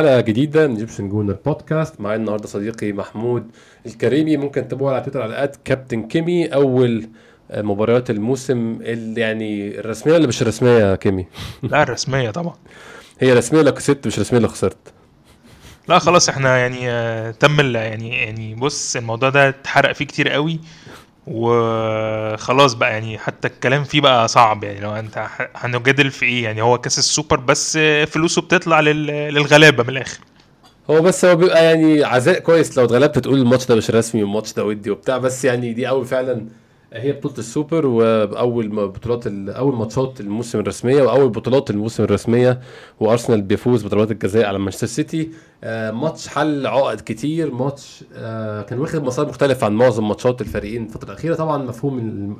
حلقة 0.00 0.20
جديدة 0.20 0.66
من 0.66 0.74
Egyptian 0.74 1.08
Gooner 1.08 1.36
Podcast 1.46 2.00
معايا 2.00 2.16
النهارده 2.16 2.46
صديقي 2.46 2.92
محمود 2.92 3.50
الكريمي. 3.86 4.36
ممكن 4.36 4.68
تتابعوه 4.68 4.92
على 4.92 5.00
تويتر 5.00 5.22
على 5.22 5.44
at 5.44 5.56
كابتن 5.64 6.08
كيمي 6.08 6.46
أول 6.46 7.08
آه، 7.50 7.62
مباريات 7.62 8.10
الموسم 8.10 8.78
اللي 8.82 9.20
يعني 9.20 9.78
الرسمية 9.78 10.14
ولا 10.14 10.26
مش 10.26 10.42
الرسمية 10.42 10.70
يا 10.70 10.96
كيمي؟ 10.96 11.26
لا 11.62 11.82
الرسمية 11.82 12.30
طبعا. 12.30 12.54
هي 13.20 13.32
رسمية 13.32 13.62
لو 13.62 13.72
كسبت 13.72 14.06
مش 14.06 14.18
رسمية 14.18 14.40
لو 14.40 14.48
خسرت. 14.48 14.92
لا 15.88 15.98
خلاص 15.98 16.28
إحنا 16.28 16.58
يعني 16.58 16.90
آه، 16.90 17.30
تم 17.30 17.76
يعني 17.76 18.08
يعني 18.22 18.54
بص 18.54 18.96
الموضوع 18.96 19.28
ده 19.28 19.48
اتحرق 19.48 19.92
فيه 19.92 20.04
كتير 20.04 20.28
قوي. 20.28 20.60
وخلاص 21.26 22.74
بقى 22.74 22.90
يعني 22.92 23.18
حتى 23.18 23.48
الكلام 23.48 23.84
فيه 23.84 24.00
بقى 24.00 24.28
صعب 24.28 24.64
يعني 24.64 24.80
لو 24.80 24.90
أنت 24.94 25.26
هنجادل 25.56 26.10
في 26.10 26.26
إيه 26.26 26.44
يعني؟ 26.44 26.62
هو 26.62 26.78
كأس 26.78 26.98
السوبر 26.98 27.36
بس 27.40 27.78
فلوسه 28.06 28.42
بتطلع 28.42 28.80
للغلابة 28.80 29.82
من 29.82 29.88
الآخر. 29.90 30.18
هو 30.90 31.02
بس 31.02 31.24
هو 31.24 31.36
بيبقى 31.36 31.64
يعني 31.64 32.04
عزاء 32.04 32.38
كويس 32.38 32.78
لو 32.78 32.84
اتغلبت 32.84 33.18
تقول 33.18 33.38
الماتش 33.38 33.66
ده 33.66 33.74
مش 33.74 33.90
رسمي 33.90 34.22
والماتش 34.22 34.52
ده 34.52 34.64
ودي 34.64 34.90
وبتاع 34.90 35.18
بس 35.18 35.44
يعني 35.44 35.72
دي 35.72 35.88
اول 35.88 36.06
فعلا 36.06 36.46
هي 36.92 37.12
بطولة 37.12 37.38
السوبر 37.38 37.86
وأول 37.86 38.68
بطولات 38.68 39.26
أول 39.48 39.74
ماتشات 39.76 40.20
الموسم 40.20 40.58
الرسمية 40.58 41.02
وأول 41.02 41.28
بطولات 41.28 41.70
الموسم 41.70 42.04
الرسمية 42.04 42.60
وأرسنال 43.00 43.42
بيفوز 43.42 43.82
بضربات 43.82 44.10
الجزاء 44.10 44.46
على 44.46 44.58
مانشستر 44.58 44.86
سيتي. 44.86 45.30
آه، 45.64 45.90
ماتش 45.90 46.28
حل 46.28 46.66
عقد 46.66 47.00
كتير. 47.00 47.50
ماتش 47.54 48.04
آه، 48.14 48.62
كان 48.62 48.78
واخد 48.78 49.02
مسار 49.02 49.28
مختلف 49.28 49.64
عن 49.64 49.72
معظم 49.72 50.08
ماتشات 50.08 50.40
الفريقين 50.40 50.84
الفترة 50.84 51.10
الأخيرة. 51.10 51.34
طبعا 51.34 51.58
مفهوم 51.64 52.36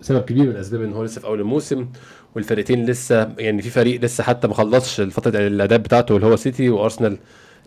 سبب 0.00 0.20
كبير 0.20 0.44
من 0.44 0.50
الاسباب 0.50 0.82
إن 0.82 0.92
هو 0.92 1.04
لسه 1.04 1.20
في 1.20 1.26
أول 1.26 1.40
الموسم 1.40 1.86
والفريقين 2.34 2.86
لسه 2.86 3.32
يعني 3.38 3.62
في 3.62 3.70
فريق 3.70 4.00
لسه 4.00 4.24
حتى 4.24 4.48
ما 4.48 4.54
خلصش 4.54 5.00
فتره 5.00 5.46
الاعداد 5.46 5.82
بتاعته 5.82 6.16
اللي 6.16 6.26
هو 6.26 6.36
سيتي 6.36 6.68
وأرسنال 6.68 7.18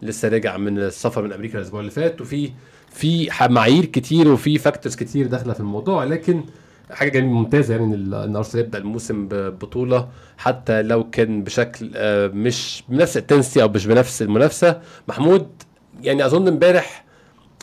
لسه 0.01 0.27
راجع 0.29 0.57
من 0.57 0.77
السفر 0.79 1.21
من 1.23 1.33
أمريكا 1.33 1.57
الأسبوع 1.57 1.79
اللي 1.79 1.91
فات 1.91 2.21
وفي 2.21 2.51
في 2.91 3.29
معايير 3.49 3.85
كتير 3.85 4.27
وفي 4.27 4.57
factors 4.57 4.95
كتير 4.95 5.27
داخلة 5.27 5.53
في 5.53 5.59
الموضوع. 5.59 6.03
لكن 6.03 6.43
حاجة 6.91 7.09
جميلة 7.09 7.33
ممتازة 7.33 7.75
يعني 7.75 7.95
إن 7.95 8.35
أرسنال 8.35 8.63
يبدأ 8.65 8.77
الموسم 8.77 9.27
ببطوله 9.27 10.07
حتى 10.37 10.81
لو 10.81 11.09
كان 11.09 11.43
بشكل 11.43 11.91
آه، 11.95 12.27
مش 12.27 12.83
بنفس 12.89 13.17
الـ 13.17 13.22
intensity 13.22 13.61
أو 13.61 13.67
مش 13.69 13.85
بنفس 13.85 14.21
المنافسة. 14.21 14.81
محمود 15.07 15.47
يعني 16.01 16.25
أظن 16.25 16.47
إمبارح 16.47 17.05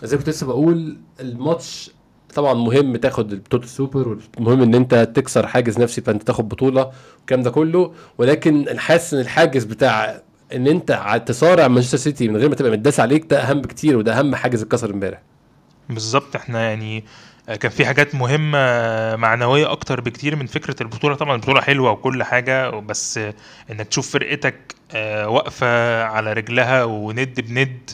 زي 0.02 0.16
كنت 0.16 0.28
لسه 0.28 0.46
بقول 0.46 0.96
الماتش 1.20 1.90
طبعا 2.34 2.54
مهم 2.54 2.96
تاخد 2.96 3.34
بطولة 3.34 3.64
السوبر 3.64 4.18
ومهم 4.38 4.62
إن 4.62 4.74
أنت 4.74 4.94
تكسر 5.14 5.46
حاجز 5.46 5.78
نفسي 5.80 6.00
فأنت 6.00 6.22
تاخد 6.22 6.48
بطولة 6.48 6.90
والكلام 7.18 7.42
ده 7.42 7.50
كله. 7.50 7.92
ولكن 8.18 8.78
حاسس 8.78 9.14
ان 9.14 9.20
الحاجز 9.20 9.64
بتاع 9.64 10.22
إن 10.54 10.66
أنت 10.66 11.22
تصارع 11.26 11.68
مانشستر 11.68 11.98
سيتي 11.98 12.28
من 12.28 12.36
غير 12.36 12.48
ما 12.48 12.54
تبقى 12.54 12.70
متداس 12.70 13.00
عليك 13.00 13.24
ده 13.30 13.40
أهم 13.40 13.60
بكتير 13.60 13.96
وده 13.96 14.18
أهم 14.18 14.34
حاجز 14.34 14.62
اتكسر 14.62 14.90
امبارح. 14.90 15.22
بالظبط. 15.88 16.36
إحنا 16.36 16.68
يعني 16.68 17.04
آه، 17.48 17.54
كان 17.56 17.70
في 17.70 17.86
حاجات 17.86 18.14
مهمة 18.14 18.58
معنوية 19.16 19.72
أكتر 19.72 20.00
بكتير 20.00 20.36
من 20.36 20.46
فكرة 20.46 20.76
البطولة. 20.82 21.14
طبعا 21.14 21.34
البطولة 21.34 21.60
حلوة 21.60 21.90
وكل 21.90 22.22
حاجة 22.22 22.70
بس 22.70 23.18
إنك 23.70 23.88
تشوف 23.88 24.10
فرقتك 24.10 24.74
آه، 24.94 25.28
واقفة 25.28 26.02
على 26.04 26.32
رجلها 26.32 26.84
وند 26.84 27.40
بند 27.40 27.90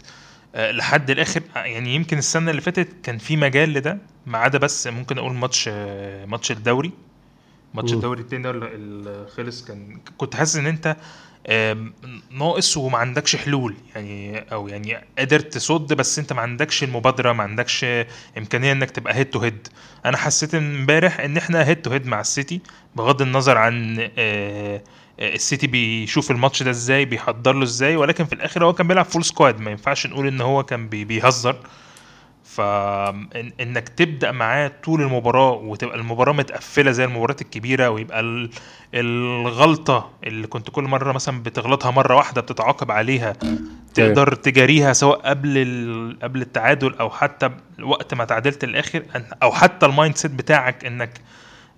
آه، 0.54 0.70
لحد 0.72 1.10
الآخر 1.10 1.42
يعني 1.56 1.94
يمكن 1.94 2.18
السنة 2.18 2.50
اللي 2.50 2.62
فاتت 2.62 2.88
كان 3.02 3.18
في 3.18 3.36
مجال 3.36 3.72
لده 3.72 3.98
ما 4.26 4.38
عدا 4.38 4.58
بس 4.58 4.86
ممكن 4.86 5.18
أقول 5.18 5.32
ماتش 5.34 5.68
ماتش 6.26 6.50
الدوري. 6.50 6.90
ماتش 7.74 7.92
الدوري 7.92 8.20
التاني 8.20 8.42
ده 8.42 8.50
اللي 8.50 9.26
خلص 9.36 9.64
كان 9.64 10.00
كنت 10.18 10.36
حاسس 10.36 10.56
إن 10.56 10.66
أنت 10.66 10.96
ناقص 12.30 12.76
وما 12.76 12.98
عندكش 12.98 13.36
حلول. 13.36 13.76
يعني 13.94 14.38
أو 14.38 14.68
يعني 14.68 15.04
قادر 15.18 15.40
تصد 15.40 15.92
بس 15.92 16.18
أنت 16.18 16.32
ما 16.32 16.40
عندكش 16.40 16.84
المبادرة 16.84 17.32
ما 17.32 17.42
عندكش 17.42 17.86
إمكانية 18.38 18.72
إنك 18.72 18.90
تبقى 18.90 19.14
head 19.14 19.26
to 19.30 19.38
head 19.38 19.68
أنا 20.04 20.16
حسيت 20.16 20.54
إمبارح 20.54 21.20
إن 21.20 21.36
إحنا 21.36 21.66
head 21.66 21.82
to 21.82 21.90
head 21.90 22.06
مع 22.06 22.20
السيتي 22.20 22.60
بغض 22.96 23.22
النظر 23.22 23.58
عن 23.58 23.98
آه، 24.18 24.82
آه، 25.20 25.34
السيتي 25.34 25.66
بيشوف 25.66 26.30
الماتش 26.30 26.62
ده 26.62 26.70
إزاي 26.70 27.04
بيحضر 27.04 27.52
له 27.52 27.62
إزاي 27.62 27.96
ولكن 27.96 28.24
في 28.24 28.32
الآخر 28.32 28.64
هو 28.64 28.72
كان 28.72 28.88
بيلعب 28.88 29.04
full 29.04 29.24
squad 29.24 29.60
ما 29.60 29.70
ينفعش 29.70 30.06
نقول 30.06 30.26
إن 30.26 30.40
هو 30.40 30.62
كان 30.62 30.88
بيهزر. 30.88 31.56
فانك 32.54 33.88
تبدأ 33.88 34.32
معاه 34.32 34.72
طول 34.84 35.02
المباراة 35.02 35.50
وتبقى 35.52 35.96
المباراة 35.96 36.32
متقفلة 36.32 36.90
زي 36.90 37.04
المباريات 37.04 37.42
الكبيرة 37.42 37.90
ويبقى 37.90 38.48
الغلطة 38.94 40.10
اللي 40.24 40.46
كنت 40.46 40.70
كل 40.70 40.84
مرة 40.84 41.12
مثلا 41.12 41.42
بتغلطها 41.42 41.90
مرة 41.90 42.16
واحدة 42.16 42.40
بتتعاقب 42.40 42.90
عليها 42.90 43.32
تقدر 43.94 44.34
تجاريها 44.34 44.92
سواء 44.92 45.18
قبل 45.20 46.16
قبل 46.22 46.40
التعادل 46.40 46.94
أو 46.94 47.10
حتى 47.10 47.50
وقت 47.82 48.14
ما 48.14 48.24
تعادلت 48.24 48.64
الآخر 48.64 49.02
أو 49.42 49.52
حتى 49.52 49.86
الـ 49.86 50.16
mindset 50.16 50.30
بتاعك 50.30 50.84
إنك 50.84 51.20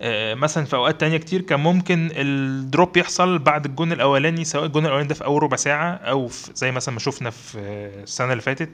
آه، 0.02 0.34
مثلا 0.34 0.64
في 0.64 0.76
أوقات 0.76 1.00
تانية 1.00 1.16
كتير 1.16 1.40
كان 1.40 1.60
ممكن 1.60 2.10
الـ 2.12 2.29
drop 2.29 2.96
يحصل 2.96 3.38
بعد 3.38 3.64
الجون 3.64 3.92
الأولاني 3.92 4.44
سواء 4.44 4.64
الجون 4.64 4.86
الأولاني 4.86 5.08
ده 5.08 5.14
في 5.14 5.24
أول 5.24 5.42
ربع 5.42 5.56
ساعة 5.56 5.90
أو 5.90 6.28
في 6.28 6.50
زي 6.54 6.72
مثلا 6.72 6.94
ما 6.94 7.00
شفنا 7.00 7.30
في 7.30 7.58
السنة 8.02 8.32
اللي 8.32 8.42
فاتت 8.42 8.70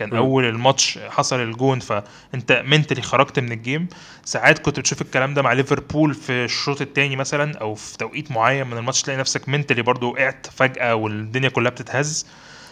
كان 0.00 0.10
م. 0.10 0.16
أول 0.16 0.44
الماتش 0.44 0.98
حصل 1.08 1.40
الجون 1.40 1.78
فأنت 1.80 2.62
mentally 2.66 3.02
خرجت 3.02 3.38
من 3.38 3.52
الـ 3.52 3.58
game. 3.58 3.88
ساعات 4.24 4.58
كنت 4.58 4.78
بتشوف 4.80 5.02
الكلام 5.02 5.34
ده 5.34 5.42
مع 5.42 5.52
ليفربول 5.52 6.14
في 6.14 6.44
الشوط 6.44 6.80
الثاني 6.80 7.16
مثلا 7.16 7.58
أو 7.58 7.74
في 7.74 7.98
توقيت 7.98 8.30
معين 8.30 8.66
من 8.66 8.78
الماتش 8.78 9.02
تلاقي 9.02 9.18
نفسك 9.20 9.48
mentally 9.48 9.82
برضو 9.82 10.10
وقعت 10.12 10.46
فجأة 10.56 10.94
والدنيا 10.94 11.48
كلها 11.48 11.70
بتتهز. 11.70 12.26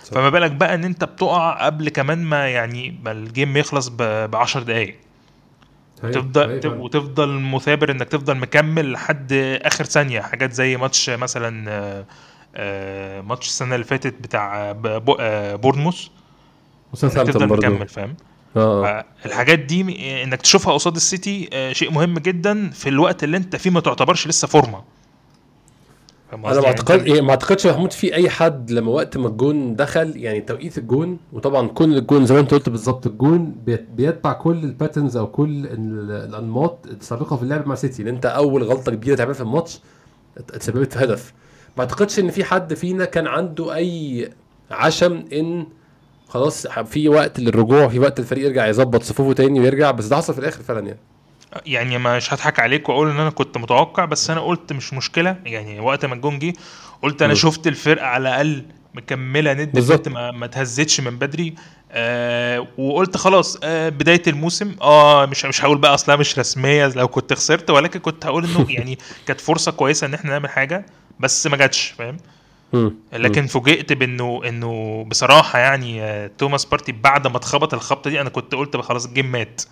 صح. 0.05 0.11
فما 0.15 0.29
بالك 0.31 0.51
بقى 0.51 0.75
إن 0.75 0.85
أنت 0.85 1.05
بتقع 1.05 1.67
قبل 1.67 1.89
كمان 1.89 2.25
ما 2.25 2.49
يعني 2.49 2.99
ما 3.05 3.13
الـ 3.13 3.21
game 3.21 3.57
يخلص 3.57 3.89
ب 3.89 4.37
10 4.37 4.63
دقائق 4.63 4.97
تفضل 6.03 6.67
وتفضل 6.67 7.29
مثابر 7.41 7.91
إنك 7.91 8.09
تفضل 8.09 8.37
مكمل 8.37 8.93
لحد 8.93 9.33
آخر 9.63 9.85
ثانية. 9.85 10.21
حاجات 10.21 10.53
زي 10.53 10.77
ماتش 10.77 11.11
مثلا 11.11 11.71
آه، 11.71 12.05
آه، 12.57 13.21
ماتش 13.21 13.47
السنة 13.47 13.75
اللي 13.75 13.87
فاتت 13.87 14.15
بتاع 14.23 14.75
آه، 15.21 15.57
بورنموث 16.93 17.31
تفضل 17.31 17.47
مكمل 17.47 17.89
فاهم؟ 17.89 18.15
آه. 18.57 19.05
الحاجات 19.27 19.59
دي 19.59 20.23
إنك 20.23 20.43
تشوفها 20.43 20.75
قصاد 20.75 20.97
السيتي 20.97 21.51
آه، 21.53 21.73
شيء 21.73 21.91
مهم 21.91 22.19
جدا 22.19 22.71
في 22.71 22.89
الوقت 22.89 23.25
اللي 23.25 23.37
أنت 23.37 23.57
فيه 23.57 23.71
ما 23.71 23.81
تعتبرش 23.81 24.29
لسه 24.29 24.49
فورمة. 24.49 24.83
أنا 26.33 26.43
ما 26.43 26.53
يعني 26.53 26.67
اعتقد 26.67 27.07
يعني 27.07 27.21
ما 27.21 27.31
أعتقدش 27.31 27.65
يا 27.65 27.73
محمود 27.73 27.93
في 27.93 28.15
أي 28.15 28.31
حد 28.31 28.71
لما 28.71 28.91
وقت 28.91 29.17
ما 29.17 29.29
الجون 29.29 29.77
دخل 29.77 30.17
يعني 30.17 30.41
توقيت 30.41 30.79
الجون 30.79 31.19
وطبعا 31.33 31.69
كل 31.69 31.97
الجون 31.97 32.27
زي 32.27 32.35
ما 32.35 32.41
أنت 32.41 32.55
قلت 32.55 32.69
بالظبط 32.69 33.07
الجون 33.07 33.55
بيتبع 33.97 34.33
كل 34.33 34.57
ال 34.65 34.70
patterns 34.70 35.17
أو 35.17 35.27
كل 35.27 35.67
الأنماط 36.11 36.87
السابقه 36.87 37.37
في 37.37 37.43
اللعب 37.43 37.67
مع 37.67 37.75
سيتي 37.75 38.03
ان 38.03 38.09
أنت 38.09 38.27
أول 38.27 38.63
غلطة 38.63 38.93
كبيرة 38.93 39.17
تعملها 39.17 39.35
في 39.35 39.41
الماتش 39.41 39.81
اتسببت 40.39 40.93
في 40.93 41.05
هدف. 41.05 41.33
ما 41.77 41.85
أعتقدش 41.85 42.19
إن 42.19 42.31
في 42.31 42.45
حد 42.45 42.75
فينا 42.75 43.05
كان 43.05 43.27
عنده 43.27 43.75
أي 43.75 44.31
عشم 44.71 45.25
إن 45.33 45.67
خلاص 46.29 46.67
في 46.67 47.09
وقت 47.09 47.41
للرجوع 47.41 47.89
في 47.89 47.99
وقت 47.99 48.19
الفريق 48.21 48.45
يرجع 48.47 48.67
يظبط 48.67 49.03
صفوفه 49.03 49.33
تاني 49.33 49.61
ويرجع 49.61 49.91
بس 49.91 50.07
ده 50.07 50.17
حصل 50.17 50.35
في 50.35 50.41
الآخر 50.41 50.63
فعلا 50.63 50.87
يعني. 50.87 50.99
يعني 51.67 51.99
مش 51.99 52.33
هضحك 52.35 52.61
عليك 52.61 52.89
وأقول 52.89 53.11
إن 53.11 53.21
أنا 53.21 53.31
كنت 53.31 53.59
متوقع 53.59 54.05
بس 54.05 54.31
أنا 54.31 54.41
قلت 54.41 54.73
مش 54.73 54.95
مشكلة. 54.95 55.37
يعني 55.45 55.81
وقت 55.81 56.05
ما 56.05 56.15
الجون 56.15 56.39
جه 56.39 56.53
قلت 57.03 57.23
أنا 57.23 57.33
م. 57.33 57.37
شفت 57.37 57.67
الفرقة 57.67 58.07
على 58.07 58.29
الأقل 58.29 58.65
مكملة 58.95 59.53
ند 59.53 59.73
بالظبط. 59.73 60.09
ما, 60.09 60.31
ما 60.31 60.47
تهزتش 60.47 61.01
من 61.01 61.19
بدري. 61.19 61.55
آه 61.93 62.67
وقلت 62.79 63.17
خلاص 63.17 63.59
آه 63.63 63.89
بداية 63.89 64.23
الموسم. 64.27 64.75
آه 64.83 65.27
مش 65.27 65.45
مش 65.45 65.65
هقول 65.65 65.79
بقى 65.79 65.95
أصلها 65.95 66.17
مش 66.17 66.39
رسمية 66.39 66.87
لو 66.87 67.09
كنت 67.09 67.33
خسرت 67.33 67.71
ولكن 67.71 68.01
كنت 68.01 68.27
هقول 68.27 68.45
إنه 68.45 68.67
يعني 68.69 68.99
كانت 69.27 69.41
فرصة 69.41 69.73
كويسة 69.73 70.07
إن 70.07 70.15
إحنا 70.15 70.31
نعمل 70.31 70.49
حاجة 70.49 70.87
بس 71.21 71.47
ما 71.47 71.57
جاتش 71.57 71.95
فاهم؟ 71.99 72.17
لكن 73.13 73.47
فوجئت 73.47 73.93
بأنه 73.93 74.41
إنه 74.49 75.05
بصراحة 75.09 75.59
يعني 75.59 76.03
آه، 76.03 76.31
توماس 76.39 76.65
بارتي 76.65 76.93
بعد 76.93 77.27
ما 77.27 77.37
اتخبط 77.37 77.75
الخبطة 77.75 78.11
دي 78.11 78.21
أنا 78.21 78.31
كنت 78.31 78.55
قلت 78.55 78.77
خلاص 78.77 79.07
ال 79.07 79.12
game 79.12 79.33
مات. 79.33 79.63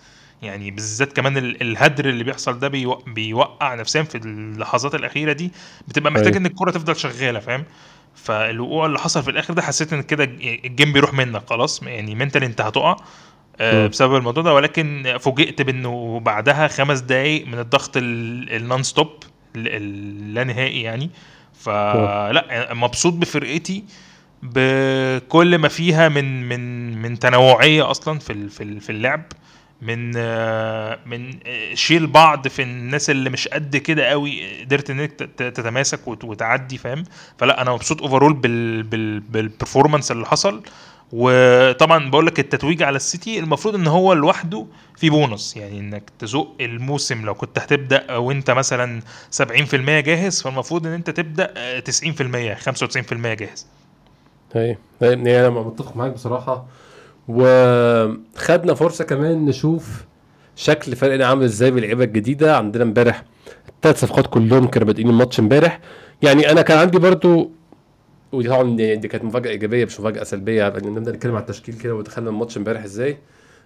يعني 0.41 0.71
بالذات 0.71 1.13
كمان 1.13 1.37
الهدر 1.37 2.09
اللي 2.09 2.23
بيحصل 2.23 2.59
ده 2.59 2.67
بيوقع 3.07 3.75
نفسيا 3.75 4.03
في 4.03 4.17
اللحظات 4.17 4.95
الأخيرة 4.95 5.33
دي. 5.33 5.51
بتبقى 5.87 6.11
محتاج 6.11 6.27
أيوه. 6.27 6.37
إن 6.37 6.45
الكرة 6.45 6.71
تفضل 6.71 6.95
شغالة 6.95 7.39
فاهم؟ 7.39 7.63
فالوقوع 8.15 8.85
اللي 8.85 8.99
حصل 8.99 9.23
في 9.23 9.31
الآخر 9.31 9.53
ده 9.53 9.61
حسيت 9.61 9.93
إن 9.93 10.01
كده 10.01 10.23
ال 10.65 10.71
game 10.71 10.93
بيروح 10.93 11.13
منك 11.13 11.49
خلاص. 11.49 11.83
يعني 11.83 12.15
mental 12.15 12.43
انت 12.43 12.61
هتقع 12.61 12.95
آه، 13.59 13.87
بسبب 13.87 14.15
الموضوع 14.15 14.43
ده. 14.43 14.53
ولكن 14.53 15.17
فوجئت 15.19 15.61
بأنه 15.61 16.19
بعدها 16.19 16.67
خمس 16.67 16.99
دقايق 16.99 17.47
من 17.47 17.59
الضغط 17.59 17.91
ال 17.97 18.83
non-stop 18.83 19.09
اللانهائي 19.55 20.81
يعني 20.81 21.09
فلا 21.59 22.73
مبسوط 22.73 23.13
بفرقتي 23.13 23.83
بكل 24.43 25.57
ما 25.57 25.67
فيها 25.67 26.09
من 26.09 26.49
من 26.49 26.93
من 27.01 27.19
تنوعية 27.19 27.91
أصلا 27.91 28.19
في 28.19 28.49
في 28.79 28.89
اللعب 28.89 29.23
من 29.81 30.11
من 31.05 31.39
شيل 31.73 32.07
بعض 32.07 32.47
في 32.47 32.61
الناس 32.61 33.09
اللي 33.09 33.29
مش 33.29 33.47
قد 33.47 33.77
كده 33.77 34.05
قوي 34.05 34.61
قدرت 34.61 34.89
إنك 34.89 35.11
تتماسك 35.37 36.07
وت- 36.07 36.23
وتعدي 36.23 36.77
فاهم؟ 36.77 37.03
فلا 37.37 37.61
أنا 37.61 37.71
مبسوط 37.71 38.01
overall 38.01 38.33
بال 38.33 38.83
بال 38.83 39.19
بال 39.19 39.33
performance 39.33 40.11
اللي 40.11 40.25
حصل. 40.25 40.63
وطبعا 41.13 42.09
بقول 42.09 42.25
لك 42.25 42.39
التتويج 42.39 42.83
على 42.83 42.95
السيتي 42.95 43.39
المفروض 43.39 43.75
إن 43.75 43.87
هو 43.87 44.13
لوحده 44.13 44.65
في 44.97 45.09
بونص 45.09 45.57
يعني 45.57 45.79
إنك 45.79 46.03
تزق 46.19 46.47
الموسم 46.61 47.25
لو 47.25 47.33
كنت 47.33 47.59
هتبدأ 47.59 48.15
وأنت 48.15 48.51
مثلا 48.51 49.01
70% 49.31 49.41
جاهز 49.99 50.41
فالمفروض 50.41 50.87
إن 50.87 50.93
أنت 50.93 51.09
تبدأ 51.09 51.53
آه، 51.57 51.79
90% 51.79 52.55
95% 52.55 53.33
جاهز. 53.33 53.67
هي 55.01 55.47
أنا 55.47 55.49
متفق 55.49 55.97
معاك 55.97 56.11
بصراحة. 56.11 56.65
وخدنا 57.27 58.73
فرصة 58.73 59.03
كمان 59.03 59.45
نشوف 59.45 60.05
شكل 60.55 60.95
فريقنا 60.95 61.25
عامل 61.25 61.43
إزاي 61.43 61.71
باللعيبة 61.71 62.03
الجديدة. 62.03 62.57
عندنا 62.57 62.83
امبارح 62.83 63.23
الثلاث 63.69 64.01
صفقات 64.01 64.27
كلهم 64.27 64.67
كانوا 64.67 64.87
بادئين 64.87 65.09
الماتش 65.09 65.39
امبارح. 65.39 65.79
يعني 66.21 66.51
أنا 66.51 66.61
كان 66.61 66.77
عندي 66.77 66.99
برضو 66.99 67.51
ودي 68.31 68.49
طبعا 68.49 68.75
دي, 68.75 68.95
دي 68.95 69.07
كانت 69.07 69.23
مفاجأة 69.23 69.51
إيجابية 69.51 69.85
مش 69.85 69.99
مفاجأة 69.99 70.23
سلبية. 70.23 70.67
نبدا 70.67 71.11
نتكلم 71.11 71.35
على 71.35 71.41
التشكيل 71.41 71.75
كده 71.75 71.95
ودخلنا 71.95 72.29
الماتش 72.29 72.57
إمبارح 72.57 72.83
إزاي. 72.83 73.17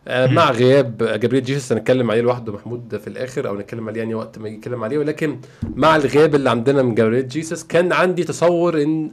آه. 0.07 0.27
مع 0.27 0.51
غياب 0.51 0.97
جابريل 0.97 1.43
جيسوس 1.43 1.71
هنتكلم 1.71 2.11
عليه 2.11 2.21
لوحده 2.21 2.53
محمود 2.53 2.97
في 2.97 3.07
الآخر 3.07 3.47
أو 3.47 3.57
نتكلم 3.57 3.89
عليه 3.89 3.99
يعني 3.99 4.15
وقت 4.15 4.39
ما 4.39 4.49
يتكلم 4.49 4.83
عليه. 4.83 4.97
ولكن 4.97 5.39
مع 5.75 5.95
الغياب 5.95 6.35
اللي 6.35 6.49
عندنا 6.49 6.81
من 6.81 6.95
جابريل 6.95 7.27
جيسوس 7.27 7.63
كان 7.63 7.93
عندي 7.93 8.23
تصور 8.23 8.81
إن 8.81 9.11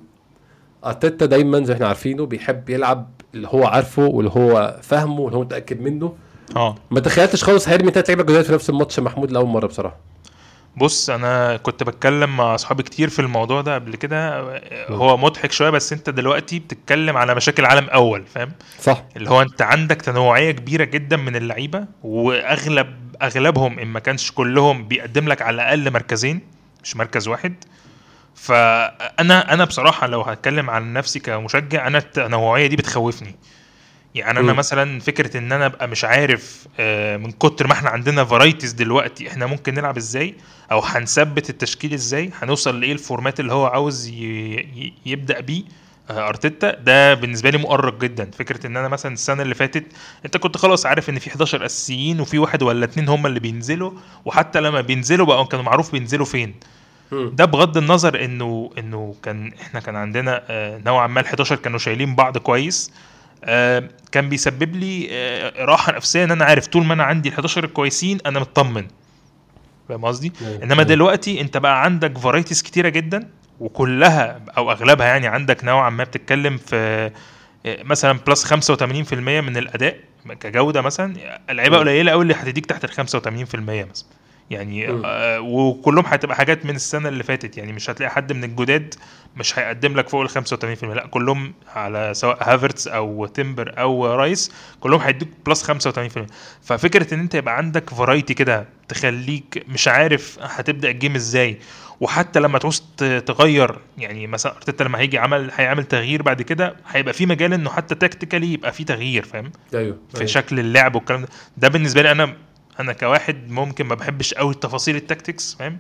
أرتيتا 0.87 1.27
دايما 1.27 1.65
زي 1.65 1.75
إحنا 1.75 1.87
عارفينه 1.87 2.27
بيحب 2.27 2.71
يلعب 2.71 3.11
اللي 3.35 3.49
هو 3.51 3.65
عارفه 3.65 4.07
واللي 4.07 4.31
هو 4.31 4.77
فاهمه 4.83 5.21
واللي 5.21 5.37
هو 5.37 5.43
متأكد 5.43 5.81
منه. 5.81 6.13
آه. 6.57 6.75
ما 6.91 7.01
تخيلتش 7.01 7.45
خالص 7.45 7.69
هيرمي 7.69 7.91
ثلاث 7.91 8.11
لعيبه 8.11 8.23
جداد 8.23 8.45
في 8.45 8.53
نفس 8.53 8.71
الماتش 8.71 9.01
محمود 9.01 9.31
لأول 9.31 9.47
مرة 9.49 9.67
بصراحة. 9.67 9.97
بص 10.77 11.11
أنا 11.11 11.57
كنت 11.57 11.83
بتكلم 11.83 12.37
مع 12.37 12.55
أصحابي 12.55 12.83
كتير 12.83 13.09
في 13.09 13.19
الموضوع 13.19 13.61
ده 13.61 13.75
قبل 13.75 13.97
كده. 13.97 14.41
هو 14.89 15.17
مضحك 15.17 15.53
شوية 15.53 15.71
بس 15.71 15.93
أنت 15.93 16.11
دلوقتي 16.11 16.59
بتتكلم 16.59 17.17
على 17.17 17.35
مشاكل 17.35 17.65
عالم 17.65 17.89
أول 17.89 18.27
فاهم؟ 18.27 18.53
صح. 18.81 19.05
اللي 19.17 19.31
هو 19.31 19.43
أنت 19.43 19.63
عندك 19.63 20.03
تنوعية 20.03 20.51
كبيرة 20.51 20.85
جدا 20.85 21.17
من 21.17 21.37
اللعيبة 21.37 21.85
وأغلب 22.03 23.17
أغلبهم 23.23 23.79
إن 23.79 23.87
ما 23.87 24.01
كانش 24.01 24.33
كلهم 24.33 24.89
بيقدم 24.89 25.29
لك 25.29 25.43
على 25.43 25.55
الأقل 25.55 25.93
مركزين 25.93 26.41
مش 26.85 26.97
مركز 26.97 27.29
واحد. 27.29 27.55
فأنا 28.35 29.53
أنا 29.55 29.65
بصراحة 29.65 30.07
لو 30.07 30.21
هتكلم 30.23 30.71
عن 30.71 30.93
نفسي 30.93 31.19
كمشجع 31.21 31.87
أنا 31.87 31.99
التنوعية 31.99 32.67
دي 32.67 32.77
بتخوفني. 32.77 33.35
يعني 34.15 34.41
أنا 34.41 34.53
مم. 34.53 34.59
مثلا 34.59 35.01
فكرة 35.01 35.37
إن 35.39 35.53
أنا 35.53 35.67
أبقى 35.67 35.89
مش 35.89 36.05
عارف 36.05 36.67
آه، 36.81 37.17
من 37.17 37.31
كتر 37.33 37.67
ما 37.67 37.73
إحنا 37.73 37.91
عندنا 37.91 38.25
varieties 38.25 38.73
دلوقتي 38.73 39.29
إحنا 39.29 39.47
ممكن 39.47 39.75
نلعب 39.75 39.97
إزاي؟ 39.97 40.35
أو 40.73 40.81
هنثبت 40.81 41.51
التشكيل 41.51 41.93
إزاي؟ 41.95 42.31
هنوصل 42.43 42.81
لإيه 42.81 42.93
ال 42.93 43.00
format 43.00 43.41
اللي 43.41 43.53
هو 43.53 43.67
عاوز 43.67 44.09
يبدأ 45.07 45.41
بيه؟ 45.41 45.63
آه، 46.11 46.29
أرتيتا 46.29 46.75
ده 46.75 47.15
بالنسبة 47.15 47.51
لي 47.51 47.59
مؤرق 47.59 48.01
جدا. 48.01 48.31
فكرة 48.39 48.67
إن 48.67 48.77
أنا 48.77 48.89
مثلا 48.89 49.13
السنة 49.13 49.43
اللي 49.43 49.55
فاتت 49.55 49.85
أنت 50.25 50.37
كنت 50.37 50.57
خلاص 50.57 50.87
عارف 50.87 51.11
إن 51.11 51.19
في 51.19 51.31
11 51.31 51.65
أساسيين 51.67 52.21
وفي 52.21 52.39
واحد 52.39 52.63
ولا 52.63 52.85
اتنين 52.85 53.09
هم 53.09 53.27
اللي 53.27 53.41
بينزلوا 53.41 53.93
وحتى 54.25 54.61
لما 54.61 54.81
بينزلوا 54.81 55.27
بقى 55.27 55.45
كانوا 55.47 55.65
معروف 55.65 55.93
بينزلوا 55.93 56.27
فين. 56.27 56.55
ده 57.13 57.45
بغض 57.45 57.77
النظر 57.77 58.25
إنه 58.25 58.71
إنه 58.79 59.15
كان 59.23 59.53
إحنا 59.63 59.81
كان 59.81 59.97
عندنا 59.97 60.43
آه، 60.49 60.81
نوعا 60.87 61.07
ما 61.07 61.21
ال 61.21 61.27
11 61.27 61.57
كانوا 61.57 61.79
شايلين 61.79 62.15
بعض 62.15 62.39
كويس. 62.39 62.91
كان 64.13 64.29
بيسبب 64.29 64.77
لي 64.77 65.09
آه، 65.11 65.65
راحة 65.65 65.93
نفسية 65.97 66.25
إن 66.25 66.31
أنا 66.31 66.45
عارف 66.45 66.67
طول 66.67 66.85
ما 66.85 66.95
أنا 66.95 67.03
عندي 67.05 67.29
ال 67.29 67.35
11 67.35 67.65
الكويسين 67.65 68.19
أنا 68.27 68.41
مطمن 68.41 68.87
فاهم 69.89 70.05
قصدي؟ 70.05 70.33
أيوة. 70.43 70.63
إنما 70.63 70.73
أيوة. 70.73 70.83
دلوقتي 70.83 71.41
أنت 71.41 71.57
بقى 71.57 71.85
عندك 71.85 72.19
فرايتيز 72.19 72.63
كتيرة 72.63 72.89
جدا 72.89 73.29
وكلها 73.61 74.41
أو 74.57 74.71
أغلبها 74.71 75.07
يعني 75.07 75.27
عندك 75.27 75.65
نوعا 75.65 75.91
ما 75.91 76.05
بتتكلم 76.05 76.57
في 76.57 77.11
آه، 77.67 77.83
مثلا 77.83 78.19
plus 78.27 78.45
85% 78.55 79.13
من 79.41 79.57
الأداء 79.57 79.97
كجودة 80.41 80.83
مثلا 80.83 81.15
اللعيبه 81.51 81.77
مم. 81.77 81.83
قليلة 81.83 82.13
قوي 82.13 82.23
اللي 82.23 82.35
هتديك 82.35 82.67
تحت 82.67 82.85
ال 82.85 82.91
85% 82.91 82.95
مثلا 83.55 84.07
يعني. 84.51 84.89
آه 85.05 85.41
وكلهم 85.41 86.05
هتبقى 86.07 86.37
حاجات 86.37 86.65
من 86.67 86.75
السنة 86.75 87.09
اللي 87.09 87.23
فاتت. 87.23 87.59
يعني 87.59 87.73
مش 87.73 87.91
هتلاقي 87.91 88.11
حد 88.11 88.33
من 88.33 88.45
الجداد 88.45 88.95
مش 89.37 89.59
هيقدم 89.59 89.97
لك 89.97 90.09
فوق 90.09 90.21
ال 90.23 90.31
85% 90.31 90.85
لا 90.85 91.07
كلهم 91.07 91.55
على 91.75 92.15
سواء 92.15 92.39
هافرتس 92.41 92.89
أو 92.89 93.27
تمبر 93.27 93.75
أو 93.79 94.07
رايس 94.07 94.53
كلهم 94.81 95.01
هيدوك 95.01 95.29
plus 95.47 95.71
85% 95.71 95.75
ففكرة 96.63 97.15
إن 97.15 97.21
أنت 97.21 97.35
يبقى 97.35 97.57
عندك 97.57 97.91
variety 97.91 98.35
كده 98.35 98.67
تخليك 98.89 99.65
مش 99.69 99.89
عارف 99.89 100.39
هتبدأ 100.43 100.91
ال 100.91 100.95
game 100.95 101.15
إزاي. 101.15 101.59
وحتى 102.01 102.41
لما 102.41 102.59
تعوز 102.59 102.83
تغير 103.27 103.79
يعني 103.99 104.27
مثلا 104.27 104.57
ارتيتا 104.57 104.85
لما 104.85 104.99
هيجي 104.99 105.19
عمل 105.19 105.51
هيعمل 105.55 105.85
تغيير 105.85 106.23
بعد 106.23 106.43
كده 106.43 106.77
هيبقى 106.89 107.13
في 107.15 107.27
مجال 107.27 107.53
إنه 107.53 107.71
حتى 107.71 107.95
tactically 107.95 108.53
يبقى 108.53 108.73
في 108.73 108.85
تغيير 108.85 109.25
فاهم؟ 109.25 109.53
أيوه 109.75 109.97
في 110.11 110.17
أيوة. 110.17 110.27
شكل 110.27 110.59
اللعب 110.61 110.95
والكلام 110.95 111.21
ده. 111.23 111.29
ده 111.57 111.69
بالنسبة 111.69 112.03
لي 112.03 112.11
أنا 112.13 112.35
أنا 112.81 112.93
كواحد 112.93 113.51
ممكن 113.51 113.87
ما 113.87 113.95
بحبش 113.95 114.35
قوي 114.35 114.55
تفاصيل 114.55 114.97
ال 114.97 115.04
tactics 115.04 115.55
فاهم؟ 115.55 115.79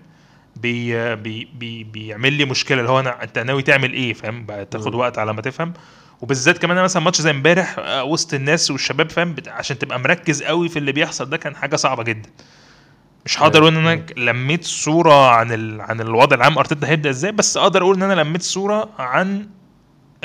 بي 0.56 1.16
بي 1.16 1.48
بي 1.54 1.84
بيعمل 1.84 2.32
لي 2.32 2.44
مشكلة 2.44 2.80
اللي 2.80 2.90
هو 2.90 3.00
أنا 3.00 3.22
أنت 3.22 3.38
ناوي 3.38 3.62
تعمل 3.62 3.92
إيه؟ 3.92 4.12
فاهم؟ 4.12 4.46
تاخد. 4.70 4.94
وقت 4.94 5.18
على 5.18 5.32
ما 5.32 5.42
تفهم. 5.42 5.72
وبالذات 6.20 6.58
كمان 6.58 6.76
أنا 6.76 6.84
مثلا 6.84 7.02
ماتش 7.02 7.20
زي 7.20 7.30
امبارح 7.30 7.76
آه، 7.78 8.04
وسط 8.04 8.34
الناس 8.34 8.70
والشباب 8.70 9.10
فاهم؟ 9.10 9.36
عشان 9.46 9.78
تبقى 9.78 10.00
مركز 10.00 10.42
قوي 10.42 10.68
في 10.68 10.78
اللي 10.78 10.92
بيحصل 10.92 11.30
ده 11.30 11.36
كان 11.36 11.56
حاجة 11.56 11.76
صعبة 11.76 12.02
جدا. 12.02 12.30
مش 13.24 13.42
هقدر 13.42 13.58
أقول 13.62 13.76
إن 13.76 13.86
أنا 13.86 14.04
لميت 14.16 14.64
صورة 14.64 15.30
عن 15.30 15.52
ال... 15.52 15.80
عن 15.80 16.00
الوضع 16.00 16.36
العام 16.36 16.58
أرتيتا 16.58 16.88
هيبدأ 16.88 17.10
إزاي 17.10 17.32
بس 17.32 17.56
أقدر 17.56 17.82
أقول 17.82 17.96
إن 17.96 18.10
أنا 18.10 18.20
لميت 18.20 18.42
صورة 18.42 18.88
عن 18.98 19.48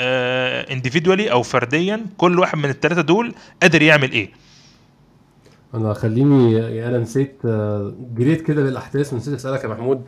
انديفيدوالي 0.00 1.32
أو 1.32 1.42
فرديا 1.42 2.06
كل 2.16 2.38
واحد 2.38 2.58
من 2.58 2.68
الثلاثه 2.70 3.00
دول 3.00 3.34
قادر 3.62 3.82
يعمل 3.82 4.12
إيه. 4.12 4.30
أنا 5.74 5.92
خليني 5.94 6.86
أنا 6.86 6.98
نسيت 6.98 7.38
آه، 7.44 7.94
جريت 8.14 8.42
كده 8.42 8.62
بالاحداث 8.62 9.12
ونسيت 9.12 9.34
أسألك 9.34 9.64
يا 9.64 9.68
محمود 9.68 10.02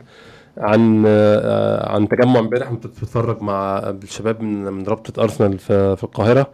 عن 0.57 1.03
آه، 1.07 1.91
عن 1.91 2.07
تجمع 2.07 2.39
امبارح 2.39 2.69
كنت 2.69 2.87
بتتفرج 2.87 3.41
مع 3.41 3.77
الشباب 4.03 4.41
من 4.41 4.63
من 4.63 4.83
رابطة 4.85 5.23
أرسنال 5.23 5.59
في 5.59 6.03
القاهرة. 6.03 6.51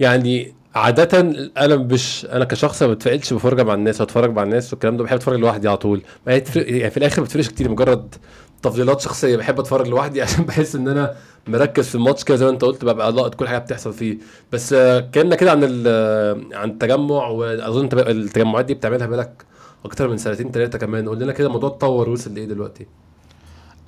يعني 0.00 0.54
عادة 0.74 1.20
أنا 1.56 1.76
مش 1.76 2.26
أنا 2.32 2.44
كشخص 2.44 2.82
ما 2.82 2.88
بتفائلش 2.92 3.32
بفرجة 3.32 3.62
مع 3.64 3.74
الناس 3.74 4.00
اتفرج 4.00 4.30
مع 4.32 4.42
الناس 4.42 4.72
والكلام 4.72 4.96
ده 4.96 5.04
بحب 5.04 5.16
أتفرج 5.16 5.38
لوحدي 5.38 5.68
على 5.68 5.76
طول. 5.76 6.02
ما 6.26 6.32
يعني 6.32 6.90
في 6.90 6.96
الآخر 6.96 7.20
ما 7.22 7.26
بتفرقش 7.26 7.48
كتير 7.48 7.70
مجرد 7.70 8.14
تفضيلات 8.62 9.00
شخصية 9.00 9.36
بحب 9.36 9.60
أتفرج 9.60 9.88
لوحدي 9.88 10.22
عشان 10.22 10.44
بحس 10.44 10.74
إن 10.76 10.88
أنا 10.88 11.16
مركز 11.46 11.88
في 11.88 11.94
الماتش 11.94 12.24
كده 12.24 12.36
زي 12.36 12.44
ما 12.44 12.50
أنت 12.50 12.64
قلت 12.64 12.84
ببقى 12.84 13.12
لاقط 13.12 13.34
كل 13.34 13.48
حاجة 13.48 13.58
بتحصل 13.58 13.92
فيه. 13.92 14.18
بس 14.52 14.72
آه، 14.72 15.00
كلمنا 15.00 15.36
كده 15.36 15.50
عن 15.50 15.60
ال- 15.64 16.54
عن 16.56 16.70
التجمع 16.70 17.26
وأظن 17.26 17.82
أنت 17.82 17.94
التجمعات 17.94 18.64
دي 18.64 18.74
بتعملها 18.74 19.06
بالك 19.06 19.44
أكتر 19.84 20.08
من 20.08 20.16
سنتين 20.16 20.50
ثلاثة 20.50 20.78
كمان. 20.78 21.08
قول 21.08 21.18
لنا 21.20 21.32
كده 21.32 21.46
الموضوع 21.46 21.70
اتطور 21.70 22.08
وصل 22.10 22.34
لإيه 22.34 22.44
دلوقتي؟ 22.46 22.86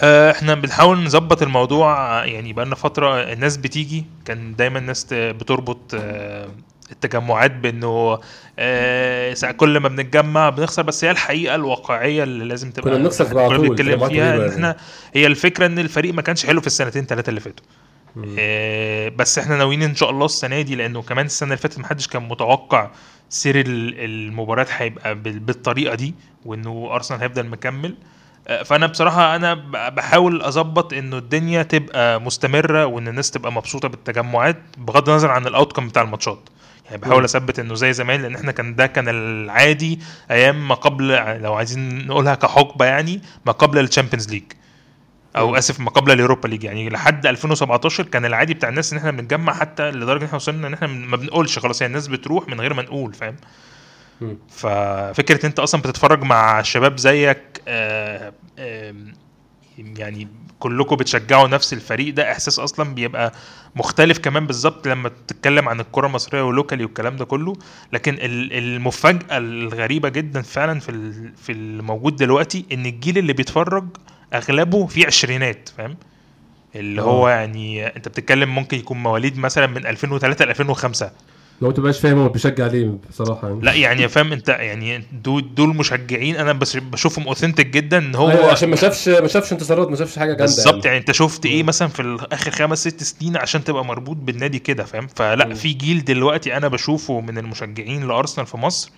آه، 0.00 0.30
إحنا 0.30 0.54
بنحاول 0.54 1.04
نظبط 1.04 1.42
الموضوع 1.42 2.20
آه، 2.22 2.25
يعني 2.25 2.52
بقالنا 2.52 2.75
فترة 2.75 3.32
الناس 3.32 3.56
بتيجي 3.56 4.04
كان 4.25 4.56
دايما 4.56 4.78
الناس 4.78 5.06
بتربط 5.12 5.78
آه، 5.94 6.48
التجمعات 6.92 7.50
بانه 7.50 8.18
آه، 8.59 9.35
كل 9.57 9.78
ما 9.80 9.88
بنتجمع 9.88 10.50
بنخسر 10.50 10.83
بس 10.83 11.04
هي 11.04 11.11
الحقيقة 11.11 11.54
الواقعية 11.54 12.23
اللي 12.23 12.45
لازم 12.45 12.71
تبقى 12.71 12.90
كنا 12.90 12.99
بنخسر 13.02 13.38
على 13.38 13.57
طول، 13.57 13.68
بنتكلم 13.68 14.09
فيها 14.09 14.35
إن. 14.37 14.40
إحنا 14.52 14.76
هي 15.14 15.26
الفكرة 15.26 15.66
إن 15.66 15.78
الفريق 15.78 16.14
ما 16.14 16.23
كانش 16.23 16.47
حلو 16.47 16.61
في 16.61 16.66
السنتين 16.66 17.07
ثلاثة 17.07 17.30
اللي 17.30 17.40
فاتوا. 17.40 17.64
آه، 18.38 19.09
بس 19.09 19.38
إحنا 19.38 19.57
ناويين 19.57 19.83
إن 19.83 19.95
شاء 19.95 20.11
الله 20.11 20.25
السنة 20.25 20.61
دي 20.61 20.75
لأنه 20.75 21.02
كمان 21.02 21.26
السنة 21.26 21.47
اللي 21.47 21.57
فاتت 21.57 21.78
محدش 21.78 22.07
كان 22.07 22.28
متوقع 22.28 22.90
سير 23.28 23.61
ال- 23.61 23.95
المباريات 24.04 24.68
هيبقى 24.73 25.14
بال- 25.14 25.38
بالطريقة 25.38 25.95
دي 25.95 26.14
وإنه 26.45 26.88
أرسنال 26.92 27.21
هيفضل 27.21 27.47
مكمل. 27.47 27.95
آه، 28.49 28.62
فأنا 28.62 28.87
بصراحة 28.87 29.37
أنا 29.37 29.54
بحاول 29.88 30.42
أظبط 30.42 30.92
إنه 30.92 31.18
الدنيا 31.18 31.62
تبقى 31.62 32.21
مستمرة 32.21 32.87
وإن 32.87 33.09
الناس 33.09 33.30
تبقى 33.30 33.52
مبسوطة 33.52 33.88
بالتجمعات 33.88 34.57
بغض 34.78 35.09
النظر 35.09 35.30
عن 35.30 35.47
الاوتكم 35.47 35.88
بتاع 35.88 36.02
الماتشات. 36.02 36.49
يعني 36.90 37.00
بحاول. 37.02 37.25
أثبت 37.25 37.59
إنه 37.59 37.75
زي 37.75 37.92
زمان 37.92 38.23
لأن 38.23 38.35
إحنا 38.35 38.52
كان 38.52 38.75
ده 38.75 38.87
كان 38.87 39.09
العادي 39.09 39.99
أيام 40.30 40.68
ما 40.68 40.75
قبل 40.75 41.09
لو 41.42 41.54
عايزين 41.54 42.07
نقولها 42.07 42.35
كحقبة 42.35 42.85
يعني 42.85 43.21
ما 43.47 43.52
قبل 43.52 43.78
الشامبيونز 43.78 44.28
ليج 44.30 44.42
أو. 45.37 45.57
آسف 45.57 45.80
ما 45.80 45.90
قبل 45.90 46.12
اليوروبا 46.12 46.49
ليج 46.49 46.64
يعني 46.64 46.88
لحد 46.88 47.26
2017 47.26 48.02
كان 48.04 48.25
العادي 48.25 48.54
بتاع 48.54 48.68
الناس 48.68 48.92
إن 48.92 48.99
إحنا 48.99 49.11
بنتجمع 49.11 49.52
حتى 49.54 49.90
لدرجة 49.90 50.21
إن 50.21 50.25
إحنا 50.26 50.37
وصلنا 50.37 50.66
إن 50.66 50.75
إحنا 50.75 50.87
ما 50.87 51.16
بنقولش 51.16 51.59
خلاص 51.59 51.80
يعني 51.80 51.90
الناس 51.90 52.09
بتروح 52.09 52.49
من 52.49 52.61
غير 52.61 52.75
ما 52.75 52.83
نقول 52.83 53.14
فاهم. 53.14 53.37
ففكرة 54.49 55.47
إنت 55.47 55.59
أصلا 55.59 55.80
بتتفرج 55.80 56.23
مع 56.23 56.62
شباب 56.62 56.99
زيك 56.99 57.62
آه، 57.68 58.33
آم، 58.59 59.12
يعني 59.78 60.28
كلكم 60.59 60.97
بتشجعوا 60.97 61.49
نفس 61.49 61.73
الفريق 61.73 62.14
ده 62.14 62.33
إحساس 62.33 62.59
أصلا 62.59 62.95
بيبقى 62.95 63.33
مختلف 63.78 64.18
كمان 64.18 64.47
بالظبط 64.47 64.88
لما 64.88 65.11
تتكلم 65.26 65.68
عن 65.68 65.80
الكرة 65.80 66.06
المصرية 66.06 66.42
ولوكالي 66.42 66.85
والكلام 66.85 67.16
ده 67.16 67.25
كله 67.25 67.52
لكن 67.92 68.14
ال- 68.14 68.52
المفاجأة 68.52 69.38
الغريبة 69.38 70.08
جدا 70.08 70.42
فعلا 70.42 70.80
في 70.80 71.12
في 71.37 71.52
الموجود 71.52 72.16
دلوقتي 72.16 72.64
إن 72.73 72.87
الجيل 72.87 73.18
اللي 73.18 73.32
بيتفرج 73.32 73.85
أغلبه 74.35 74.87
في 74.87 75.06
عشرينات 75.06 75.68
فاهم 75.76 75.97
اللي 76.76 77.02
هو 77.02 77.28
آه. 77.28 77.30
يعني 77.30 77.87
أنت 77.87 78.08
بتتكلم 78.08 78.54
ممكن 78.54 78.78
يكون 78.78 79.02
مواليد 79.02 79.38
مثلا 79.38 79.66
من 79.66 79.87
2003 79.87 80.44
ل 80.44 80.49
2005 80.50 81.11
لو 81.62 81.68
انت 81.68 81.78
مبقاش 81.78 82.00
فاهم 82.00 82.18
هو 82.18 82.28
بيشجع 82.28 82.66
ليه 82.66 82.98
بصراحة 83.10 83.48
يعني. 83.48 83.60
لا 83.62 83.72
يعني 83.74 84.08
فاهم 84.08 84.32
انت 84.32 84.48
يعني 84.48 85.04
دول 85.12 85.54
دول 85.54 85.68
مشجعين 85.68 86.36
أنا 86.36 86.52
بس 86.52 86.76
بشوفهم 86.76 87.28
اوثنتك 87.28 87.66
جدا 87.66 87.98
إن 87.98 88.14
هو 88.14 88.30
أيوة 88.30 88.50
عشان 88.50 88.68
ما 88.68 88.76
شافش 88.76 89.08
ما 89.08 89.28
شافش 89.28 89.52
انتصارات 89.52 89.88
ما 89.88 89.96
شافش 89.96 90.18
حاجة 90.18 90.28
جامدة 90.28 90.42
بالظبط 90.44 90.84
يعني. 90.86 90.98
انت 90.98 91.12
شفت 91.12 91.46
إيه 91.46 91.62
مثلا 91.62 91.88
في 91.88 92.26
آخر 92.32 92.50
خمس 92.50 92.78
ست 92.88 93.02
سنين 93.02 93.36
عشان 93.36 93.64
تبقى 93.64 93.84
مربوط 93.84 94.16
بالنادي 94.16 94.58
كده 94.58 94.84
فاهم؟ 94.84 95.06
فلا 95.06 95.46
مم. 95.46 95.54
في 95.54 95.72
جيل 95.72 96.04
دلوقتي 96.04 96.56
أنا 96.56 96.68
بشوفه 96.68 97.20
من 97.20 97.38
المشجعين 97.38 98.08
لأرسنال 98.08 98.46
في 98.46 98.56
مصر 98.56 98.90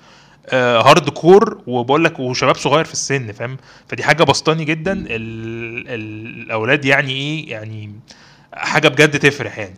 آه 0.49 0.81
hardcore 0.83 1.59
وبقول 1.67 2.05
لك 2.05 2.21
وشباب 2.21 2.57
صغير 2.57 2.85
في 2.85 2.93
السن 2.93 3.33
فاهم؟ 3.33 3.57
فدي 3.89 4.03
حاجة 4.03 4.23
بسطاني 4.25 4.65
جدا 4.65 4.93
ال 4.93 5.07
ال 5.11 6.43
الأولاد 6.43 6.85
يعني 6.85 7.13
إيه 7.13 7.51
يعني 7.51 7.93
حاجة 8.53 8.89
بجد 8.89 9.19
تفرح 9.19 9.59
يعني. 9.59 9.75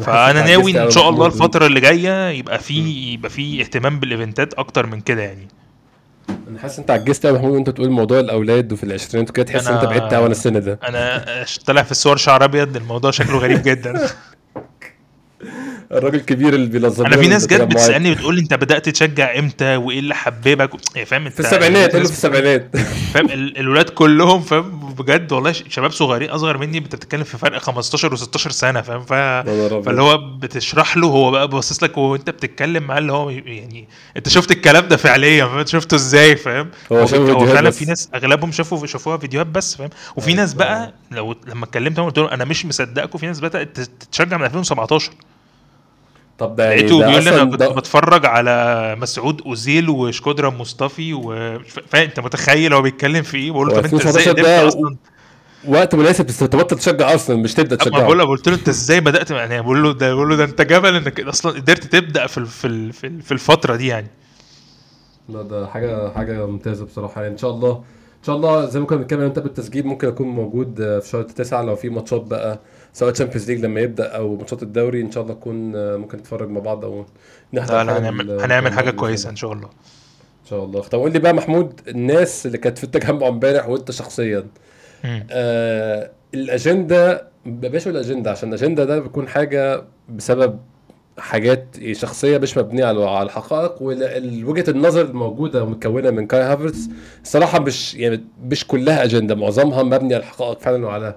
فأنا 0.00 0.46
ناوي 0.46 0.82
إن 0.84 0.90
شاء 0.90 1.08
الله. 1.08 1.26
الفترة 1.26 1.66
اللي 1.66 1.80
جاية 1.80 2.28
يبقى 2.30 2.58
في 2.58 2.78
يبقى 3.12 3.30
في 3.30 3.60
اهتمام 3.60 4.00
بالإيفنتات 4.00 4.54
أكتر 4.54 4.86
من 4.86 5.00
كده 5.00 5.22
يعني. 5.22 5.48
أنا 6.48 6.58
حاسس 6.58 6.78
أنت 6.78 6.90
عجزت 6.90 7.26
قوي 7.26 7.34
يا 7.34 7.38
محمود 7.40 7.54
وأنت 7.54 7.70
تقول 7.70 7.90
موضوع 7.90 8.20
الأولاد 8.20 8.72
وفي 8.72 8.84
العشرينات 8.84 9.30
وكده 9.30 9.46
تحس 9.46 9.66
أنت 9.66 9.84
بعدت 9.84 10.14
قوي 10.14 10.24
عن 10.24 10.30
السن 10.30 10.60
ده. 10.60 10.78
أنا 10.88 11.24
طالع 11.66 11.82
في 11.82 11.90
الصور 11.90 12.16
شعر 12.16 12.44
أبيض 12.44 12.76
الموضوع 12.76 13.10
شكله 13.10 13.38
غريب 13.38 13.62
جدا. 13.62 14.00
الراجل 15.92 16.14
الكبير 16.18 16.54
اللي 16.54 16.66
بينظم 16.66 17.06
أنا 17.06 17.16
في 17.16 17.28
ناس 17.28 17.46
جت. 17.46 17.60
بتسألني 17.60 18.14
بتقول 18.14 18.34
لي 18.34 18.40
أنت 18.40 18.54
بدأت 18.54 18.88
تشجع 18.88 19.38
إمتى 19.38 19.76
وإيه 19.76 19.98
اللي 19.98 20.14
حببك؟ 20.14 20.70
يعني 20.94 21.06
فاهم 21.06 21.26
أنت؟ 21.26 21.34
في 21.34 21.40
السبعينات 21.40 21.96
في 21.96 22.02
السبعينات. 22.02 22.76
فاهم؟ 23.14 23.26
ال- 23.26 23.58
الولاد 23.58 23.88
كلهم 23.88 24.40
فاهم؟ 24.42 24.94
بجد 24.94 25.32
والله 25.32 25.52
شباب 25.52 25.90
صغيرين 25.90 26.30
أصغر 26.30 26.58
مني 26.58 26.78
أنت 26.78 26.94
بتتكلم 26.94 27.24
في 27.24 27.38
فرق 27.38 27.58
15 27.58 28.16
و16 28.16 28.36
سنة 28.36 28.80
فاهم؟ 28.80 29.00
ف... 29.00 29.12
فاللي 29.12 30.02
هو 30.02 30.18
بتشرح 30.38 30.96
له 30.96 31.06
هو 31.06 31.30
بقى 31.30 31.48
باصص 31.48 31.82
لك 31.82 31.98
وانت 31.98 32.30
بتتكلم 32.30 32.82
معاه 32.82 32.98
اللي 32.98 33.12
هو 33.12 33.30
يعني 33.30 33.88
أنت 34.16 34.28
شفت 34.28 34.50
الكلام 34.50 34.88
ده 34.88 34.96
فعليا 34.96 35.44
فاهم؟ 35.46 35.66
شفته 35.66 35.94
إزاي 35.94 36.36
فاهم؟ 36.36 36.68
هو 36.92 36.98
هو 36.98 37.46
فعلا. 37.46 37.70
في 37.70 37.84
ناس 37.84 38.08
أغلبهم 38.14 38.52
شافوا 38.52 38.86
شافوها 38.86 39.16
فيديوهات 39.16 39.46
بس 39.46 39.76
فاهم؟ 39.76 39.90
وفي 40.16 40.28
أيوة. 40.28 40.40
ناس 40.40 40.54
بقى 40.54 40.94
لو 41.10 41.36
لما 41.46 41.64
اتكلمت 41.64 42.00
قلت 42.00 42.18
له 42.18 42.32
أنا 42.34 42.44
مش 42.44 42.66
مصدقكم 42.66 43.18
في 43.18 43.26
ناس 43.26 43.40
بدأت 43.40 43.80
تتشجع 43.80 44.36
من 44.36 44.44
2017 44.44 45.10
طب 46.38 46.56
ده 46.56 46.68
لقيته 46.74 46.98
بيقول 47.06 47.24
لي 47.24 47.30
أنا 47.30 47.44
كنت 47.44 47.60
ده- 47.60 47.68
بتفرج 47.68 48.26
على 48.26 48.96
مسعود 49.00 49.40
أوزيل 49.46 49.90
وشكودرا 49.90 50.50
مصطفي 50.50 51.14
و 51.14 51.58
فانت 51.88 52.20
متخيل 52.20 52.72
هو 52.74 52.82
بيتكلم 52.82 53.22
في 53.22 53.36
إيه؟ 53.36 53.50
بقول 53.50 53.66
له 53.68 53.72
طب 53.74 53.84
أنت 53.84 53.94
إزاي 53.94 54.06
2017 54.08 54.30
قدرت 54.60 54.74
أصلا؟ 54.74 54.96
وقت 55.68 55.94
مناسب 55.94 56.26
تبطل 56.26 56.76
تشجع 56.78 57.14
أصلا 57.14 57.36
مش 57.36 57.54
تبدأ 57.54 57.76
تشجع 57.76 57.98
بقول 57.98 58.18
له 58.18 58.24
قلت 58.24 58.48
له 58.48 58.54
أنت 58.54 58.68
إزاي 58.68 59.00
بدأت؟ 59.00 59.30
يعني 59.30 59.62
بقول 59.62 59.82
له 59.82 59.92
ده 59.92 60.14
بقول 60.14 60.28
له 60.28 60.36
ده 60.36 60.44
أنت 60.44 60.62
جبل 60.62 60.94
إنك 60.96 61.20
أصلا 61.20 61.52
قدرت 61.52 61.84
تبدأ 61.84 62.26
في 62.26 62.44
في 62.44 62.92
في 62.92 63.06
ال- 63.06 63.22
في 63.22 63.32
الفترة 63.32 63.76
دي 63.76 63.86
يعني. 63.86 64.06
لا 65.28 65.42
ده 65.42 65.66
حاجة 65.66 66.10
حاجة 66.12 66.46
ممتازة 66.46 66.84
بصراحة. 66.84 67.20
يعني 67.22 67.32
إن 67.32 67.38
شاء 67.38 67.50
الله 67.50 67.70
إن 68.18 68.24
شاء 68.26 68.36
الله 68.36 68.66
زي 68.66 68.80
ما 68.80 68.86
كنا 68.86 68.98
بنتكلم 68.98 69.20
أنت 69.20 69.38
بالتسجيل 69.38 69.86
ممكن 69.86 70.08
أكون 70.08 70.28
موجود 70.28 70.74
في 71.02 71.08
شهر 71.08 71.22
9 71.22 71.62
لو 71.62 71.76
في 71.76 71.88
ماتشات 71.88 72.20
بقى. 72.22 72.60
سواء 72.92 73.10
تشامبيونز 73.12 73.50
ليج 73.50 73.60
لما 73.64 73.80
يبدأ 73.80 74.04
أو 74.08 74.36
ماتشات 74.36 74.62
الدوري 74.62 75.00
إن 75.00 75.10
شاء 75.10 75.22
الله 75.22 75.34
نكون 75.34 75.76
آه، 75.76 75.96
ممكن 75.96 76.18
نتفرج 76.18 76.48
مع 76.50 76.60
بعض 76.60 76.84
أو 76.84 77.04
نحضر 77.52 77.82
لا 77.82 77.98
هنعمل 77.98 78.40
هنعمل 78.40 78.72
حاجة 78.72 78.90
كويسة. 78.90 79.30
إن 79.30 79.36
شاء 79.36 79.52
الله 79.52 79.66
إن 80.44 80.50
شاء 80.50 80.64
الله 80.64 80.80
طب 80.80 80.98
قول 80.98 81.12
لي 81.12 81.18
بقى 81.18 81.32
محمود 81.34 81.80
الناس 81.88 82.46
اللي 82.46 82.58
كانت 82.58 82.78
في 82.78 82.84
التجمع 82.84 83.28
امبارح 83.28 83.68
وإنت 83.68 83.90
شخصيا. 83.90 84.46
آه 85.30 86.10
الأجندة 86.34 87.28
بلاش 87.46 87.82
أقول 87.88 87.96
الاجنده 87.96 88.30
عشان 88.30 88.48
الأجندة 88.48 88.84
ده 88.84 88.98
بيكون 88.98 89.28
حاجة 89.28 89.84
بسبب 90.08 90.58
حاجات 91.18 91.66
شخصية 91.92 92.38
مش 92.38 92.58
مبنية 92.58 92.84
على 92.84 93.04
على 93.10 93.26
الحقائق 93.26 93.82
ووجهه 93.82 94.70
النظر 94.70 95.00
الموجوده 95.04 95.62
ومتكونة 95.64 96.10
من 96.10 96.26
كاي 96.26 96.40
هافرتس 96.42 96.88
الصراحه 97.22 97.60
مش 97.60 97.94
يعني 97.94 98.24
مش 98.44 98.66
كلها 98.66 99.04
أجندة 99.04 99.34
معظمها 99.34 99.82
مبني 99.82 100.14
على 100.14 100.22
الحقائق 100.22 100.58
فعلا 100.60 100.86
وعلى 100.86 101.16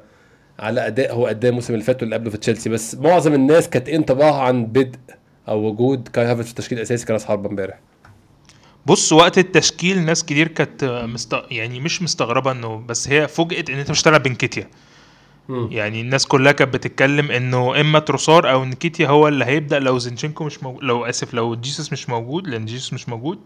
على 0.62 0.88
أداء 0.88 1.13
هو 1.13 1.27
اداء 1.27 1.50
الموسم 1.50 1.74
اللي 1.74 1.86
فات 1.86 2.01
واللي 2.01 2.15
قبله 2.15 2.30
في 2.30 2.38
تشيلسي. 2.38 2.70
بس 2.70 2.96
معظم 2.96 3.34
الناس 3.34 3.70
كانت 3.70 3.88
إيه 3.89 3.96
انطباعها 3.96 4.41
عن 4.41 4.65
بدء 4.65 5.00
أو 5.48 5.65
وجود 5.65 6.08
كاي 6.08 6.25
هافرتس 6.25 6.46
في 6.46 6.51
التشكيل 6.51 6.77
الأساسي 6.77 7.06
كراس 7.06 7.25
حربة 7.25 7.50
امبارح. 7.50 7.80
بص 8.86 9.13
وقت 9.13 9.38
التشكيل 9.38 10.06
ناس 10.06 10.24
كتير 10.24 10.48
كانت 10.48 10.84
مست... 10.84 11.36
يعني 11.51 11.80
مش 11.80 12.01
مستغربة 12.01 12.51
إنه 12.51 12.77
بس 12.77 13.08
هي 13.10 13.27
فوجئت 13.27 13.70
إن 13.70 13.77
أنت 13.77 13.91
مش 13.91 14.01
هتلعب 14.01 14.24
بنكيتيا. 14.24 14.68
يعني 15.50 16.01
الناس 16.01 16.25
كلها 16.25 16.51
كانت 16.51 16.74
بتتكلم 16.74 17.32
إنه 17.32 17.82
إما 17.82 18.00
تروسار 18.00 18.51
أو 18.51 18.65
نكيتيا 18.65 19.08
هو 19.08 19.27
اللي 19.27 19.46
هيبدأ 19.46 19.80
لو 19.80 19.98
زينشينكو 19.98 20.44
مش 20.44 20.63
موجود 20.63 20.84
لو 20.84 21.06
آسف 21.06 21.34
لو 21.34 21.56
جيسوس 21.56 21.94
مش 21.94 22.10
موجود 22.10 22.48
لأن 22.48 22.65
جيسوس 22.65 22.94
مش 22.94 23.10
موجود 23.10 23.39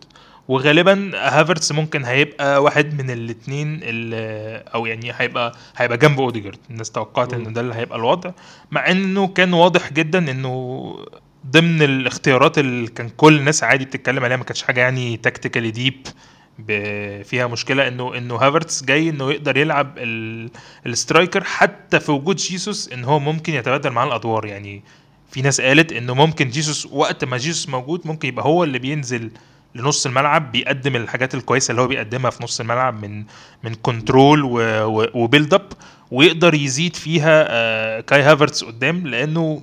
وغالبا 0.48 1.12
هافرتس 1.16 1.72
ممكن 1.72 2.06
هيبقى 2.06 2.64
واحد 2.64 3.02
من 3.02 3.10
الاثنين 3.12 3.80
أو 3.84 4.86
يعني 4.86 5.12
هيبقى 5.16 5.52
هيبقى 5.78 5.98
جنب 5.98 6.20
أوديجارد 6.20 6.58
الناس 6.70 6.92
توقعت. 6.92 7.34
إن 7.34 7.54
ده 7.54 7.62
اللي 7.62 7.76
هيبقى 7.76 7.98
الوضع 7.98 8.32
مع 8.72 8.92
إنه 8.92 9.28
كان 9.28 9.54
واضح 9.54 9.94
جدا 9.94 10.32
إنه 10.32 10.86
ضمن 11.52 11.82
الاختيارات 11.82 12.58
اللي 12.58 12.88
كان 12.88 13.10
كل 13.10 13.38
الناس 13.38 13.64
عادي 13.64 13.86
بتتكلم 13.86 14.24
عليها 14.24 14.38
ما 14.38 14.44
كانتش 14.44 14.64
حاجة 14.64 14.80
يعني 14.82 15.18
tactically 15.18 15.72
deep 15.72 16.08
فيها 17.24 17.48
مشكلة 17.48 17.88
انه 17.88 18.18
إنه 18.18 18.36
هافرتس 18.36 18.84
جاي 18.84 19.10
إنه 19.10 19.32
يقدر 19.32 19.58
يلعب 19.58 19.98
ال- 19.98 20.50
ال 20.86 20.93
striker 20.93 21.44
حتى 21.44 22.00
في 22.00 22.12
وجود 22.12 22.36
جيسوس 22.36 22.90
إن 22.94 23.04
هو 23.04 23.20
ممكن 23.20 23.54
يتبادل 23.54 23.90
معاه 23.90 24.08
الأدوار 24.08 24.46
يعني 24.46 24.84
في 25.32 25.42
ناس 25.42 25.62
قالت 25.62 25.92
إنه 25.94 26.14
ممكن 26.14 26.50
جيسوس 26.50 26.86
وقت 26.92 27.26
ما 27.26 27.38
جيسوس 27.38 27.70
موجود 27.70 28.08
ممكن 28.08 28.28
يبقى 28.28 28.46
هو 28.46 28.64
اللي 28.64 28.80
بينزل 28.80 29.32
لنص 29.76 30.06
الملعب 30.06 30.52
بيقدم 30.52 30.96
الحاجات 30.96 31.36
الكويسة 31.36 31.72
اللي 31.72 31.82
هو 31.82 31.88
بيقدمها 31.88 32.32
في 32.32 32.44
نص 32.44 32.60
الملعب 32.60 33.06
من 33.06 33.24
من 33.64 33.76
control 33.76 34.42
و 35.14 35.20
build 35.20 35.54
up 35.54 35.68
ويقدر 36.12 36.54
يزيد 36.54 36.96
فيها 36.96 37.46
آه، 37.50 38.02
كاي 38.02 38.22
هافرتس 38.22 38.64
قدام 38.64 39.08
لأنه 39.08 39.62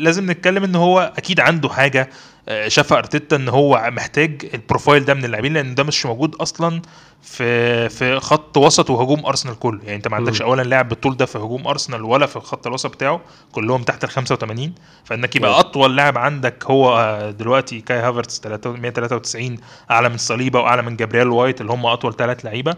لازم 0.00 0.30
نتكلم 0.30 0.64
إن 0.64 0.74
هو 0.74 1.12
أكيد 1.16 1.40
عنده 1.40 1.68
حاجة 1.68 2.10
آه، 2.48 2.68
شافها 2.68 2.98
أرتيتا 2.98 3.36
إن 3.36 3.48
هو 3.48 3.90
محتاج 3.92 4.50
ال 4.54 4.60
profile 4.60 5.04
ده 5.04 5.14
من 5.14 5.24
اللاعبين 5.24 5.52
لأن 5.54 5.74
ده 5.74 5.82
مش 5.84 6.06
موجود 6.06 6.34
أصلا 6.34 6.82
في 7.22 7.88
في 7.88 8.20
خط 8.20 8.56
وسط 8.56 8.90
وهجوم 8.90 9.26
أرسنال 9.26 9.58
كله. 9.58 9.80
يعني 9.84 9.96
أنت 9.96 10.08
ما 10.08 10.16
عندكش. 10.16 10.42
ولا 10.42 10.62
لاعب 10.62 10.88
بالطول 10.88 11.16
ده 11.16 11.26
في 11.26 11.38
هجوم 11.38 11.66
أرسنال 11.66 12.02
ولا 12.04 12.26
في 12.26 12.40
خط 12.40 12.66
الوسط 12.66 12.90
بتاعه 12.94 13.20
كلهم 13.52 13.82
تحت 13.82 14.04
ال 14.04 14.10
85 14.10 14.74
فإنك 15.04 15.36
يبقى. 15.36 15.60
أطول 15.60 15.96
لاعب 15.96 16.18
عندك 16.18 16.64
هو 16.64 16.98
آه، 16.98 17.30
دلوقتي 17.30 17.80
كاي 17.80 17.98
هافرتس 17.98 18.46
193 18.46 19.56
أعلى 19.90 20.08
من 20.08 20.16
صليبة 20.16 20.60
وأعلى 20.60 20.82
من 20.82 20.96
جابرييل 20.96 21.28
وايت 21.28 21.60
اللي 21.60 21.72
هم 21.72 21.86
أطول 21.86 22.16
ثلاث 22.16 22.44
لعيبة. 22.44 22.74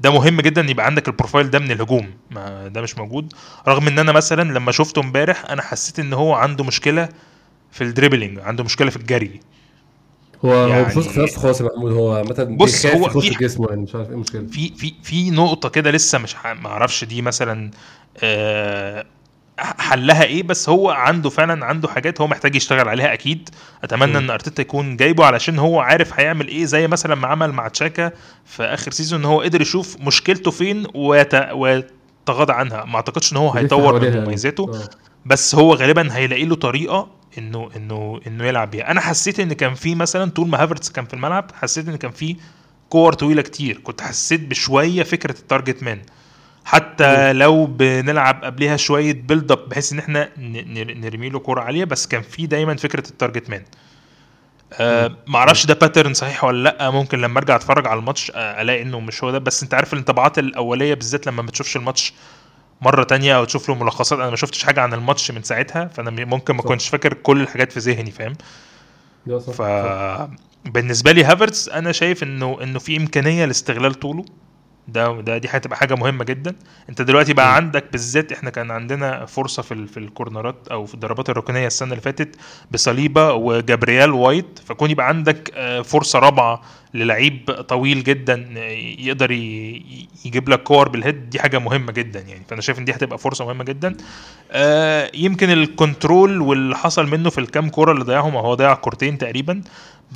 ده 0.00 0.10
مهم 0.12 0.40
جدا 0.40 0.60
يبقى 0.70 0.86
عندك 0.86 1.08
ال 1.08 1.13
profile 1.13 1.50
ده 1.50 1.58
من 1.58 1.70
الهجوم. 1.70 2.10
ما 2.30 2.68
ده 2.68 2.80
مش 2.82 2.98
موجود. 2.98 3.32
رغم 3.68 3.88
إن 3.88 3.98
أنا 3.98 4.12
مثلا 4.12 4.52
لما 4.52 4.72
شفته 4.72 5.00
إمبارح 5.00 5.44
أنا 5.50 5.62
حسيت 5.62 5.98
إن 5.98 6.12
هو 6.12 6.34
عنده 6.34 6.64
مشكلة 6.64 7.08
في 7.76 7.84
ال 7.84 7.89
dribbling 7.89 8.38
عنده 8.38 8.64
مشكلة 8.64 8.90
في 8.90 8.96
الجري 8.96 9.40
هو 10.44 10.52
هو 10.52 10.66
يعني- 10.68 10.82
واثق 10.96 11.00
في 11.00 11.20
نفسه 11.20 11.40
خالص 11.40 11.60
يا 11.60 11.66
محمود 11.66 11.92
هو 11.92 12.24
مثلا 12.24 12.56
بص، 12.56 12.86
هو 12.86 13.20
في- 13.20 13.30
جسمه 13.30 13.66
يعني 13.68 13.80
مش 13.82 13.94
عارف 13.94 14.08
إيه 14.08 14.14
المشكلة 14.14 14.46
في 14.46 14.72
في 14.76 14.94
في 15.02 15.30
نقطة 15.30 15.68
كده 15.68 15.90
لسه 15.90 16.18
مش 16.18 16.36
ما 16.44 16.66
أعرفش 16.68 17.04
دي 17.04 17.22
مثلا 17.22 17.70
آه، 18.22 19.04
حلها 19.58 20.24
إيه 20.24 20.42
بس 20.42 20.68
هو 20.68 20.90
عنده 20.90 21.30
فعلا 21.30 21.64
عنده 21.64 21.88
حاجات 21.88 22.20
هو 22.20 22.26
محتاج 22.26 22.54
يشتغل 22.56 22.88
عليها 22.88 23.12
أكيد 23.12 23.48
أتمنى 23.84 24.10
مم. 24.12 24.16
إن 24.16 24.30
أرتيتا 24.30 24.62
يكون 24.62 24.96
جايبه 24.96 25.24
علشان 25.24 25.58
هو 25.58 25.80
عارف 25.80 26.20
هيعمل 26.20 26.48
إيه 26.48 26.64
زي 26.64 26.88
مثلا 26.88 27.14
ما 27.14 27.26
عمل 27.28 27.52
مع 27.52 27.68
تشاكا 27.68 28.10
في 28.44 28.62
آخر 28.62 28.90
season 28.90 29.20
إن 29.20 29.24
هو 29.24 29.40
قدر 29.40 29.60
يشوف 29.60 29.96
مشكلته 30.00 30.50
فين 30.50 30.86
ويت... 30.94 31.34
ويتغاضى 31.34 32.52
عنها 32.52 32.84
ما 32.84 32.96
أعتقدش 32.96 33.32
إن 33.32 33.36
هو 33.36 33.50
هيطور 33.50 34.00
من 34.00 34.04
يعني. 34.08 34.20
مميزاته 34.20 34.70
آه. 34.74 34.88
بس 35.26 35.54
هو 35.54 35.74
غالبا 35.74 36.08
هيلاقي 36.16 36.44
له 36.44 36.54
طريقة 36.56 37.08
إنه 37.38 37.70
إنه 37.76 38.20
إنه 38.26 38.44
يلعب 38.44 38.70
بيها. 38.70 38.90
أنا 38.90 39.00
حسيت 39.00 39.40
إن 39.40 39.52
كان 39.52 39.74
في 39.74 39.94
مثلا 39.94 40.30
طول 40.30 40.48
ما 40.48 40.62
هافرتس 40.62 40.90
كان 40.90 41.04
في 41.04 41.14
الملعب 41.14 41.50
حسيت 41.54 41.88
إن 41.88 41.96
كان 41.96 42.10
في 42.10 42.36
كور 42.90 43.12
طويلة 43.12 43.42
كتير. 43.42 43.78
كنت 43.78 44.00
حسيت 44.00 44.40
بشوية 44.40 45.02
فكرة 45.02 45.38
ال 45.40 45.46
target 45.46 45.82
man 45.82 46.00
حتى 46.64 47.32
لو 47.32 47.66
بنلعب 47.66 48.44
قبلها 48.44 48.76
شوية 48.76 49.12
build 49.12 49.52
up 49.52 49.68
بحيث 49.68 49.92
إن 49.92 49.98
إحنا 49.98 50.28
نرمي 50.94 51.28
له 51.28 51.38
كورة 51.38 51.60
عالية 51.60 51.84
بس 51.84 52.06
كان 52.06 52.22
في 52.22 52.46
دايما 52.46 52.76
فكرة 52.76 53.08
ال 53.10 53.16
target 53.16 53.50
man 53.50 53.62
ما 55.26 55.38
أعرفش 55.38 55.66
ده 55.66 55.74
pattern 55.74 56.14
صحيح 56.14 56.44
ولا 56.44 56.62
لأ. 56.78 56.90
ممكن 56.90 57.20
لما 57.20 57.38
أرجع 57.38 57.56
أتفرج 57.56 57.86
على 57.86 57.98
الماتش 58.00 58.32
آه 58.34 58.62
ألاقي 58.62 58.82
إنه 58.82 59.00
مش 59.00 59.24
هو 59.24 59.30
ده. 59.30 59.38
بس 59.38 59.62
أنت 59.62 59.74
عارف 59.74 59.92
الانطباعات 59.92 60.38
الأولية 60.38 60.94
بالذات 60.94 61.26
لما 61.26 61.42
ما 61.42 61.48
بتشوفش 61.48 61.76
الماتش 61.76 62.12
مرة 62.80 63.02
تانية 63.04 63.36
أو 63.36 63.44
تشوف 63.44 63.68
له 63.68 63.74
ملخصات 63.74 64.18
أنا 64.18 64.30
ما 64.30 64.36
شفتش 64.36 64.64
حاجة 64.64 64.80
عن 64.80 64.94
الماتش 64.94 65.30
من 65.30 65.42
ساعتها 65.42 65.84
فأنا 65.86 66.10
ممكن 66.24 66.54
ما. 66.54 66.62
كنتش 66.62 66.88
فاكر 66.88 67.12
كل 67.14 67.40
الحاجات 67.40 67.72
في 67.72 67.80
ذهني 67.80 68.10
فاهم. 68.10 68.32
ف 69.38 69.62
بالنسبة 70.64 71.12
لي 71.12 71.24
هافرتس 71.24 71.68
أنا 71.68 71.92
شايف 71.92 72.22
إنه 72.22 72.58
إنه 72.62 72.78
في 72.78 72.96
إمكانية 72.96 73.44
لاستغلال 73.44 73.94
طوله 73.94 74.24
ده 74.88 75.20
ده 75.20 75.38
دي 75.38 75.48
هتبقى 75.50 75.76
حاجة 75.76 75.94
مهمة 75.94 76.24
جدا 76.24 76.54
أنت 76.88 77.02
دلوقتي 77.02 77.32
بقى. 77.32 77.56
عندك 77.56 77.84
بالذات 77.92 78.32
إحنا 78.32 78.50
كان 78.50 78.70
عندنا 78.70 79.26
فرصة 79.26 79.62
في 79.62 79.86
في 79.86 79.96
ال 79.96 80.04
corners 80.04 80.60
ات 80.60 80.68
أو 80.70 80.86
في 80.86 80.94
الضربات 80.94 81.30
الركنية 81.30 81.66
السنة 81.66 81.90
اللي 81.90 82.00
فاتت 82.02 82.36
بصليبة 82.70 83.32
وجابريال 83.32 84.10
وايت 84.12 84.58
فكون 84.66 84.90
يبقى 84.90 85.08
عندك 85.08 85.50
آه، 85.54 85.82
فرصة 85.82 86.18
رابعة 86.18 86.62
للعيب 86.96 87.50
طويل 87.68 88.04
جدا 88.04 88.46
آه، 88.56 88.70
يقدر 88.98 89.30
يجيب 90.24 90.48
لك 90.48 90.62
كور 90.62 90.88
بال 90.88 91.02
head 91.02 91.30
دي 91.30 91.40
حاجة 91.40 91.58
مهمة 91.58 91.92
جدا 91.92 92.20
يعني. 92.20 92.42
فأنا 92.48 92.60
شايف 92.60 92.78
إن 92.78 92.84
دي 92.84 92.92
هتبقى 92.92 93.18
فرصة 93.18 93.44
مهمة 93.44 93.64
جدا. 93.64 93.96
آه، 94.50 95.10
يمكن 95.14 95.50
ال 95.50 95.61
control 95.61 96.40
واللي 96.40 96.76
حصل 96.76 97.06
منه 97.06 97.30
في 97.30 97.38
الكام 97.38 97.68
كورة 97.68 97.92
اللي 97.92 98.04
ضيعهم 98.04 98.36
هو 98.36 98.54
ضيع 98.54 98.74
كورتين 98.74 99.18
تقريبا. 99.18 99.62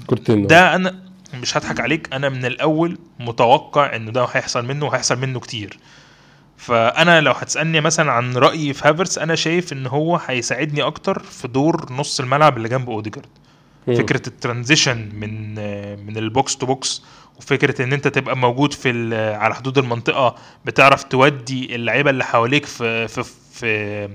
كورتين 0.07 0.47
ده 0.47 0.75
أنا 0.75 0.99
مش 1.43 1.57
هضحك 1.57 1.81
عليك 1.81 2.09
أنا 2.13 2.29
من 2.29 2.45
الأول 2.45 2.99
متوقع 3.21 3.97
انه 3.97 4.11
ده 4.11 4.25
هيحصل 4.25 4.67
منه 4.67 4.87
وهيحصل 4.87 5.19
منه 5.19 5.41
كتير. 5.41 5.79
فأنا 6.57 7.21
لو 7.21 7.33
هتسألني 7.33 7.81
مثلا 7.81 8.13
عن 8.13 8.37
رايي 8.37 8.73
في 8.73 8.89
هافرتس 8.89 9.19
أنا 9.19 9.35
شايف 9.35 9.73
إن 9.73 9.87
هو 9.87 10.17
هيساعدني 10.27 10.83
أكتر 10.83 11.19
في 11.19 11.49
دور 11.49 11.93
نص 11.93 12.21
الملعب 12.21 12.57
اللي 12.57 12.69
جنب 12.69 12.91
أوديجارد. 12.91 13.29
فكرة 13.87 14.23
ال 14.27 14.34
transition 14.34 15.09
من 15.15 15.55
من 16.07 16.17
ال 16.17 16.27
box 16.27 16.57
to 16.57 16.67
box 16.67 17.03
وفكرة 17.39 17.83
إن 17.85 17.93
أنت 17.93 18.09
تبقى 18.09 18.37
موجود 18.37 18.73
في 18.73 19.15
على 19.35 19.55
حدود 19.55 19.79
المنطقة 19.79 20.35
بتعرف 20.65 21.03
تودي 21.05 21.75
اللعيبة 21.75 22.11
اللي 22.11 22.25
حواليك 22.25 22.67
في 22.67 23.09
في 23.09 23.23
في 23.53 24.09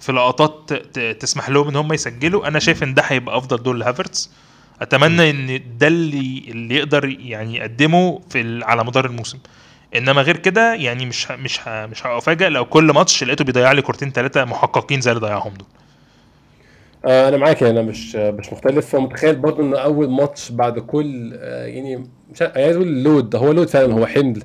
في 0.00 0.12
لقطات 0.12 0.72
تسمح 0.98 1.48
لهم 1.50 1.68
إن 1.68 1.76
هم 1.76 1.92
يسجلوا. 1.92 2.48
أنا 2.48 2.58
شايف 2.58 2.82
إن 2.82 2.94
ده 2.94 3.02
هيبقى 3.06 3.36
أفضل 3.38 3.62
دور 3.62 3.74
لهافرتس. 3.74 4.30
أتمنى 4.82 5.30
إن 5.30 5.62
ده 5.78 5.86
اللي 5.86 6.44
اللي 6.48 6.74
يقدر 6.76 7.04
يعني 7.08 7.56
يقدمه 7.56 8.20
في 8.30 8.60
على 8.64 8.84
مدار 8.84 9.06
الموسم. 9.06 9.38
إنما 9.96 10.22
غير 10.22 10.36
كده 10.36 10.74
يعني 10.74 11.06
مش 11.06 11.30
ه- 11.32 11.36
مش 11.36 11.68
ه- 11.68 11.86
مش 11.86 12.06
هافاجئ 12.06 12.48
لو 12.48 12.64
كل 12.64 12.84
ماتش 12.84 13.24
لقيته 13.24 13.44
بيضيع 13.44 13.72
لي 13.72 13.82
كورتين 13.82 14.12
ثلاثة 14.12 14.44
محققين 14.44 15.00
زي 15.00 15.10
اللي 15.12 15.20
ضيعهم 15.20 15.54
دول. 15.54 15.68
آه 17.06 17.28
أنا 17.28 17.36
معاك 17.36 17.62
يعني 17.62 17.80
أنا 17.80 17.88
مش 17.88 18.16
آه، 18.16 18.30
مش 18.30 18.52
مختلف. 18.52 18.94
ومتخيل 18.94 19.36
برضه 19.36 19.62
إن 19.62 19.74
أول 19.74 20.10
ماتش 20.10 20.50
بعد 20.52 20.78
كل 20.78 21.32
آه 21.34 21.66
يعني 21.66 21.96
مش 22.32 22.42
عايز 22.42 22.52
عايز 22.56 22.76
أقول 22.76 23.02
لود. 23.04 23.36
هو 23.36 23.52
لود 23.52 23.68
فعلا 23.68 23.94
هو 23.94 24.06
حمل. 24.06 24.42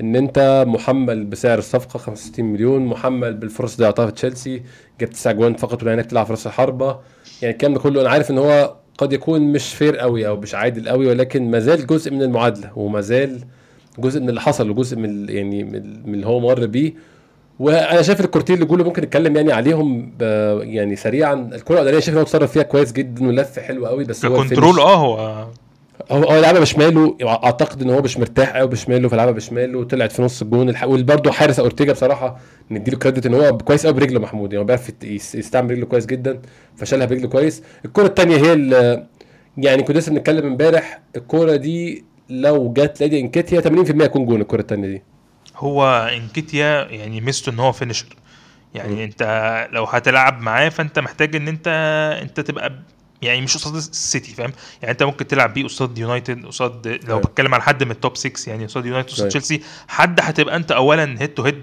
إن 0.00 0.16
أنت 0.16 0.64
محمل 0.68 1.24
بسعر 1.24 1.58
الصفقة 1.58 1.98
65 1.98 2.44
مليون 2.44 2.86
محمل 2.86 3.34
بالفرص 3.34 3.72
اللي 3.74 3.82
ضيعتها 3.84 4.06
في 4.06 4.12
تشيلسي 4.12 4.62
جبت 5.00 5.12
تسع 5.12 5.32
جوان 5.32 5.54
فقط 5.54 5.82
ولا 5.82 5.94
انك 5.94 6.06
تلعب 6.06 6.26
في 6.26 6.32
راس 6.32 6.46
الحربة. 6.46 6.98
يعني 7.42 7.52
الكلام 7.54 7.74
ده 7.74 7.80
كله 7.80 8.00
أنا 8.00 8.10
عارف 8.10 8.30
إن 8.30 8.38
هو 8.38 8.76
قد 8.98 9.12
يكون 9.12 9.40
مش 9.52 9.74
فير 9.74 9.96
قوي 9.96 10.28
أو 10.28 10.36
مش 10.36 10.54
عادل 10.54 10.88
قوي 10.88 11.06
ولكن 11.06 11.50
ما 11.50 11.58
زال 11.58 11.86
جزء 11.86 12.10
من 12.12 12.22
المعادلة 12.22 12.78
وما 12.78 13.00
زال 13.00 13.40
جزء 13.98 14.20
من 14.20 14.28
اللي 14.28 14.40
حصل 14.40 14.70
وجزء 14.70 14.96
من 14.96 15.28
يعني 15.28 15.64
من 15.64 16.14
اللي 16.14 16.26
هو 16.26 16.40
مر 16.40 16.66
بيه. 16.66 16.92
وأنا 17.60 18.02
شايف 18.02 18.20
الكورتين 18.20 18.54
اللي 18.54 18.66
جوله 18.66 18.84
ممكن 18.84 19.02
نتكلم 19.02 19.36
يعني 19.36 19.52
عليهم 19.52 20.12
يعني 20.60 20.96
سريعا 20.96 21.34
الكرة 21.54 21.74
الأولانية 21.74 22.00
شايف 22.00 22.08
إن 22.08 22.16
هو 22.16 22.22
اتصرف 22.22 22.52
فيها 22.52 22.62
كويس 22.62 22.92
جدا 22.92 23.26
ولف 23.28 23.58
حلو 23.58 23.86
قوي 23.86 24.04
بس 24.04 24.24
هو 24.24 24.36
ال 24.42 24.44
finish- 24.44 24.58
آه 24.80 24.94
هو 24.96 25.46
هو 26.10 26.24
هو 26.24 26.40
لعبها 26.40 26.60
بشماله 26.60 27.16
أعتقد 27.22 27.82
إن 27.82 27.90
هو 27.90 28.02
مش 28.02 28.18
مرتاح 28.18 28.56
قوي 28.56 28.68
بشماله 28.68 29.08
فلعبها 29.08 29.32
بشماله 29.32 29.84
طلعت 29.84 30.12
في 30.12 30.22
نص 30.22 30.42
الجون. 30.42 30.74
وبرده 30.84 31.32
حارس 31.32 31.58
أورتيجا 31.60 31.92
بصراحة 31.92 32.38
نديله 32.70 32.98
credit 32.98 33.26
إن 33.26 33.34
هو 33.34 33.56
كويس 33.58 33.86
قوي 33.86 33.94
برجله 33.94 34.20
محمود 34.20 34.52
يعني 34.52 34.62
هو 34.62 34.66
بيعرف 34.66 34.90
يستعمل 35.34 35.70
رجله 35.70 35.86
كويس 35.86 36.06
جدا 36.06 36.40
فشالها 36.76 37.06
برجله 37.06 37.28
كويس. 37.28 37.62
الكرة 37.84 38.06
الثانية 38.06 38.36
هي 38.36 38.52
يعني 39.56 39.82
كنا 39.82 39.98
لسه 39.98 40.12
بنتكلم 40.12 40.46
امبارح 40.46 41.00
الكرة 41.16 41.56
دي 41.56 42.04
لو 42.30 42.72
جت 42.72 43.00
لإيدي 43.00 43.20
إنكيتيا 43.20 43.60
80% 43.60 44.04
يكون 44.04 44.26
جون 44.26 44.40
الكرة 44.40 44.60
الثانية 44.60 44.88
دي. 44.88 45.02
هو 45.60 46.08
انكيتيا 46.12 46.86
يعني 46.90 47.20
ميزته 47.20 47.50
إن 47.50 47.58
هو 47.60 47.72
finisher 47.72 48.06
يعني 48.74 48.94
مم. 48.94 49.00
أنت 49.00 49.68
لو 49.72 49.84
هتلعب 49.84 50.40
معاه 50.40 50.68
فأنت 50.68 50.98
محتاج 50.98 51.36
إن 51.36 51.48
أنت 51.48 51.68
أنت 52.22 52.40
تبقى 52.40 52.72
يعني 53.22 53.40
مش 53.40 53.54
قصاد 53.56 53.74
السيتي 53.74 54.32
فاهم 54.34 54.52
يعني 54.82 54.92
أنت 54.92 55.02
ممكن 55.02 55.26
تلعب 55.26 55.54
بيه 55.54 55.64
قصاد 55.64 55.98
يونايتد 55.98 56.46
قصاد 56.46 56.86
لو 56.88 56.98
أيوة. 57.08 57.20
بتكلم 57.20 57.54
على 57.54 57.62
حد 57.62 57.84
من 57.84 57.90
ال 57.90 57.97
top 57.97 58.16
6 58.16 58.50
يعني 58.50 58.66
قصاد 58.66 58.86
يونايتد 58.86 59.08
قصاد 59.08 59.18
أيوة. 59.20 59.28
تشيلسي 59.30 59.62
حد 59.88 60.20
هتبقى 60.22 60.56
أنت 60.56 60.72
اولا 60.72 61.16
head 61.22 61.28
to 61.34 61.42
head 61.42 61.62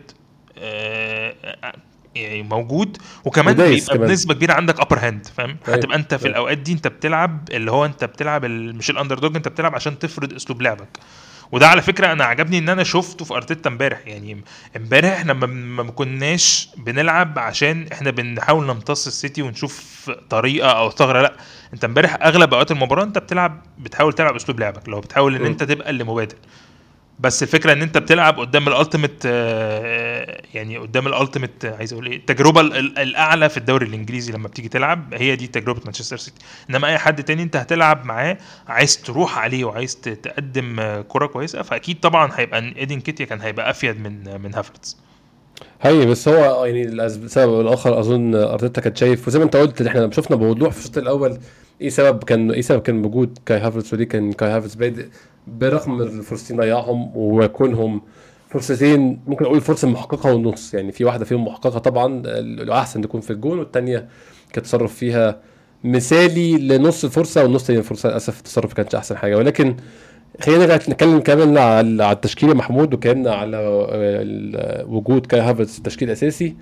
يعني 2.16 2.44
موجود 2.44 2.98
وكمان 3.26 3.56
بيبقى. 3.56 3.98
بنسبة 3.98 4.34
كبيرة 4.34 4.54
عندك 4.54 4.80
upper 4.80 5.00
hand 5.00 5.28
فاهم 5.38 5.58
أيوة. 5.68 5.78
هتبقى 5.80 5.98
أنت 5.98 6.14
في 6.16 6.26
أيوة. 6.26 6.32
الأوقات 6.38 6.58
دي 6.58 6.72
أنت 6.74 6.88
بتلعب 6.88 7.50
اللي 7.52 7.72
هو 7.72 7.86
أنت 7.86 8.04
بتلعب 8.06 8.46
مش 8.46 8.90
ال 8.90 9.20
underdog 9.20 9.36
أنت 9.36 9.48
بتلعب 9.48 9.76
عشان 9.76 10.00
تفرض 10.00 10.34
أسلوب 10.34 10.62
لعبك 10.62 10.98
وده 11.52 11.68
على 11.68 11.82
فكرة 11.82 12.12
أنا 12.12 12.24
عجبني 12.26 12.58
إن 12.58 12.70
أنا 12.70 12.84
شفته 12.84 13.26
في 13.26 13.34
أرتيتا 13.34 13.70
امبارح. 13.70 14.00
يعني 14.08 14.42
امبارح 14.78 15.12
إحنا 15.14 15.34
ما- 15.34 15.92
كناش 15.92 16.70
بنلعب 16.78 17.40
عشان 17.40 17.88
إحنا 17.94 18.12
بنحاول 18.12 18.66
نمتص 18.66 19.08
السيتي 19.08 19.42
ونشوف 19.42 20.12
طريقة 20.30 20.70
أو 20.70 20.92
ثغره 20.92 21.22
لأ 21.22 21.34
أنت 21.74 21.84
امبارح 21.86 22.18
أغلب 22.24 22.54
أوقات 22.54 22.72
المباراة 22.72 23.04
أنت 23.04 23.18
بتلعب 23.18 23.62
بتحاول 23.78 24.14
تلعب 24.14 24.36
أسلوب 24.36 24.60
لعبك 24.60 24.90
لو 24.90 25.00
بتحاول 25.00 25.36
إن. 25.36 25.46
أنت 25.46 25.64
تبقى 25.64 25.90
اللي 25.90 26.04
مبادر 26.04 26.36
بس 27.20 27.44
الفكرة 27.44 27.74
إن 27.74 27.82
أنت 27.82 27.98
بتلعب 27.98 28.40
قدام 28.40 28.68
ال 28.68 28.74
ultimate 28.74 29.26
يعني 30.54 30.78
قدام 30.78 31.08
ال 31.08 31.14
ultimate 31.14 31.66
عايز 31.66 31.94
أقول 31.94 32.08
إيه 32.08 32.16
التجربة 32.18 32.62
ال- 32.62 32.78
ال- 32.78 32.98
الأعلى 33.00 33.50
في 33.50 33.58
الدوري 33.58 33.86
الإنجليزي 33.86 34.32
لما 34.34 34.48
بتيجي 34.48 34.70
تلعب 34.70 35.14
هي 35.14 35.36
دي 35.36 35.48
تجربة 35.48 35.82
مانشستر 35.86 36.18
سيتي. 36.18 36.42
إنما 36.70 36.88
أي 36.88 36.98
حد 36.98 37.24
تاني 37.24 37.44
أنت 37.44 37.56
هتلعب 37.56 38.06
معاه 38.06 38.38
عايز 38.68 38.98
تروح 39.02 39.38
عليه 39.38 39.64
وعايز 39.66 39.96
تقدم 39.96 40.80
آه، 40.80 41.02
كرة 41.02 41.26
كويسة 41.26 41.62
فأكيد 41.62 42.00
طبعا 42.00 42.32
هيبقى 42.36 42.60
ايدي 42.76 43.00
نكيتيا 43.00 43.26
كان 43.26 43.42
هيبقى 43.42 43.70
أفيد 43.70 44.00
من 44.02 44.42
من 44.42 44.56
هافرتس. 44.56 44.98
هي 45.82 46.06
بس 46.06 46.28
هو 46.28 46.66
يعني 46.66 46.84
السبب 46.84 47.62
الآخر 47.62 48.00
أظن 48.00 48.36
أرتيتا 48.36 48.82
كان 48.82 48.96
شايف 48.96 49.28
وزي 49.28 49.40
ما 49.40 49.46
أنت 49.46 49.56
قلت 49.56 49.82
إحنا 49.82 50.12
شفنا 50.12 50.36
بوضوح 50.36 50.72
في 50.74 50.80
الشوط 50.80 50.98
الأول. 50.98 51.38
إيه 51.82 51.90
سبب؟ 51.90 52.24
كان 52.24 52.52
إيه 52.52 52.62
سبب؟ 52.62 52.82
كان 52.82 53.06
وجود 53.06 53.38
كاي 53.46 53.60
هافرتس 53.60 53.94
ودي 53.94 54.06
كان 54.06 54.34
كاي 54.34 54.50
هافرتس 54.50 54.76
بادئ 54.76 55.06
برغم 55.48 56.02
الفرصتين 56.02 56.58
ضيعهم 56.58 57.12
وكونهم 57.16 58.02
فرصتين 58.50 59.20
ممكن 59.28 59.46
أقول 59.46 59.62
فرصة 59.62 59.88
محققة 59.88 60.34
ونص. 60.34 60.74
يعني 60.74 60.92
في 60.92 61.06
واحدة 61.06 61.26
فيهم 61.26 61.46
محققة 61.46 61.80
طبعا 61.80 62.22
الأحسن 62.36 63.02
تكون 63.02 63.22
في 63.22 63.32
الجون 63.32 63.60
والثانيه 63.60 64.08
كان 64.54 64.64
تصرف 64.64 64.96
فيها 64.96 65.40
مثالي 65.84 66.58
لنص 66.58 67.04
الفرصة 67.04 67.44
والنص 67.44 67.62
الثاني 67.62 67.80
الفرصه 67.80 68.10
للأسف 68.10 68.38
التصرف 68.40 68.74
كانش 68.74 68.96
أحسن 68.96 69.18
حاجة. 69.18 69.38
ولكن 69.38 69.76
خلينا 70.42 70.76
نتكلم 70.76 71.20
كمان 71.20 71.58
على 71.58 72.12
التشكيل 72.12 72.56
محمود 72.56 72.94
وكلامنا 72.94 73.32
على 73.36 73.58
ال- 73.58 74.86
وجود 74.90 75.26
كاي 75.26 75.40
هافرتس 75.40 75.82
تشكيل 75.82 76.10
اساسي 76.10 76.56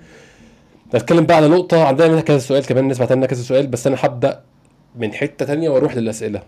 نتكلم 0.94 1.26
بقى 1.26 1.36
على 1.36 1.48
نقطة 1.48 1.84
عندنا 1.84 2.08
منها 2.08 2.20
كذا 2.20 2.38
سؤال 2.38 2.66
كمان 2.66 2.82
الناس 2.84 2.98
بعتلنا 2.98 3.26
كذا 3.26 3.42
سؤال 3.42 3.66
بس 3.66 3.86
أنا 3.86 3.96
هبدأ 4.00 4.40
من 4.96 5.12
حتة 5.12 5.44
تانية 5.46 5.68
وأروح 5.70 5.96
للأسئلة. 5.96 6.42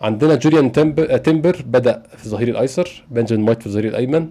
عندنا 0.00 0.34
جوليان 0.34 0.72
تمبر, 0.72 1.16
تمبر 1.16 1.56
بدأ 1.66 2.02
في 2.16 2.26
الظهير 2.26 2.48
الأيسر 2.48 3.04
بنجامين 3.10 3.46
وايت 3.48 3.60
في 3.60 3.66
الظهير 3.66 3.84
الأيمن. 3.88 4.28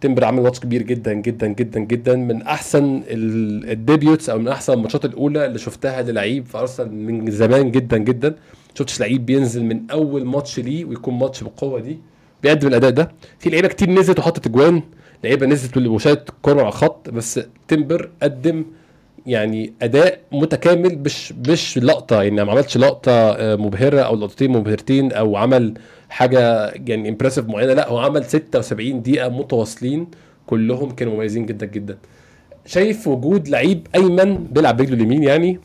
تمبر 0.00 0.24
عمل 0.24 0.42
ماتش 0.42 0.60
كبير 0.60 0.82
جدا 0.82 1.12
جدا 1.12 1.46
جدا 1.46 1.80
جدا 1.80 2.16
من 2.16 2.42
أحسن 2.42 3.02
ال- 3.08 3.70
ال 3.70 3.79
debuts 3.79 4.30
أو 4.30 4.38
من 4.38 4.48
أحسن 4.48 4.72
الماتشات 4.72 5.04
الأولى 5.04 5.46
اللي 5.46 5.58
شفتها 5.58 6.02
للعيب 6.02 6.46
في 6.46 6.58
أرسنال 6.58 6.92
من 6.92 7.30
زمان 7.30 7.70
جدا 7.70 7.98
جدا. 7.98 8.34
شفتش 8.76 9.00
لعيب 9.00 9.26
بينزل 9.26 9.64
من 9.64 9.90
أول 9.90 10.24
ماتش 10.24 10.60
ليه 10.60 10.84
ويكون 10.84 11.14
ماتش 11.14 11.42
بالقوة 11.42 11.80
دي؟ 11.80 11.98
بيقدم 12.42 12.68
الأداء 12.68 12.90
ده. 12.90 13.12
في 13.38 13.50
لعيبة 13.50 13.68
كتير 13.68 13.90
نزلت 13.90 14.18
وحطت 14.18 14.46
أجوان. 14.46 14.82
لعيبة 15.24 15.46
نزلت 15.46 15.76
وشالت 15.76 16.28
الكورة 16.28 16.58
على 16.60 16.68
الخط. 16.68 17.10
بس 17.10 17.40
تمبر 17.68 18.10
قدم 18.22 18.64
يعني 19.26 19.72
أداء 19.82 20.20
متكامل 20.32 20.98
مش 20.98 21.32
مش 21.48 21.78
لقطة. 21.78 22.22
يعني 22.22 22.44
ما 22.44 22.52
عملش 22.52 22.76
لقطة 22.76 23.12
آه، 23.12 23.56
مبهرة 23.56 24.00
أو 24.00 24.16
لقطتين 24.16 24.50
مبهرتين 24.52 25.12
أو 25.12 25.36
عمل 25.36 25.74
حاجة 26.08 26.68
يعني 26.86 27.08
impressive 27.08 27.46
معينة. 27.48 27.72
لا 27.72 27.88
هو 27.88 27.98
عمل 27.98 28.24
76 28.24 29.02
دقيقة 29.02 29.28
متواصلين. 29.28 30.06
كلهم 30.46 30.90
كانوا 30.90 31.14
مميزين 31.14 31.46
جدا 31.46 31.66
جدا. 31.66 31.98
شايف 32.66 33.08
وجود 33.08 33.48
لعيب 33.48 33.86
أيمن 33.94 34.44
بيلعب 34.44 34.76
برجله 34.76 34.94
اليمين 34.94 35.22
يعني 35.22 35.58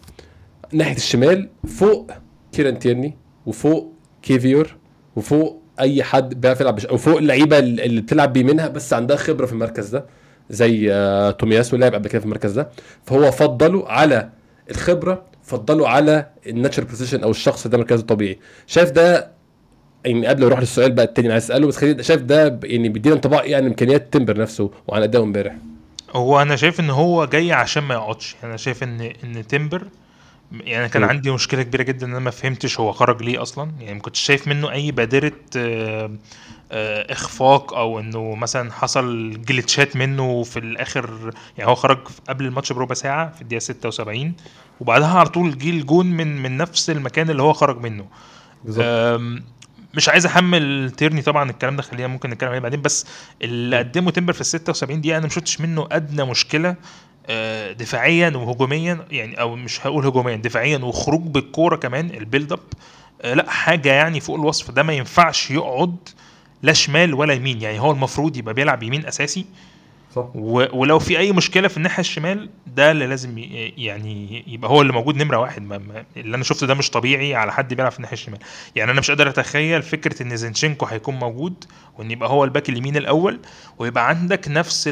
ناحية 0.73 0.95
الشمال 0.95 1.49
فوق 1.67 2.11
كيران 2.53 2.79
تيرني 2.79 3.17
وفوق 3.45 3.93
كيفيور 4.21 4.75
وفوق 5.15 5.61
أي 5.79 6.03
حد 6.03 6.41
بيعرف 6.41 6.61
يلعب 6.61 6.75
بش... 6.75 6.85
أو 6.85 6.97
فوق 6.97 7.17
اللعيبه 7.17 7.59
اللي 7.59 8.01
بتلعب 8.01 8.33
بيمينها 8.33 8.67
بس 8.67 8.93
عندها 8.93 9.17
خبرة 9.17 9.45
في 9.45 9.51
المركز 9.53 9.89
ده 9.89 10.05
زي 10.49 10.93
آه، 10.93 11.31
تومياسو 11.31 11.77
لعب 11.77 11.93
قبل 11.93 12.09
كده 12.09 12.19
في 12.19 12.25
المركز 12.25 12.51
ده. 12.51 12.69
فهو 13.05 13.31
فضله 13.31 13.87
على 13.87 14.29
الخبرة 14.71 15.23
فضله 15.43 15.89
على 15.89 16.27
ال 16.47 16.52
natural 16.52 16.87
position 16.87 17.23
أو 17.23 17.31
الشخص 17.31 17.67
ده 17.67 17.77
مركزه 17.77 18.01
الطبيعي. 18.01 18.39
شايف 18.67 18.91
ده 18.91 19.31
يعني 20.05 20.27
قبل 20.27 20.41
ما 20.41 20.47
أروح 20.47 20.59
للسؤال 20.59 20.91
بقى 20.91 21.05
التاني 21.05 21.25
اللي 21.25 21.33
عايز 21.33 21.43
أسأله 21.43 21.67
بس 21.67 21.77
خليني 21.77 22.03
شايف 22.03 22.21
ده 22.21 22.59
يعني 22.63 22.89
بيدينا 22.89 23.15
انطباع 23.15 23.41
إيه 23.41 23.55
عن 23.55 23.65
إمكانيات 23.65 24.13
تمبر 24.13 24.37
نفسه 24.37 24.71
وعن 24.87 25.01
أدائه 25.01 25.23
امبارح. 25.23 25.55
هو 26.11 26.41
أنا 26.41 26.55
شايف 26.55 26.79
إن 26.79 26.89
هو 26.89 27.25
جاي 27.25 27.51
عشان 27.51 27.83
ما 27.83 27.93
يقعدش. 27.93 28.35
أنا 28.43 28.57
شايف 28.57 28.83
إن 28.83 29.01
إن 29.23 29.47
تمبر 29.47 29.83
يعني 30.51 30.89
كان. 30.89 31.03
عندي 31.03 31.31
مشكلة 31.31 31.63
كبيرة 31.63 31.83
جدا 31.83 32.05
إن 32.05 32.11
أنا 32.11 32.19
ما 32.19 32.31
فهمتش 32.31 32.79
هو 32.79 32.91
خرج 32.91 33.23
ليه 33.23 33.41
أصلا. 33.41 33.71
يعني 33.79 33.93
ما 33.93 33.99
كنتش 33.99 34.19
شايف 34.19 34.47
منه 34.47 34.71
أي 34.71 34.91
بادرة 34.91 35.31
آه، 35.57 36.11
آه، 36.71 37.11
إخفاق 37.13 37.73
أو 37.73 37.99
إنه 37.99 38.35
مثلا 38.35 38.71
حصل 38.71 39.37
جلitchات 39.51 39.95
منه 39.95 40.43
في 40.43 40.59
الآخر. 40.59 41.33
يعني 41.57 41.69
هو 41.69 41.75
خرج 41.75 41.99
قبل 42.29 42.45
الماتش 42.45 42.73
بربع 42.73 42.93
ساعة 42.95 43.31
في 43.31 43.41
الدقيقة 43.41 43.59
76 43.59 44.33
وبعدها 44.79 45.19
على 45.19 45.29
طول 45.29 45.57
جه 45.57 45.69
الجون 45.69 46.05
من 46.05 46.41
من 46.41 46.57
نفس 46.57 46.89
المكان 46.89 47.29
اللي 47.29 47.41
هو 47.43 47.53
خرج 47.53 47.77
منه. 47.81 48.05
مش 49.93 50.09
عايز 50.09 50.25
أحمل 50.25 50.91
تيرني 50.91 51.21
طبعا 51.21 51.49
الكلام 51.49 51.75
ده 51.75 51.81
خلينا 51.81 52.07
ممكن 52.07 52.29
نتكلم 52.29 52.49
عليه 52.49 52.59
بعدين 52.59 52.81
بس 52.81 53.05
اللي 53.41 53.77
قدمه 53.77 54.11
تمبر 54.11 54.33
في 54.33 54.41
ال 54.41 54.45
76 54.45 55.01
دقيقة 55.01 55.17
أنا 55.17 55.23
ما 55.25 55.29
شفتش 55.29 55.61
منه 55.61 55.87
أدنى 55.91 56.23
مشكلة. 56.23 56.75
دفاعيا 57.71 58.29
وهجوميا 58.29 59.05
يعني 59.11 59.39
أو 59.41 59.55
مش 59.55 59.87
هقول 59.87 60.05
هجوميا 60.05 60.35
دفاعيا 60.35 60.77
وخروج 60.77 61.21
بالكورة 61.21 61.75
كمان 61.75 62.09
ال 62.09 62.16
build 62.16 62.51
up 62.51 62.59
آه، 63.21 63.33
لا 63.33 63.49
حاجة 63.49 63.93
يعني 63.93 64.19
فوق 64.19 64.35
الوصف. 64.39 64.71
ده 64.71 64.83
ما 64.83 64.93
ينفعش 64.93 65.51
يقعد 65.51 65.95
لا 66.63 66.73
شمال 66.73 67.13
ولا 67.13 67.33
يمين. 67.33 67.61
يعني 67.61 67.79
هو 67.79 67.91
المفروض 67.91 68.37
يبقى 68.37 68.53
بيلعب 68.53 68.83
يمين 68.83 69.05
أساسي. 69.05 69.45
صح. 70.15 70.25
ولو 70.35 70.99
في 70.99 71.19
أي 71.19 71.31
مشكلة 71.31 71.67
في 71.67 71.77
الناحية 71.77 71.99
الشمال 71.99 72.49
ده 72.67 72.91
اللي 72.91 73.07
لازم 73.07 73.37
يعني 73.77 74.43
يبقى 74.47 74.71
هو 74.71 74.81
اللي 74.81 74.93
موجود 74.93 75.15
نمرة 75.15 75.37
واحد. 75.37 75.61
ما 75.61 76.03
اللي 76.17 76.35
أنا 76.35 76.43
شفته 76.43 76.67
ده 76.67 76.73
مش 76.73 76.89
طبيعي 76.89 77.35
على 77.35 77.51
حد 77.53 77.73
بيلعب 77.73 77.91
في 77.91 77.97
الناحية 77.97 78.13
الشمال. 78.13 78.39
يعني 78.75 78.91
أنا 78.91 78.99
مش 78.99 79.11
قادر 79.11 79.29
أتخيل 79.29 79.81
فكرة 79.81 80.23
إن 80.23 80.37
زينشينكو 80.37 80.85
هيكون 80.85 81.15
موجود 81.15 81.63
وإن 81.97 82.11
يبقى 82.11 82.29
هو 82.29 82.43
الباك 82.43 82.69
اليمين 82.69 82.97
الأول 82.97 83.39
ويبقى 83.79 84.09
عندك 84.09 84.47
نفس 84.47 84.89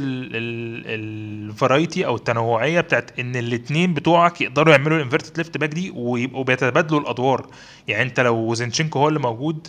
ال 0.86 1.00
variety 1.00 2.05
أو 2.05 2.15
التنوعية 2.15 2.82
بتاعت 2.82 3.19
إن 3.19 3.36
الاثنين 3.36 3.93
بتوعك 3.93 4.41
يقدروا 4.41 4.73
يعملوا 4.73 4.97
ال 4.97 5.02
inverted 5.02 5.38
left 5.38 5.58
back 5.58 5.69
دي 5.69 5.91
ويبقوا 5.95 6.43
بيتبادلوا 6.43 6.99
الأدوار. 6.99 7.47
يعني 7.88 8.03
أنت 8.03 8.19
لو 8.19 8.53
زينشينكو 8.53 8.99
هو 8.99 9.08
اللي 9.08 9.19
موجود 9.19 9.67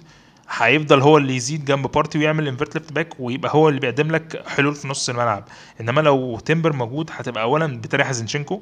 هيفضل 0.50 1.00
هو 1.00 1.18
اللي 1.18 1.36
يزيد 1.36 1.64
جنب 1.64 1.86
بارتي 1.92 2.18
ويعمل 2.18 2.48
invert 2.48 2.74
left 2.74 2.92
back 2.92 3.08
ويبقى 3.18 3.54
هو 3.54 3.68
اللي 3.68 3.80
بيقدم 3.80 4.10
لك 4.10 4.42
حلول 4.48 4.74
في 4.74 4.88
نص 4.88 5.08
الملعب. 5.08 5.44
إنما 5.80 6.00
لو 6.00 6.38
تمبر 6.38 6.72
موجود 6.72 7.10
هتبقى 7.12 7.42
اولا 7.42 7.66
بتريح 7.66 8.12
زينشينكو 8.12 8.60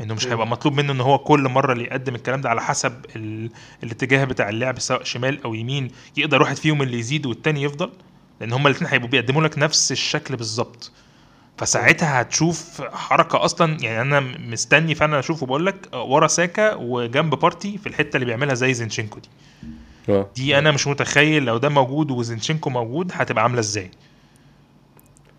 إنه 0.00 0.14
مش 0.14 0.26
هيبقى 0.26 0.46
مطلوب 0.46 0.74
منه 0.74 0.92
إن 0.92 1.00
هو 1.00 1.18
كل 1.18 1.40
مرة 1.48 1.72
اللي 1.72 1.84
يقدم 1.84 2.14
الكلام 2.14 2.40
ده 2.40 2.50
على 2.50 2.60
حسب 2.60 2.92
ال... 3.16 3.50
الاتجاه 3.82 4.24
بتاع 4.24 4.48
اللعب 4.48 4.78
سواء 4.78 5.04
شمال 5.04 5.42
أو 5.44 5.54
يمين 5.54 5.90
يقدر 6.16 6.42
واحد 6.42 6.56
فيهم 6.56 6.82
اللي 6.82 6.98
يزيد 6.98 7.26
والتاني 7.26 7.62
يفضل 7.62 7.90
لأن 8.40 8.52
هما 8.52 8.68
الاثنين 8.68 8.90
هيبقوا 8.90 9.10
بيقدموا 9.10 9.42
لك 9.42 9.58
نفس 9.58 9.92
الشكل 9.92 10.36
بالظبط. 10.36 10.92
فساعتها 11.58 12.20
هتشوف 12.20 12.82
حركة 12.92 13.44
أصلا 13.44 13.76
يعني 13.80 14.00
أنا 14.00 14.20
مستني 14.20 14.94
فعلا 14.94 15.18
أشوفه 15.18 15.46
بقول 15.46 15.66
لك 15.66 15.88
ورا 15.94 16.26
ساكا 16.26 16.74
وجنب 16.74 17.34
بارتي 17.34 17.78
في 17.78 17.86
الحتة 17.86 18.16
اللي 18.16 18.26
بيعملها 18.26 18.54
زي 18.54 18.74
زينشينكو 18.74 19.18
دي. 19.18 19.28
آه. 20.08 20.28
دي 20.36 20.58
أنا 20.58 20.70
مش 20.70 20.86
متخيل 20.86 21.44
لو 21.44 21.56
ده 21.58 21.68
موجود 21.68 22.10
وزينشينكو 22.10 22.70
موجود 22.70 23.10
هتبقى 23.14 23.42
عاملة 23.42 23.60
إزاي. 23.60 23.90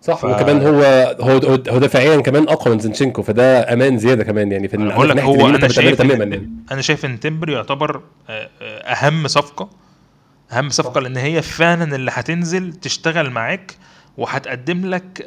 صح 0.01 0.17
ف- 0.17 0.23
وكمان 0.25 0.61
هو 0.61 0.81
هو 1.21 1.39
هو 1.69 1.77
دفاعيا 1.79 2.21
كمان 2.21 2.43
أقوى 2.49 2.73
من 2.73 2.79
زينشينكو 2.79 3.21
فده 3.23 3.73
أمان 3.73 3.97
زيادة 3.97 4.23
كمان 4.23 4.51
يعني 4.51 4.67
في 4.67 4.77
أنا 4.77 4.83
إن 4.83 4.89
بقول 4.95 5.09
لك 5.09 5.19
هو 5.19 5.47
أنا 5.47 5.67
شايف 5.67 5.97
تماما 5.97 6.23
إن 6.23 6.33
يعني. 6.33 6.49
أنا 6.71 6.81
شايف 6.81 7.05
إن 7.05 7.19
تمبر 7.19 7.49
يعتبر 7.49 8.01
آه، 8.29 8.49
آه، 8.61 8.79
أهم 8.79 9.27
صفقة 9.27 9.69
أهم 10.51 10.69
صفقة 10.69 11.01
لأن 11.01 11.17
هي 11.17 11.41
فعلا 11.41 11.95
اللي 11.95 12.11
هتنزل 12.13 12.73
تشتغل 12.73 13.29
معاك 13.29 13.75
وهتقدم 14.19 14.89
لك 14.89 15.25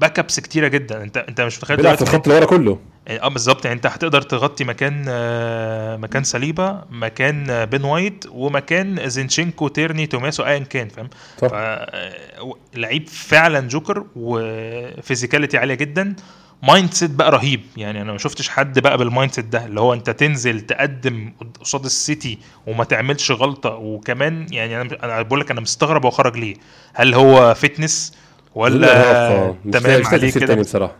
back 0.00 0.18
ups 0.18 0.40
كتيرة 0.40 0.68
جدا. 0.68 1.02
انت 1.02 1.16
انت 1.16 1.40
مش 1.40 1.58
متخيل 1.58 1.76
في 1.76 1.82
دلوقتي 1.82 2.04
الخط 2.04 2.28
اللي 2.28 2.38
ورا 2.38 2.46
كله 2.46 2.78
آه 3.08 3.28
بالظبط. 3.28 3.64
يعني 3.64 3.76
انت 3.76 3.86
هتقدر 3.86 4.22
تغطي 4.22 4.64
مكان 4.64 5.04
آه، 5.08 5.96
مكان 5.96 6.24
ساليبا 6.24 6.84
مكان 6.90 7.50
آه، 7.50 7.64
بين 7.64 7.84
وايت 7.84 8.24
ومكان 8.30 9.08
زينشينكو 9.08 9.68
تيرني 9.68 10.06
تومياسو 10.06 10.42
ايا 10.42 10.58
كان 10.58 10.88
فاهم؟ 10.88 11.08
آه، 11.42 12.54
لعيب 12.74 13.08
فعلا 13.08 13.68
joker 13.68 14.06
و 14.16 14.28
physicality 14.28 15.58
عالية 15.58 15.74
جدا. 15.74 16.14
mindset 16.62 17.10
بقى 17.10 17.30
رهيب. 17.30 17.60
يعني 17.76 18.02
أنا 18.02 18.12
ما 18.12 18.18
شفتش 18.18 18.48
حد 18.48 18.78
بقى 18.78 18.98
بال 18.98 19.32
mindset 19.32 19.44
ده 19.44 19.66
اللي 19.66 19.80
هو 19.80 19.92
أنت 19.94 20.10
تنزل 20.10 20.60
تقدم 20.60 21.32
قصاد 21.60 21.84
السيتي 21.84 22.38
وما 22.66 22.84
تعملش 22.84 23.30
غلطة. 23.30 23.70
وكمان 23.70 24.46
يعني 24.52 24.80
أنا 24.80 24.88
أنا 25.02 25.22
بقول 25.22 25.40
لك 25.40 25.50
أنا 25.50 25.60
مستغرب 25.60 26.04
هو 26.04 26.10
خرج 26.10 26.36
ليه. 26.36 26.54
هل 26.94 27.14
هو 27.14 27.54
fitness 27.54 28.14
ولا 28.54 29.54
تمام 29.72 30.00
مش 30.00 30.06
عليه 30.06 30.30
كده؟ 30.32 30.54
بصراحة. 30.54 30.96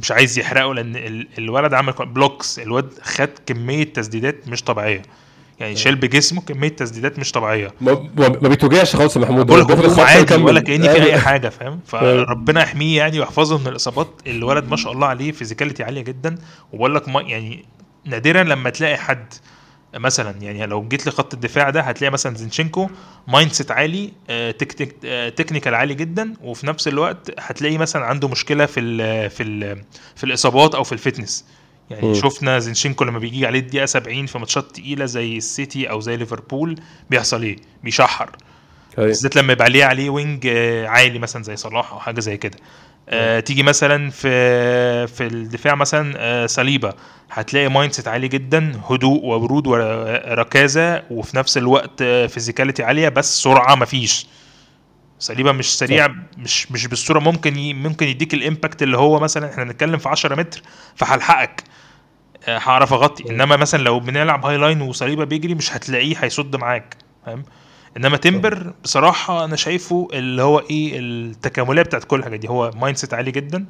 مش 0.00 0.12
عايز 0.12 0.38
يحرقه 0.38 0.74
لأن 0.74 0.96
ال- 0.96 1.28
الولد 1.38 1.74
عمل 1.74 1.92
blocks 2.00 2.58
الواد 2.58 2.92
خد 3.02 3.28
كمية 3.46 3.84
تسديدات 3.84 4.48
مش 4.48 4.62
طبيعية. 4.64 5.02
يعني 5.60 5.76
شال 5.76 5.94
بجسمه 5.94 6.40
كمية 6.40 6.68
تسديدات 6.68 7.18
مش 7.18 7.32
طبيعية. 7.32 7.74
ما, 7.80 8.28
بيتوجعش 8.28 8.96
خالص 8.96 9.16
يا 9.16 9.20
محمود. 9.20 9.46
بقول 9.46 9.60
لك 9.60 9.98
عادي. 9.98 10.34
ولا 10.34 10.60
كأن 10.60 10.82
في. 10.82 11.02
اي 11.02 11.18
حاجة 11.18 11.48
فاهم؟ 11.48 11.80
فربنا 11.86 12.62
يحميه 12.62 12.98
يعني 12.98 13.20
ويحفظه 13.20 13.58
من 13.58 13.66
الإصابات 13.66 14.08
الولد 14.26 14.68
ما 14.68 14.76
شاء 14.76 14.92
الله 14.92 15.06
عليه 15.06 15.32
physicality 15.32 15.82
عالية 15.82 16.02
جدا. 16.02 16.38
وبقول 16.72 16.94
لك 16.94 17.08
يعني 17.08 17.64
نادرا 18.04 18.42
لما 18.42 18.70
تلاقي 18.70 18.96
حد 18.96 19.34
مثلا 19.94 20.42
يعني 20.42 20.66
لو 20.66 20.88
جيت 20.88 21.06
لخط 21.06 21.34
الدفاع 21.34 21.70
ده 21.70 21.80
هتلاقي 21.80 22.12
مثلا 22.12 22.36
زينشينكو 22.36 22.90
mindset 23.28 23.70
عالي 23.70 24.12
آه، 24.30 24.50
تكتيك 24.50 24.96
آه، 25.04 25.28
technical 25.28 25.74
عالي 25.74 25.94
جدا. 25.94 26.34
وفي 26.42 26.66
نفس 26.66 26.88
الوقت 26.88 27.30
هتلاقي 27.40 27.78
مثلا 27.78 28.04
عنده 28.04 28.28
مشكلة 28.28 28.66
في 28.66 28.80
ال 28.80 29.30
في 29.30 29.42
ال 29.42 29.82
في 30.16 30.24
الإصابات 30.24 30.74
أو 30.74 30.84
في 30.84 30.92
ال 30.92 30.98
fitness 30.98 31.44
يعني 31.90 32.06
مم. 32.08 32.14
شفنا 32.14 32.58
زينشينكو 32.58 33.04
لما 33.04 33.18
بيجي 33.18 33.46
عليه 33.46 33.58
الدقيقة 33.60 33.86
70 33.86 34.26
في 34.26 34.38
ماتشات 34.38 34.70
تقيلة 34.76 35.04
زي 35.04 35.36
السيتي 35.36 35.90
أو 35.90 36.00
زي 36.00 36.16
ليفربول 36.16 36.80
بيحصل 37.10 37.42
إيه؟ 37.42 37.56
بيشحر. 37.84 38.30
أيوة. 38.98 39.08
بالذات 39.08 39.36
لما 39.36 39.52
يبقى 39.52 39.64
عليه 39.64 39.84
عليه 39.84 40.10
wing 40.10 40.46
آه، 40.46 40.86
عالي 40.86 41.18
مثلا 41.18 41.42
زي 41.42 41.56
صلاح 41.56 41.92
أو 41.92 42.00
حاجة 42.00 42.20
زي 42.20 42.36
كده. 42.36 42.56
آه 43.08 43.40
تيجي 43.40 43.62
مثلا 43.62 44.10
في 44.10 45.06
في 45.06 45.26
الدفاع 45.26 45.74
مثلا 45.74 46.14
آه 46.16 46.46
صليبة 46.46 46.92
هتلاقي 47.30 47.68
mindset 47.68 48.08
عالي 48.08 48.28
جدا 48.28 48.80
هدوء 48.90 49.24
وبرود 49.24 49.66
وركازه 49.66 51.02
وفي 51.10 51.36
نفس 51.36 51.56
الوقت 51.58 52.02
physicality 52.02 52.82
عالية 52.82 53.08
بس 53.08 53.42
سرعة 53.42 53.74
مفيش 53.74 54.26
صليبة 55.18 55.52
مش 55.52 55.78
سريع 55.78 56.08
مش 56.38 56.72
مش 56.72 56.86
بالصورة 56.86 57.18
ممكن 57.18 57.58
ي... 57.58 57.74
ممكن 57.74 58.06
يديك 58.08 58.34
ال 58.34 58.41
impact 58.41 58.82
اللي 58.82 58.96
هو 58.98 59.20
مثلا 59.20 59.50
إحنا 59.50 59.64
بنتكلم 59.64 59.98
في 59.98 60.08
10 60.08 60.34
متر 60.34 60.62
فهلحقك. 60.96 61.60
آه، 61.60 61.70
هعرف 62.58 62.92
أغطي. 62.92 63.30
إنما 63.30 63.56
مثلا 63.56 63.82
لو 63.82 64.00
بنلعب 64.00 64.46
high 64.46 64.56
line 64.56 64.80
وصليبة 64.80 65.24
بيجري 65.24 65.54
مش 65.54 65.76
هتلاقيه 65.76 66.16
هيصد 66.18 66.56
معاك 66.56 66.96
فاهم؟ 67.26 67.42
إنما 67.96 68.16
تمبر 68.16 68.72
بصراحة 68.84 69.44
أنا 69.44 69.56
شايفه 69.56 70.08
اللي 70.12 70.42
هو 70.42 70.58
إيه 70.58 70.98
التكاملية 70.98 71.82
بتاعت 71.82 72.04
كل 72.04 72.18
الحاجات 72.18 72.40
دي. 72.40 72.48
هو 72.48 72.70
mindset 72.76 73.14
عالي 73.14 73.30
جدا 73.30 73.66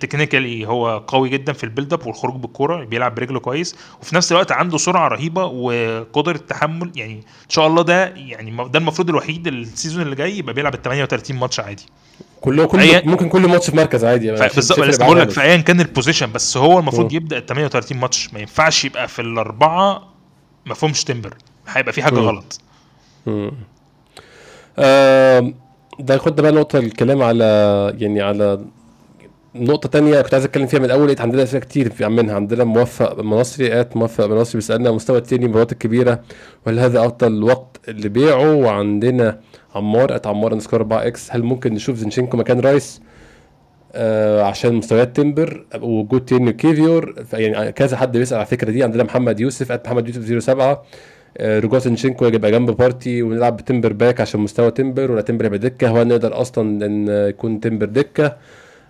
technically 0.00 0.66
هو 0.68 0.98
قوي 0.98 1.28
جدا 1.28 1.52
في 1.52 1.64
ال 1.64 1.69
build 1.69 1.92
up 1.92 2.06
والخروج 2.06 2.36
بالكورة 2.40 2.84
بيلعب 2.84 3.14
برجله 3.14 3.40
كويس 3.40 3.76
وفي 4.02 4.16
نفس 4.16 4.32
الوقت 4.32 4.52
عنده 4.52 4.78
سرعة 4.78 5.08
رهيبة 5.08 5.44
وقدرة 5.44 6.36
تحمل. 6.36 6.92
يعني 6.96 7.14
إن 7.14 7.48
شاء 7.48 7.66
الله 7.66 7.82
ده 7.82 8.06
يعني 8.06 8.68
ده 8.68 8.78
المفروض 8.78 9.08
الوحيد 9.08 9.46
ال 9.46 9.54
season 9.54 10.02
اللي 10.02 10.16
جاي 10.16 10.38
يبقى 10.38 10.54
بيلعب 10.54 10.74
ال 10.74 10.82
38 10.82 11.36
ماتش 11.36 11.60
عادي. 11.60 11.86
كله 12.40 12.66
كل 12.66 12.80
أي- 13.00 13.06
ممكن 13.06 13.28
كل 13.28 13.40
ماتش 13.48 13.70
في 13.70 13.76
مركز 13.76 14.04
عادي 14.04 14.26
يعني 14.26 14.40
مش 14.46 14.54
بالظبط 14.54 15.00
بقول 15.00 15.20
لك. 15.20 15.30
في 15.30 15.42
ايا 15.42 15.56
كان 15.56 15.80
ال 15.80 15.86
position 15.86 16.32
بس 16.32 16.56
هو 16.56 16.78
المفروض. 16.78 17.12
يبدأ 17.12 17.38
ال 17.38 17.46
38 17.46 17.98
ماتش 17.98 18.34
ما 18.34 18.40
ينفعش 18.40 18.84
يبقى 18.84 19.08
في 19.08 19.22
الأربعة 19.22 20.02
ما 20.66 20.74
فيهمش 20.74 21.04
تمبر 21.04 21.34
هيبقى 21.68 21.92
في 21.92 22.02
حاجة 22.02 22.14
مم. 22.14 22.20
غلط 22.28 22.60
مم. 23.26 23.52
آم، 24.78 25.54
ده 26.00 26.14
ياخدنا 26.14 26.42
بقى 26.42 26.52
نقطة 26.52 26.78
الكلام 26.78 27.22
على 27.22 27.44
يعني 27.98 28.20
على 28.22 28.60
نقطة 29.54 29.88
تانية 29.88 30.20
كنت 30.20 30.34
عايز 30.34 30.44
أتكلم 30.44 30.66
فيها 30.66 30.78
من 30.78 30.84
الأول 30.84 31.06
لقيت 31.06 31.20
عندنا 31.20 31.42
أسئلة 31.42 31.60
كتير 31.60 31.90
في 31.92 32.08
منها 32.08 32.34
عندنا 32.34 32.64
موفق 32.64 33.20
مناصري 33.22 33.80
at 33.80 33.96
موفق 33.96 34.26
مناصري 34.26 34.54
بيسألنا 34.54 34.90
المستوى 34.90 35.18
التاني 35.18 35.44
المباريات 35.44 35.72
الكبيرة 35.72 36.20
وهل 36.66 36.78
هذا 36.78 37.06
أفضل 37.06 37.42
وقت 37.42 37.80
اللي 37.88 38.08
بيعه 38.08 38.54
وعندنا 38.54 39.40
عمار 39.74 40.16
at 40.16 40.26
عمار 40.26 40.52
underscore 40.52 40.80
4 40.80 41.06
x. 41.06 41.28
هل 41.32 41.42
ممكن 41.42 41.74
نشوف 41.74 41.96
زينشينكو 41.96 42.36
مكان 42.36 42.60
رايس؟ 42.60 43.00
آه 43.94 44.42
عشان 44.42 44.74
مستويات 44.74 45.16
تمبر 45.16 45.64
وجود 45.80 46.24
تيرني 46.24 46.50
وكيفيور 46.50 47.14
يعني 47.32 47.72
كذا 47.72 47.96
حد 47.96 48.16
بيسأل 48.16 48.38
على 48.38 48.44
الفكرة 48.46 48.70
دي. 48.70 48.82
عندنا 48.84 49.02
محمد 49.02 49.40
يوسف 49.40 49.72
at 49.72 49.86
محمد 49.86 50.08
يوسف 50.08 50.42
07 50.44 50.82
آه، 51.38 51.58
رجوع 51.58 51.78
زينشينكو 51.78 52.24
يبقى 52.26 52.50
جنب 52.50 52.70
بارتي 52.70 53.22
ونلعب 53.22 53.56
بتمبر 53.56 53.92
back 53.92 54.20
عشان 54.20 54.40
مستوى 54.40 54.70
تمبر 54.70 55.12
ولا 55.12 55.20
تمبر 55.20 55.44
يبقى 55.44 55.58
دكة؟ 55.58 55.88
هو 55.88 56.02
نقدر 56.04 56.40
أصلا 56.40 56.86
إن 56.86 57.08
يكون 57.08 57.60
تمبر 57.60 57.86
دكة؟ 57.86 58.36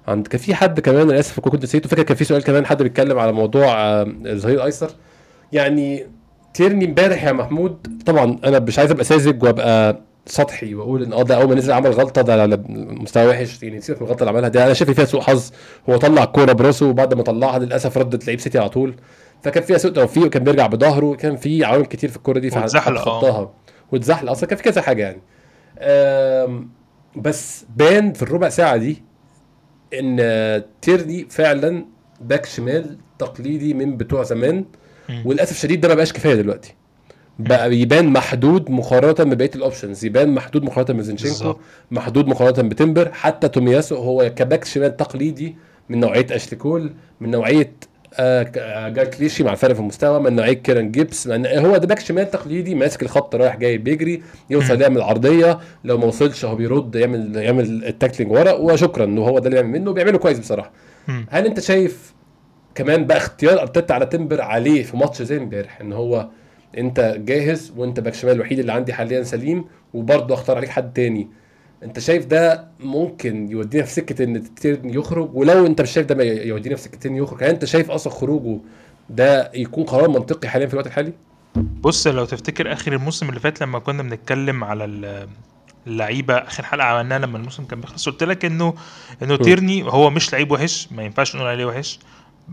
عند 0.08 0.26
كان 0.26 0.40
في 0.40 0.54
حد 0.54 0.80
كمان 0.80 1.10
أنا 1.10 1.18
آسف 1.20 1.40
كنت 1.40 1.62
نسيته. 1.62 1.88
فاكر 1.88 2.02
كان 2.02 2.16
في 2.16 2.24
سؤال 2.24 2.42
كمان 2.44 2.66
حد 2.66 2.82
بيتكلم 2.82 3.18
على 3.18 3.32
موضوع 3.32 3.66
آه، 3.72 4.02
الظهير 4.26 4.56
الايسر 4.56 4.90
يعني 5.52 6.06
تيرني 6.54 6.84
امبارح 6.84 7.24
يا 7.24 7.32
محمود 7.32 8.02
طبعا 8.06 8.38
أنا 8.44 8.58
مش 8.58 8.78
عايز 8.78 8.90
أبقى 8.90 9.04
ساذج 9.04 9.42
وأبقى 9.42 10.00
سطحي 10.26 10.74
وأقول 10.74 11.02
إن 11.02 11.12
آه 11.12 11.22
ده 11.22 11.36
أول 11.36 11.48
ما 11.48 11.54
نزل 11.54 11.72
عمل 11.72 11.90
غلطة 11.90 12.22
ده 12.22 12.42
على 12.42 12.62
مستوى 12.68 13.26
وحش 13.26 13.62
يعني 13.62 13.80
سيبك 13.80 14.00
من 14.02 14.06
الغلطة 14.06 14.20
اللي 14.22 14.30
عملها 14.30 14.48
دي 14.48 14.64
أنا 14.64 14.72
شايف 14.74 14.90
فيها 14.90 15.04
سوء 15.04 15.20
حظ 15.20 15.50
هو 15.90 15.96
طلع 15.96 16.22
الكوره 16.24 16.52
براسه 16.52 16.86
وبعد 16.86 17.14
ما 17.14 17.22
طلعها 17.22 17.58
للأسف 17.58 17.98
ردت 17.98 18.26
لعيب 18.26 18.40
سيتي 18.40 18.58
على 18.58 18.68
طول 18.68 18.94
فكان 19.42 19.62
فيها 19.62 19.78
سوء 19.78 19.90
توفيق 19.92 20.24
وكان 20.26 20.44
بيرجع 20.44 20.66
بظهره 20.66 21.14
كان 21.14 21.36
في 21.36 21.64
عوامل 21.64 21.86
كتير 21.86 22.10
في 22.10 22.16
الكورة 22.16 22.38
دي 22.38 22.48
آه. 22.48 22.50
فخطاها 23.04 23.52
واتزحلق 23.92 24.30
أصلا 24.30 24.48
كان 24.48 24.56
في 24.56 24.62
كذا 24.64 24.82
حاجة 24.82 25.02
يعني 25.02 25.20
بس 27.16 27.64
بان 27.76 28.12
في 28.12 28.22
الربع 28.22 28.48
ساعة 28.48 28.76
دي 28.76 29.02
إن 30.00 30.16
آه، 30.20 30.64
تيرني 30.82 31.26
فعلا 31.30 31.84
back 32.20 32.46
شمال 32.46 32.98
تقليدي 33.18 33.74
من 33.74 33.96
بتوع 33.96 34.22
زمان. 34.22 34.64
وللأسف 35.24 35.52
الشديد 35.52 35.80
ده 35.80 35.88
ما 35.88 35.94
بقاش 35.94 36.12
كفاية 36.12 36.34
دلوقتي 36.34 36.74
بقى 37.42 37.76
يبان 37.76 38.06
محدود 38.06 38.70
مقارنة 38.70 39.30
ببقية 39.34 39.50
ال 39.56 39.62
options 39.62 40.04
يبان 40.04 40.28
محدود 40.34 40.62
مقارنة 40.64 40.98
بزنشينكو. 40.98 41.58
محدود 41.90 42.26
مقارنة 42.26 42.68
بتمبر 42.68 43.12
حتى 43.12 43.48
تومياسو 43.48 43.96
هو 43.96 44.30
ك 44.36 44.42
back 44.42 44.64
شمال 44.64 44.96
تقليدي 44.96 45.56
من 45.88 46.00
نوعية 46.00 46.26
أشلي 46.30 46.90
من 47.20 47.30
نوعية 47.30 47.72
آه 48.14 48.50
آه، 48.58 48.88
جايل 48.88 49.10
كليشي 49.10 49.44
مع 49.44 49.52
الفرق 49.52 49.72
في 49.74 49.80
المستوى 49.80 50.20
من 50.20 50.36
نوعية 50.36 50.52
كيران 50.52 50.90
جيبس 50.90 51.26
من 51.26 51.46
هو 51.46 51.76
ده 51.76 51.86
back 51.86 51.98
شمال 52.00 52.30
تقليدي 52.30 52.74
ماسك 52.74 53.02
الخط 53.02 53.34
رايح 53.34 53.56
جاي 53.56 53.78
بيجري 53.78 54.22
يوصل. 54.50 54.80
يعمل 54.80 55.02
عرضية 55.02 55.58
لو 55.84 55.98
ما 55.98 56.04
وصلش 56.04 56.44
هو 56.44 56.54
بيرد 56.56 56.94
يعمل 56.94 57.36
يعمل 57.36 57.84
ال 57.84 57.90
tackling 57.90 58.32
ورا 58.32 58.52
وشكرا 58.52 59.04
انه 59.04 59.20
هو 59.22 59.38
ده 59.38 59.48
اللي 59.48 59.62
بيعمل 59.62 59.80
منه 59.80 59.92
بيعمله 59.92 60.18
كويس 60.18 60.38
بصراحة. 60.38 60.70
هل 61.28 61.46
أنت 61.46 61.60
شايف 61.60 62.14
كمان 62.74 63.06
بقى 63.06 63.16
اختيار 63.16 63.60
أرتيتا 63.62 63.92
على 63.92 64.06
تمبر 64.06 64.40
عليه 64.40 64.82
في 64.82 64.96
ماتش 64.96 65.22
زي 65.22 65.36
امبارح 65.36 65.80
إن 65.80 65.92
هو 65.92 66.28
انت 66.78 67.14
جاهز 67.18 67.72
وانت 67.76 68.00
back 68.00 68.14
شمال 68.14 68.32
الوحيد 68.34 68.58
اللي 68.58 68.72
عندي 68.72 68.92
حاليا 68.92 69.22
سليم 69.22 69.64
وبرضه 69.94 70.34
اختار 70.34 70.56
عليك 70.56 70.68
حد 70.70 70.92
تاني. 70.92 71.28
انت 71.82 71.98
شايف 71.98 72.26
ده 72.26 72.68
ممكن 72.80 73.50
يودينا 73.50 73.84
في 73.84 73.92
سكة 73.92 74.24
إن 74.24 74.54
تيرني 74.54 74.94
يخرج؟ 74.94 75.30
ولو 75.34 75.66
انت 75.66 75.80
مش 75.80 75.90
شايف 75.90 76.06
ده 76.06 76.24
يودينا 76.24 76.76
في 76.76 76.82
سكة 76.82 76.98
تيرني 76.98 77.18
يخرج. 77.18 77.42
هل 77.44 77.48
انت 77.50 77.64
شايف 77.64 77.90
أصلا 77.90 78.12
خروجه 78.12 78.58
ده 79.10 79.50
يكون 79.54 79.84
قرار 79.84 80.08
منطقي 80.08 80.48
حاليا 80.48 80.66
في 80.66 80.72
الوقت 80.72 80.86
الحالي؟ 80.86 81.12
بص 81.80 82.06
لو 82.06 82.24
تفتكر 82.24 82.72
آخر 82.72 82.92
الموسم 82.92 83.28
اللي 83.28 83.40
فات 83.40 83.60
لما 83.60 83.78
كنا 83.78 84.02
بنتكلم 84.02 84.64
على 84.64 84.84
ال- 84.84 85.28
اللعيبة 85.86 86.34
آخر 86.34 86.62
حلقة 86.64 86.84
عملناها 86.86 87.18
لما 87.18 87.38
الموسم 87.38 87.64
كان 87.64 87.80
بيخلص 87.80 88.08
قلت 88.08 88.22
لك 88.22 88.44
انه 88.44 88.74
إنه 89.22 89.36
تيرني 89.36 89.82
هو 89.84 90.10
مش 90.10 90.32
لعيب 90.32 90.50
وحش 90.52 90.88
ما 90.92 91.02
ينفعش 91.02 91.36
نقول 91.36 91.48
عليه 91.48 91.64
وحش. 91.64 91.98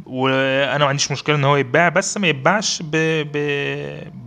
وأنا 0.06 0.78
ما 0.78 0.86
عنديش 0.86 1.12
مشكلة 1.12 1.36
ان 1.36 1.44
هو 1.44 1.56
يتباع 1.56 1.90
بس 1.90 2.18
ما 2.18 2.28
يتباعش 2.28 2.82
ب... 2.82 2.92
ب... 3.34 3.38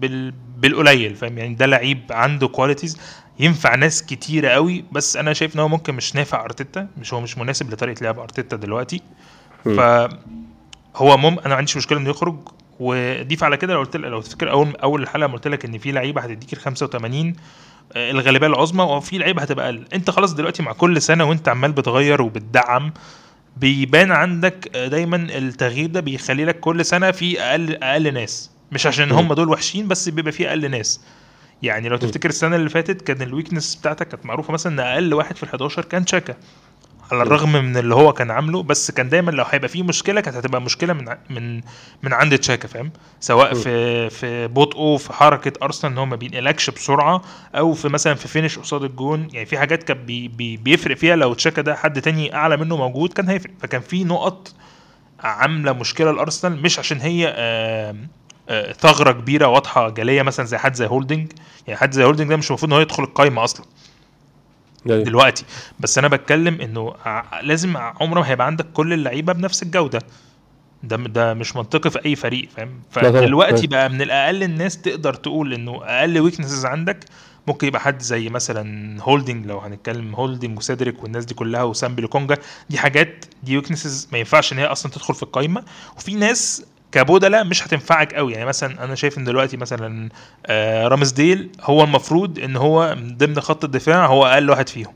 بال... 0.01 0.35
بالقليل 0.59 1.15
فاهم 1.15 1.39
يعني 1.39 1.55
ده 1.55 1.67
لعيب 1.67 2.01
عنده 2.11 2.49
qualities 2.49 2.99
ينفع 3.39 3.75
ناس 3.75 4.03
كتيرة 4.07 4.49
قوي 4.49 4.85
بس 4.93 5.17
أنا 5.17 5.33
شايف 5.33 5.55
ان 5.55 5.61
هو 5.61 5.69
ممكن 5.69 5.95
مش 5.95 6.15
نافع 6.15 6.45
أرتيتا 6.45 6.89
مش 6.99 7.15
هو 7.15 7.21
مش 7.21 7.39
مناسب 7.39 7.71
لطريقة 7.73 8.03
لعب 8.05 8.19
أرتيتا 8.19 8.57
دلوقتي. 8.57 9.01
ف 9.65 9.81
هو 10.97 11.17
مم 11.17 11.39
أنا 11.39 11.49
ما 11.49 11.55
عنديش 11.55 11.77
مشكلة 11.77 11.99
انه 11.99 12.11
يخرج 12.11 12.37
وضيف 12.81 13.45
على 13.45 13.57
كده 13.57 13.75
لو 13.75 13.81
قلت 13.81 13.97
لو 13.97 14.21
تفتكر 14.21 14.51
اول 14.51 14.77
أول 14.77 15.03
الحلقة 15.03 15.27
لما 15.27 15.35
قلت 15.35 15.49
لك 15.49 15.65
إن 15.65 15.79
في 15.79 15.93
لعيبة 15.93 16.21
هتديك 16.21 16.53
ال 16.53 16.59
85 16.59 17.35
آه، 17.93 18.11
الغالبية 18.11 18.47
العظمى 18.47 18.83
وفي 18.83 19.19
لعيبة 19.19 19.43
هتبقى 19.43 19.67
أقل 19.67 19.85
انت 19.95 20.11
خلاص 20.11 20.35
دلوقتي 20.35 20.63
مع 20.63 20.73
كل 20.73 21.03
سنة 21.03 21.25
وانت 21.25 21.49
عمال 21.49 21.73
بتغير 21.73 22.23
وبتدعم 22.23 22.93
بيبان 23.57 24.11
عندك 24.13 24.77
آه، 24.77 24.87
دايما 24.89 25.17
التغيير 25.17 25.91
ده 25.91 26.01
بيخلي 26.01 26.45
لك 26.45 26.61
كل 26.61 26.85
سنة 26.85 27.11
في 27.11 27.41
أقل 27.41 27.75
أقل 27.83 28.15
ناس. 28.15 28.51
مش 28.73 28.87
عشان. 28.87 29.13
هم 29.13 29.33
دول 29.35 29.49
وحشين 29.49 29.89
بس 29.89 30.09
بيبقى 30.09 30.33
في 30.33 30.49
أقل 30.49 30.71
ناس. 30.71 31.01
يعني 31.63 31.89
لو 31.89 31.97
تفتكر 31.97 32.29
السنة 32.29 32.57
اللي 32.57 32.69
فاتت 32.71 33.03
كان 33.03 33.23
الويكنس 33.23 33.75
بتاعتك 33.75 34.09
كانت 34.09 34.27
معروفة 34.27 34.53
مثلا 34.53 34.73
إن 34.73 34.81
أقل 34.81 35.15
واحد 35.15 35.37
في 35.37 35.43
ال 35.43 35.49
11 35.49 35.85
كان 35.85 36.05
تشاكا 36.05 36.35
على 37.13 37.23
الرغم 37.23 37.53
من 37.53 37.77
اللي 37.77 37.95
هو 37.95 38.13
كان 38.13 38.31
عامله 38.31 38.63
بس 38.63 38.91
كان 38.91 39.09
دايما 39.09 39.31
لو 39.31 39.45
هيبقى 39.51 39.69
فيه 39.69 39.83
مشكلة 39.83 40.21
كانت 40.21 40.37
هتبقى 40.37 40.61
مشكلة 40.61 40.93
من 40.93 41.05
من 41.31 41.61
من 42.03 42.13
عند 42.13 42.39
تشاكا 42.39 42.69
فاهم؟ 42.69 42.91
سواء 43.21 43.51
م. 43.51 43.55
في 43.55 44.11
في 44.11 44.47
بطئه 44.47 44.97
في 44.97 45.13
حركة 45.13 45.53
أرسنال 45.65 45.93
إن 45.93 45.99
هو 45.99 46.07
ما 46.07 46.17
بينقلكش 46.17 46.71
بسرعة 46.71 47.23
أو 47.55 47.73
في 47.75 47.89
مثلا 47.89 48.15
في 48.15 48.29
finish 48.29 48.59
قصاد 48.59 48.83
الجون. 48.85 49.29
يعني 49.33 49.47
في 49.47 49.59
حاجات 49.59 49.83
كانت 49.83 50.01
بي 50.01 50.29
بي 50.29 50.57
بيفرق 50.57 50.97
فيها 50.97 51.17
لو 51.17 51.35
تشاكا 51.35 51.63
ده 51.63 51.75
حد 51.77 52.01
تاني 52.03 52.35
أعلى 52.35 52.57
منه 52.57 52.77
موجود 52.77 53.13
كان 53.13 53.29
هيفرق. 53.29 53.53
فكان 53.61 53.81
في 53.81 54.05
نقط 54.05 54.55
عاملة 55.21 55.73
مشكلة 55.73 56.11
لأرسنال 56.13 56.63
مش 56.63 56.79
عشان 56.79 57.01
هي 57.01 57.35
آه، 57.37 57.97
آه، 58.49 58.73
ثغرة 58.73 59.13
كبيرة 59.13 59.47
واضحة 59.47 59.91
جلية 59.91 60.23
مثلا 60.23 60.47
زي 60.47 60.59
حد 60.59 60.75
زي 60.75 60.87
هولدنج 60.87 61.33
يعني 61.67 61.81
حد 61.81 61.93
زي 61.93 62.05
هولدنج 62.05 62.29
ده 62.29 62.37
مش 62.37 62.49
المفروض 62.51 62.71
إن 62.71 62.77
هو 62.77 62.83
يدخل 62.83 63.03
القايمة 63.03 63.45
أصلا. 63.45 63.67
يعني 64.87 65.03
دلوقتي. 65.03 65.45
بس 65.81 65.99
أنا 65.99 66.09
بتكلم 66.09 66.61
إنه 66.61 66.95
لازم 67.43 67.77
عمره 67.77 68.21
ما 68.21 68.29
هيبقى 68.29 68.47
عندك 68.47 68.67
كل 68.73 68.93
اللعيبة 68.93 69.33
بنفس 69.33 69.63
الجودة. 69.63 69.99
ده 70.83 70.97
ده 70.97 71.35
مش 71.35 71.57
منطقي 71.57 71.91
في 71.91 72.05
أي 72.05 72.17
فريق 72.17 72.49
فاهم؟ 72.57 72.81
فدلوقتي. 72.91 73.67
بقى 73.67 73.89
من 73.91 74.03
الأقل 74.03 74.43
الناس 74.43 74.79
تقدر 74.83 75.15
تقول 75.15 75.55
إنه 75.55 75.81
أقل 75.85 76.21
weaknesses 76.21 76.67
عندك 76.67 77.05
ممكن 77.47 77.67
يبقى 77.67 77.81
حد 77.81 78.03
زي 78.03 78.29
مثلا 78.29 78.97
هولدنج 79.03 79.47
لو 79.47 79.59
هنتكلم 79.59 80.15
هولدنج 80.15 80.59
وسيدريك 80.59 81.03
والناس 81.03 81.25
دي 81.25 81.35
كلها 81.35 81.63
وسامبي 81.63 82.05
لوكونجا 82.05 82.37
دي 82.71 82.79
حاجات 82.79 83.25
دي 83.43 83.57
weaknesses 83.57 84.09
ما 84.13 84.19
ينفعش 84.19 84.53
إن 84.53 84.59
هي 84.59 84.67
أصلا 84.67 84.93
تدخل 84.93 85.15
في 85.15 85.23
القايمة. 85.23 85.63
وفي 85.97 86.15
ناس 86.15 86.65
كبدلة 86.93 87.43
مش 87.43 87.67
هتنفعك 87.67 88.15
قوي 88.15 88.33
يعني 88.33 88.45
مثلا 88.45 88.85
أنا 88.85 88.95
شايف 88.95 89.19
إن 89.19 89.25
دلوقتي 89.25 89.57
مثلا 89.57 90.09
آه 90.47 90.89
رامسديل 90.89 91.51
هو 91.61 91.85
المفروض 91.85 92.39
إن 92.39 92.57
هو 92.57 92.95
من 92.95 93.17
ضمن 93.17 93.41
خط 93.41 93.65
الدفاع 93.65 94.07
هو 94.07 94.27
أقل 94.27 94.51
واحد 94.51 94.69
فيهم. 94.69 94.95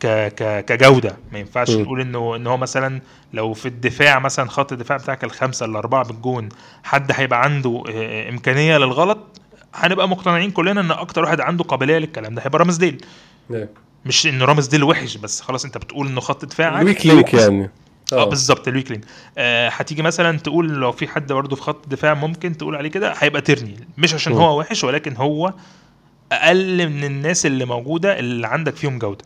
ك 0.00 0.06
ك 0.06 0.64
كجودة 0.64 1.16
ما 1.32 1.38
ينفعش 1.38 1.70
م. 1.70 1.80
نقول 1.80 2.00
انه 2.00 2.36
إن 2.36 2.46
هو 2.46 2.56
مثلا 2.56 3.00
لو 3.32 3.54
في 3.54 3.66
الدفاع 3.66 4.18
مثلا 4.18 4.48
خط 4.48 4.72
الدفاع 4.72 4.96
بتاعك 4.96 5.24
الخمسة 5.24 5.66
الأربعة 5.66 6.04
بالجون 6.04 6.48
حد 6.84 7.12
هيبقى 7.14 7.42
عنده 7.42 7.82
آه، 7.88 8.30
إمكانية 8.30 8.78
للغلط 8.78 9.18
هنبقى 9.74 10.08
مقتنعين 10.08 10.50
كلنا 10.50 10.80
إن 10.80 10.90
أكتر 10.90 11.22
واحد 11.22 11.40
عنده 11.40 11.64
قابلية 11.64 11.98
للكلام 11.98 12.34
ده 12.34 12.42
هيبقى 12.42 12.58
رامسديل 12.58 13.04
يعني. 13.50 13.68
مش 14.06 14.26
إن 14.26 14.42
رامسديل 14.42 14.84
وحش 14.84 15.16
بس 15.16 15.40
خلاص 15.40 15.64
أنت 15.64 15.78
بتقول 15.78 16.06
إنه 16.06 16.20
خط 16.20 16.44
دفاعك 16.44 16.80
ال 16.82 16.87
weak 16.87 17.06
link 17.06 17.34
يعني 17.34 17.70
آه 18.12 18.24
بالظبط 18.24 18.68
ال 18.68 18.72
weak 18.72 18.90
link 18.90 19.04
آه 19.38 19.68
هتيجي 19.68 20.02
مثلا 20.02 20.38
تقول 20.38 20.68
لو 20.68 20.92
في 20.92 21.08
حد 21.08 21.32
برضه 21.32 21.56
في 21.56 21.62
خط 21.62 21.82
الدفاع 21.84 22.14
ممكن 22.14 22.56
تقول 22.56 22.76
عليه 22.76 22.90
كده 22.90 23.14
هيبقى 23.18 23.40
تيرني 23.42 23.76
مش 23.98 24.14
عشان 24.14 24.32
م. 24.32 24.36
هو 24.36 24.58
وحش 24.60 24.84
ولكن 24.84 25.16
هو 25.16 25.52
أقل 26.32 26.88
من 26.88 27.04
الناس 27.04 27.46
اللي 27.46 27.64
موجودة 27.64 28.18
اللي 28.18 28.46
عندك 28.46 28.76
فيهم 28.76 28.98
جودة 28.98 29.24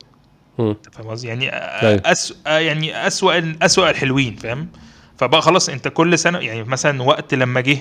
فاهم 0.92 1.06
قصدي 1.10 1.28
يعني 1.28 1.48
أيوة. 1.52 2.02
أس... 2.04 2.34
آه، 2.46 2.58
يعني 2.58 3.06
أسوأ 3.06 3.54
أسوأ 3.62 3.90
الحلوين 3.90 4.36
فاهم 4.36 4.68
فبقى 5.18 5.42
خلاص 5.42 5.68
أنت 5.68 5.88
كل 5.88 6.18
سنة 6.18 6.38
يعني 6.38 6.64
مثلا 6.64 7.02
وقت 7.02 7.34
لما 7.34 7.60
جه 7.60 7.78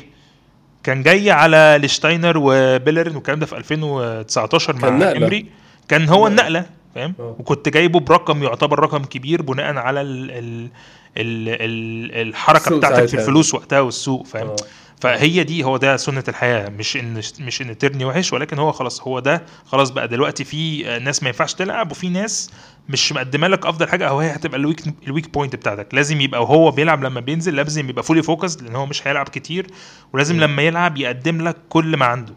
كان 0.83 1.03
جاي 1.03 1.31
على 1.31 1.79
لشتاينر 1.83 2.37
وبيلرن 2.37 3.15
والكلام 3.15 3.39
ده 3.39 3.45
في 3.45 3.57
2019 3.57 4.75
مع. 4.75 4.87
إمري 5.11 5.45
كان 5.87 6.09
هو. 6.09 6.27
النقلة 6.27 6.65
فاهم 6.95 7.13
آه. 7.19 7.35
وكنت 7.39 7.69
جايبه 7.69 7.99
برقم 7.99 8.43
يعتبر 8.43 8.79
رقم 8.79 9.03
كبير 9.03 9.41
بناء 9.41 9.75
على 9.77 10.01
ال... 10.01 10.31
ال... 10.31 10.69
ال... 11.17 11.49
ال... 11.49 12.27
الحركة 12.27 12.77
بتاعتك 12.77 13.05
في. 13.05 13.13
الفلوس 13.13 13.53
وقتها 13.53 13.79
والسوق 13.79 14.25
فاهم 14.25 14.47
آه. 14.47 14.55
فهي 15.01 15.43
دي 15.43 15.63
هو 15.63 15.77
ده 15.77 15.97
سنة 15.97 16.23
الحياة 16.27 16.69
مش 16.69 16.97
إن 16.97 17.21
مش 17.39 17.61
إن 17.61 17.77
تيرني 17.77 18.05
وحش 18.05 18.33
ولكن 18.33 18.59
هو 18.59 18.71
خلاص 18.71 19.01
هو 19.01 19.19
ده 19.19 19.43
خلاص 19.65 19.89
بقى 19.89 20.07
دلوقتي 20.07 20.43
في 20.43 20.83
ناس 20.99 21.23
ما 21.23 21.29
ينفعش 21.29 21.53
تلعب 21.53 21.91
وفي 21.91 22.09
ناس 22.09 22.51
مش 22.89 23.11
مقدمة 23.13 23.47
لك 23.47 23.65
أفضل 23.65 23.87
حاجة 23.89 24.07
أو 24.09 24.19
هي 24.19 24.31
هتبقى 24.31 24.59
ال 24.59 24.64
weak 24.64 24.81
ال 25.07 25.12
weak 25.12 25.33
point 25.33 25.55
بتاعتك 25.55 25.93
لازم 25.93 26.21
يبقى 26.21 26.41
وهو 26.43 26.71
بيلعب 26.71 27.03
لما 27.03 27.19
بينزل 27.19 27.55
لازم 27.55 27.89
يبقى 27.89 28.03
fully 28.03 28.23
focus 28.23 28.61
لأن 28.61 28.75
هو 28.75 28.85
مش 28.85 29.07
هيلعب 29.07 29.29
كتير 29.29 29.67
ولازم. 30.13 30.39
لما 30.39 30.61
يلعب 30.61 30.97
يقدم 30.97 31.41
لك 31.47 31.55
كل 31.69 31.97
ما 31.97 32.05
عنده 32.05 32.33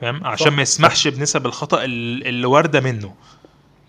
فاهم 0.00 0.24
عشان 0.24 0.52
ما 0.52 0.62
يسمحش 0.62 1.08
بنسب 1.08 1.46
الخطأ 1.46 1.84
ال- 1.84 2.26
اللي 2.26 2.46
واردة 2.46 2.80
منه. 2.80 3.12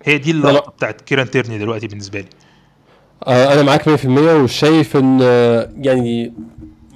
هي 0.04 0.18
دي. 0.18 0.32
اللقطة 0.32 0.72
بتاعت 0.72 1.02
كيران 1.02 1.30
تيرني 1.32 1.58
دلوقتي 1.58 1.88
بالنسبة 1.88 2.20
لي. 2.20 2.28
آه، 3.28 3.54
أنا 3.54 3.62
معاك 3.64 3.90
100% 3.90 4.06
وشايف 4.44 4.98
إن 4.98 5.20
آه، 5.22 5.70
يعني 5.78 6.34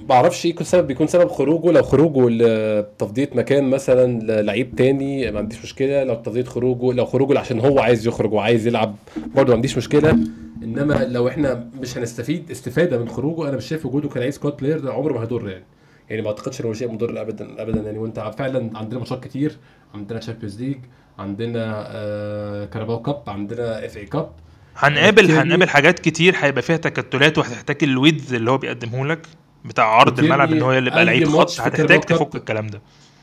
ما 0.08 0.14
أعرفش 0.14 0.44
إيه 0.44 0.50
يكون 0.50 0.66
سبب 0.66 0.86
بيكون 0.86 1.06
سبب 1.06 1.28
خروجه. 1.28 1.70
لو 1.72 1.82
خروجه 1.82 2.28
لتفضية 2.30 3.30
مكان 3.34 3.70
مثلا 3.70 4.20
للعيب 4.20 4.76
تاني 4.76 5.30
ما 5.30 5.38
عنديش 5.38 5.62
مشكلة. 5.62 6.04
لو 6.04 6.14
تفضية 6.14 6.44
خروجه 6.44 6.92
لو 6.96 7.04
خروجه 7.06 7.38
عشان 7.38 7.60
هو 7.60 7.78
عايز 7.78 8.06
يخرج 8.06 8.32
وعايز 8.32 8.66
يلعب 8.66 8.96
برضه 9.34 9.48
ما 9.48 9.54
عنديش 9.54 9.76
مشكلة. 9.76 10.18
إنما 10.62 10.94
لو 11.08 11.28
إحنا 11.28 11.70
مش 11.80 11.98
هنستفيد 11.98 12.50
استفادة 12.50 12.98
من 12.98 13.08
خروجه 13.08 13.48
أنا 13.48 13.56
مش 13.56 13.68
شايف 13.68 13.86
وجوده 13.86 14.08
كلاعب 14.08 14.30
squad 14.30 14.56
player 14.56 14.78
ده 14.80 14.92
عمره 14.92 15.12
ما 15.12 15.20
هيضر 15.22 15.48
يعني. 15.48 15.64
يعني 16.10 16.22
ما 16.22 16.28
أعتقدش 16.28 16.60
ان 16.60 16.66
هو 16.66 16.72
شيء 16.72 16.92
مضر 16.92 17.20
ابدا 17.20 17.62
ابدا 17.62 17.80
يعني 17.80 17.98
وأنت 17.98 18.32
فعلا 18.38 18.78
عندنا 18.78 18.98
ماتشات 18.98 19.24
كتير 19.24 19.56
عندنا 19.94 20.18
Champions 20.18 20.62
League 20.62 20.78
عندنا 21.18 21.84
آه 21.88 22.64
Carabao 22.64 23.02
Cup 23.02 23.22
عندنا 23.26 23.86
FA 23.86 23.96
Cup 23.96 24.30
هنقابل 24.76 25.30
هنقابل 25.30 25.68
حاجات 25.68 25.98
كتير 25.98 26.34
هيبقى 26.38 26.62
فيها 26.62 26.76
تكتلات 26.76 27.38
وهتحتاج 27.38 27.76
ال 27.82 27.91
width 27.91 28.34
اللي 28.34 28.50
هو 28.50 28.58
بيقدمه 28.58 29.06
لك 29.06 29.26
بتاع 29.64 29.84
عرض 29.84 30.18
الملعب 30.18 30.52
إن 30.52 30.62
هو 30.62 30.72
اللي 30.72 30.90
يبقى 30.90 31.04
لعيب 31.04 31.28
خط 31.28 31.60
هتحتاج 31.60 32.00
تفك. 32.00 32.34
الكلام 32.36 32.66
ده. 32.66 32.80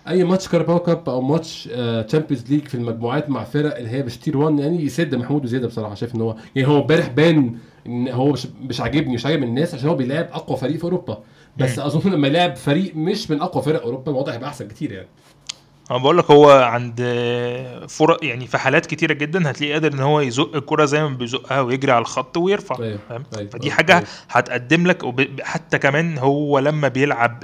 أي 0.08 0.24
ماتش 0.24 0.48
Carabao 0.48 0.80
Cup 0.80 1.10
أو 1.10 1.22
ماتش 1.22 1.64
Champions 2.08 2.52
League 2.52 2.68
في 2.68 2.76
المجموعات 2.76 3.30
مع 3.30 3.44
فرق 3.44 3.78
اللي 3.78 3.90
هي 3.90 4.04
مش 4.04 4.18
tier 4.18 4.38
1 4.38 4.60
يعني 4.60 4.84
يسد 4.86 5.16
محمود 5.16 5.44
وزياده 5.44 5.68
بصراحة. 5.68 5.96
شايف 5.96 6.16
إن 6.16 6.22
هو 6.22 6.36
يعني 6.56 6.68
هو 6.68 6.82
امبارح 6.82 7.08
بان 7.08 7.56
إن 7.88 8.08
هو 8.08 8.32
مش 8.32 8.48
مش 8.62 8.82
عاجبني 8.82 9.14
مش 9.14 9.26
عاجب 9.26 9.44
الناس 9.44 9.74
عشان 9.76 9.90
هو 9.90 9.96
بيلعب 9.96 10.28
أقوى 10.32 10.58
فريق 10.58 10.78
في 10.78 10.84
أوروبا. 10.84 11.24
بس. 11.58 11.80
أظن 11.80 12.12
لما 12.12 12.28
يلعب 12.28 12.56
فريق 12.56 12.96
مش 12.96 13.32
من 13.32 13.42
أقوى 13.42 13.64
فرق 13.64 13.82
أوروبا 13.84 14.12
الوضع 14.12 14.34
هيبقى 14.34 14.50
أحسن 14.50 14.68
كتير 14.68 14.92
يعني 14.92 15.08
أنا 15.92 15.98
بقول 16.00 16.18
لك 16.18 16.32
هو 16.32 16.52
عند 16.52 16.96
فرق 17.90 18.26
يعني 18.26 18.48
في 18.48 18.58
حالات 18.58 18.86
كتيرة 18.86 19.14
جدا 19.14 19.50
هتلاقيه 19.52 19.74
قادر 19.74 19.94
إن 19.94 20.00
هو 20.00 20.20
يزق 20.22 20.56
الكرة 20.56 20.86
زي 20.86 21.02
ما 21.04 21.10
بيزقها 21.10 21.62
ويجري 21.62 21.92
على 21.92 22.02
الخط 22.02 22.38
ويرفع 22.38 22.76
أيوة، 22.80 23.00
فاهم 23.10 23.24
أيوة، 23.38 23.50
فدي 23.50 23.64
أيوة، 23.64 23.76
حاجة 23.76 23.94
أيوة. 23.98 24.08
هتقدم 24.30 24.88
لك 24.88 25.04
وب- 25.04 25.42
حتى 25.42 25.78
كمان 25.78 26.18
هو 26.18 26.60
لما 26.60 26.88
بيلعب 26.88 27.44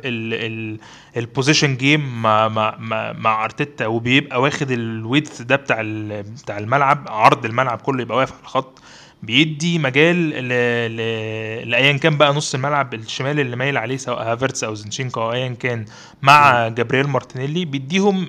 ال 1.17 1.24
position 1.24 1.77
game 1.77 2.21
مع 2.21 2.47
مع 2.47 2.75
مع, 2.79 3.13
مع 3.13 3.45
أرتيتا 3.45 3.87
وبيبقى 3.87 4.41
واخد 4.41 4.71
ال 4.71 4.83
width 4.83 5.41
ده 5.41 5.55
بتاع 5.55 5.77
ال- 5.81 6.23
بتاع 6.23 6.57
الملعب 6.57 7.05
عرض 7.09 7.45
الملعب 7.45 7.81
كله 7.81 8.01
يبقى 8.01 8.17
واقف 8.17 8.31
على 8.33 8.41
الخط 8.41 8.79
بيدي 9.23 9.79
مجال 9.79 10.15
ل- 10.29 10.49
ل- 10.97 11.69
لأيا 11.69 11.97
كان 11.97 12.17
بقى 12.17 12.33
نص 12.33 12.55
الملعب 12.55 12.93
الشمال 12.93 13.39
اللي 13.39 13.55
مايل 13.55 13.77
عليه 13.77 13.97
سواء 13.97 14.31
هافرتس 14.31 14.63
أو 14.63 14.75
زينشينكو 14.75 15.21
أو 15.21 15.31
ايا 15.33 15.47
كان 15.49 15.85
مع 16.21 16.67
جابرييل 16.67 17.07
مارتينيلي. 17.07 17.65
بيديهم 17.65 18.25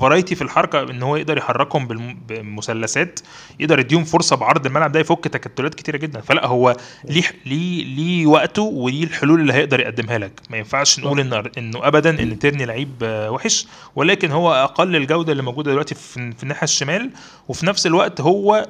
variety 0.00 0.34
في 0.34 0.42
الحركة 0.42 0.82
إن 0.90 1.02
هو 1.02 1.16
يقدر 1.16 1.38
يحركهم 1.38 1.86
بالم- 1.88 2.18
بمثلثات 2.28 3.20
يقدر 3.60 3.78
يديهم 3.78 4.04
فرصة 4.04 4.36
بعرض 4.36 4.66
الملعب 4.66 4.92
ده 4.92 5.00
يفك 5.00 5.24
تكتلات 5.28 5.74
كتيرة 5.74 5.96
جدا. 5.96 6.20
فلا 6.20 6.46
هو 6.46 6.76
ليه 7.04 7.22
ليه 7.46 7.84
ليه 7.84 8.26
وقته 8.26 8.62
وليه 8.62 9.04
الحلول 9.04 9.40
اللي 9.40 9.52
هيقدر 9.52 9.80
يقدمها 9.80 10.18
لك. 10.18 10.40
ما 10.50 10.56
ينفعش 10.56 11.00
نقول 11.00 11.20
إن 11.20 11.44
إنه 11.58 11.86
ابدا 11.86 12.10
إن 12.22 12.38
تيرني 12.38 12.64
لعيب 12.64 12.90
آه، 13.02 13.30
وحش 13.30 13.66
ولكن 13.96 14.30
هو 14.30 14.52
أقل 14.54 14.96
الجودة 14.96 15.32
اللي 15.32 15.42
موجودة 15.42 15.70
دلوقتي 15.70 15.94
في 15.94 16.32
في 16.32 16.42
الناحية 16.42 16.64
الشمال. 16.64 17.10
وفي 17.48 17.66
نفس 17.66 17.86
الوقت 17.86 18.20
هو 18.20 18.66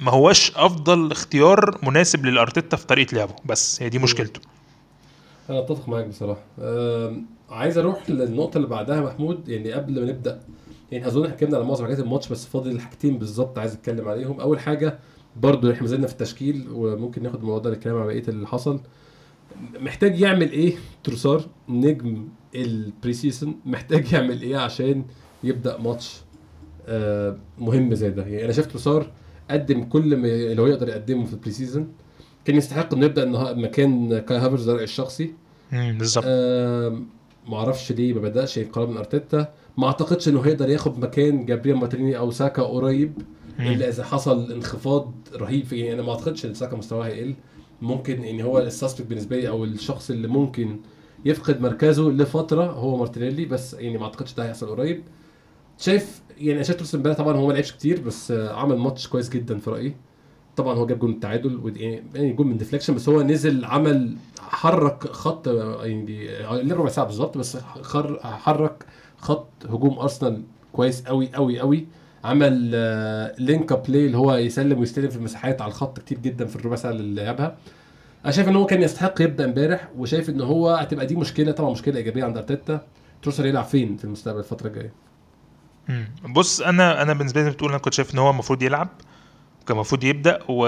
ما 0.00 0.10
هوش 0.10 0.52
أفضل 0.56 1.12
اختيار 1.12 1.78
مناسب 1.82 2.26
لأرتيتا 2.26 2.76
في 2.76 2.86
طريقة 2.86 3.14
لعبه. 3.14 3.34
بس 3.44 3.82
هي 3.82 3.88
دي 3.88 3.98
مشكلته. 3.98 4.40
أنا 5.50 5.58
أتفق 5.58 5.88
معاك 5.88 6.06
بصراحة. 6.06 6.40
عايز 7.50 7.78
أروح 7.78 8.10
للنقطة 8.10 8.56
اللي 8.56 8.68
بعدها 8.68 9.00
محمود. 9.00 9.48
يعني 9.48 9.72
قبل 9.72 10.00
ما 10.00 10.06
نبدأ 10.12 10.40
يعني 10.92 11.06
أظن 11.06 11.22
إحنا 11.22 11.34
اتكلمنا 11.34 11.56
على 11.56 11.66
معظم 11.66 11.84
حاجات 11.84 11.98
الماتش 11.98 12.28
بس 12.28 12.46
فاضل 12.46 12.80
حاجتين 12.80 13.18
بالظبط 13.18 13.58
عايز 13.58 13.72
أتكلم 13.72 14.08
عليهم. 14.08 14.40
أول 14.40 14.60
حاجة 14.60 14.98
برضو 15.36 15.70
إحنا 15.72 15.86
لازلنا 15.86 16.06
في 16.06 16.12
التشكيل 16.12 16.68
وممكن 16.72 17.22
ناخد 17.22 17.38
الموضوع 17.40 17.58
ده 17.58 17.70
نتكلم 17.70 17.96
على 17.96 18.06
بقية 18.06 18.24
اللي 18.28 18.46
حصل. 18.46 18.80
محتاج 19.80 20.20
يعمل 20.20 20.52
إيه 20.52 20.74
تروسار 21.04 21.44
نجم 21.68 22.28
ال 22.54 23.12
pre-season 23.12 23.60
محتاج 23.66 24.12
يعمل 24.12 24.42
إيه 24.42 24.56
عشان 24.56 25.04
يبدأ 25.44 25.78
ماتش 25.78 26.20
آه، 26.86 27.36
مهم 27.58 27.94
زي 27.94 28.10
ده؟ 28.10 28.26
يعني 28.26 28.44
أنا 28.44 28.52
شفت 28.52 28.70
تروسار 28.70 29.06
قدم 29.50 29.84
كل 29.84 30.16
ما 30.16 30.28
اللي 30.28 30.62
هو 30.62 30.66
يقدر 30.66 30.88
يقدمه 30.88 31.24
في 31.24 31.32
ال 31.32 31.50
pre-season 31.50 31.88
كان 32.44 32.56
يستحق 32.56 32.94
إنه 32.94 33.06
يبدأ 33.06 33.22
النها- 33.22 33.52
مكان 33.52 34.18
كاي 34.18 34.38
هافرتس 34.38 34.70
رأيي 34.70 34.84
الشخصي 34.84 35.32
بالظبط. 35.72 36.24
آم، 36.26 37.06
ما 37.48 37.56
أعرفش 37.56 37.92
ليه 37.92 38.12
ما 38.14 38.20
بدأش 38.20 38.58
قرار 38.58 38.86
من 38.86 38.96
أرتيتا. 38.96 39.48
ما 39.78 39.86
أعتقدش 39.86 40.28
إنه 40.28 40.40
هيقدر 40.40 40.68
ياخد 40.70 40.98
مكان 40.98 41.46
جابريل 41.46 41.74
مارتينيلي 41.76 42.18
أو 42.18 42.30
ساكا 42.30 42.62
قريب. 42.62 43.12
إلا 43.60 43.88
إذا 43.88 44.04
حصل 44.04 44.52
انخفاض 44.52 45.12
رهيب. 45.34 45.64
في 45.64 45.76
يعني 45.78 45.92
أنا 45.94 46.02
ما 46.02 46.10
أعتقدش 46.12 46.46
إن 46.46 46.54
ساكا 46.54 46.76
مستواه 46.76 47.06
هيقل. 47.06 47.34
ممكن 47.82 48.24
ان 48.24 48.40
هو 48.40 48.58
ال 48.58 48.64
suspect 48.64 49.08
بالنسبة 49.08 49.36
لي 49.36 49.48
أو 49.48 49.64
الشخص 49.64 50.10
اللي 50.10 50.28
ممكن 50.28 50.76
يفقد 51.24 51.60
مركزه 51.60 52.10
لفترة 52.10 52.64
هو 52.64 52.96
مارتينيلي 52.96 53.44
بس 53.44 53.74
يعني 53.74 53.98
ما 53.98 54.04
أعتقدش 54.04 54.34
ده 54.34 54.44
هيحصل 54.44 54.66
قريب. 54.68 55.02
شايف 55.80 56.20
يعني 56.38 56.64
شايف 56.64 56.78
تروسار 56.78 56.94
امبارح 56.94 57.16
طبعا 57.16 57.36
هو 57.36 57.46
ما 57.46 57.52
لعبش 57.52 57.72
كتير 57.72 58.00
بس 58.00 58.30
آه، 58.30 58.52
عمل 58.54 58.76
ماتش 58.78 59.08
كويس 59.08 59.28
جدا 59.28 59.58
في 59.58 59.70
رأيي. 59.70 59.94
طبعا 60.56 60.74
هو 60.74 60.86
جاب 60.86 60.98
جون 60.98 61.10
التعادل 61.10 61.72
يعني 61.76 62.02
يعني 62.14 62.32
جون 62.32 62.46
من 62.46 62.56
deflection 62.56 62.94
بس 62.94 63.08
هو 63.08 63.22
نزل 63.22 63.64
عمل 63.64 64.16
حرك 64.40 65.06
خط 65.06 65.48
آه، 65.48 65.86
يعني 65.86 66.30
آه، 66.30 66.74
ربع 66.74 66.88
ساعة 66.88 67.06
بالظبط 67.06 67.38
بس 67.38 67.56
حرك 68.22 68.86
خط 69.18 69.48
هجوم 69.68 69.98
أرسنال 69.98 70.42
كويس 70.72 71.02
قوي 71.02 71.30
قوي 71.34 71.60
قوي 71.60 71.86
عمل 72.24 72.70
آه، 72.74 73.34
link-up 73.38 73.82
play 73.82 74.06
اللي 74.06 74.16
هو 74.18 74.34
يسلم 74.34 74.78
ويستلم 74.80 75.08
في 75.08 75.16
المساحات 75.16 75.62
على 75.62 75.68
الخط 75.68 75.98
كتير 75.98 76.18
جدا 76.18 76.46
في 76.46 76.56
الربع 76.56 76.76
ساعة 76.76 76.90
اللي 76.90 77.22
لعبها. 77.24 77.56
أنا 78.24 78.32
شايف 78.32 78.48
إن 78.48 78.56
هو 78.56 78.66
كان 78.66 78.82
يستحق 78.82 79.22
يبدأ 79.22 79.44
امبارح 79.44 79.88
وشايف 79.98 80.30
إن 80.30 80.40
هو 80.40 80.70
هتبقى 80.70 81.06
دي 81.06 81.16
مشكلة 81.16 81.52
طبعا 81.52 81.70
مشكلة 81.70 81.96
إيجابية 81.96 82.24
عند 82.24 82.36
أرتيتا. 82.36 82.86
تروسار 83.22 83.46
يلعب 83.46 83.64
فين 83.64 83.96
في 83.96 84.04
المستقبل 84.04 84.38
الفترة 84.38 84.66
الجاية؟ 84.68 84.92
مم. 85.90 86.32
بص 86.32 86.60
أنا 86.60 87.02
أنا 87.02 87.12
بالنسبة 87.12 87.42
لي 87.42 87.50
بتقول 87.50 87.70
أنا 87.70 87.78
كنت 87.78 87.94
شايف 87.94 88.14
إن 88.14 88.18
هو 88.18 88.30
المفروض 88.30 88.62
يلعب 88.62 88.88
كان 89.66 89.76
المفروض 89.76 90.04
يبدأ 90.04 90.38
و 90.48 90.66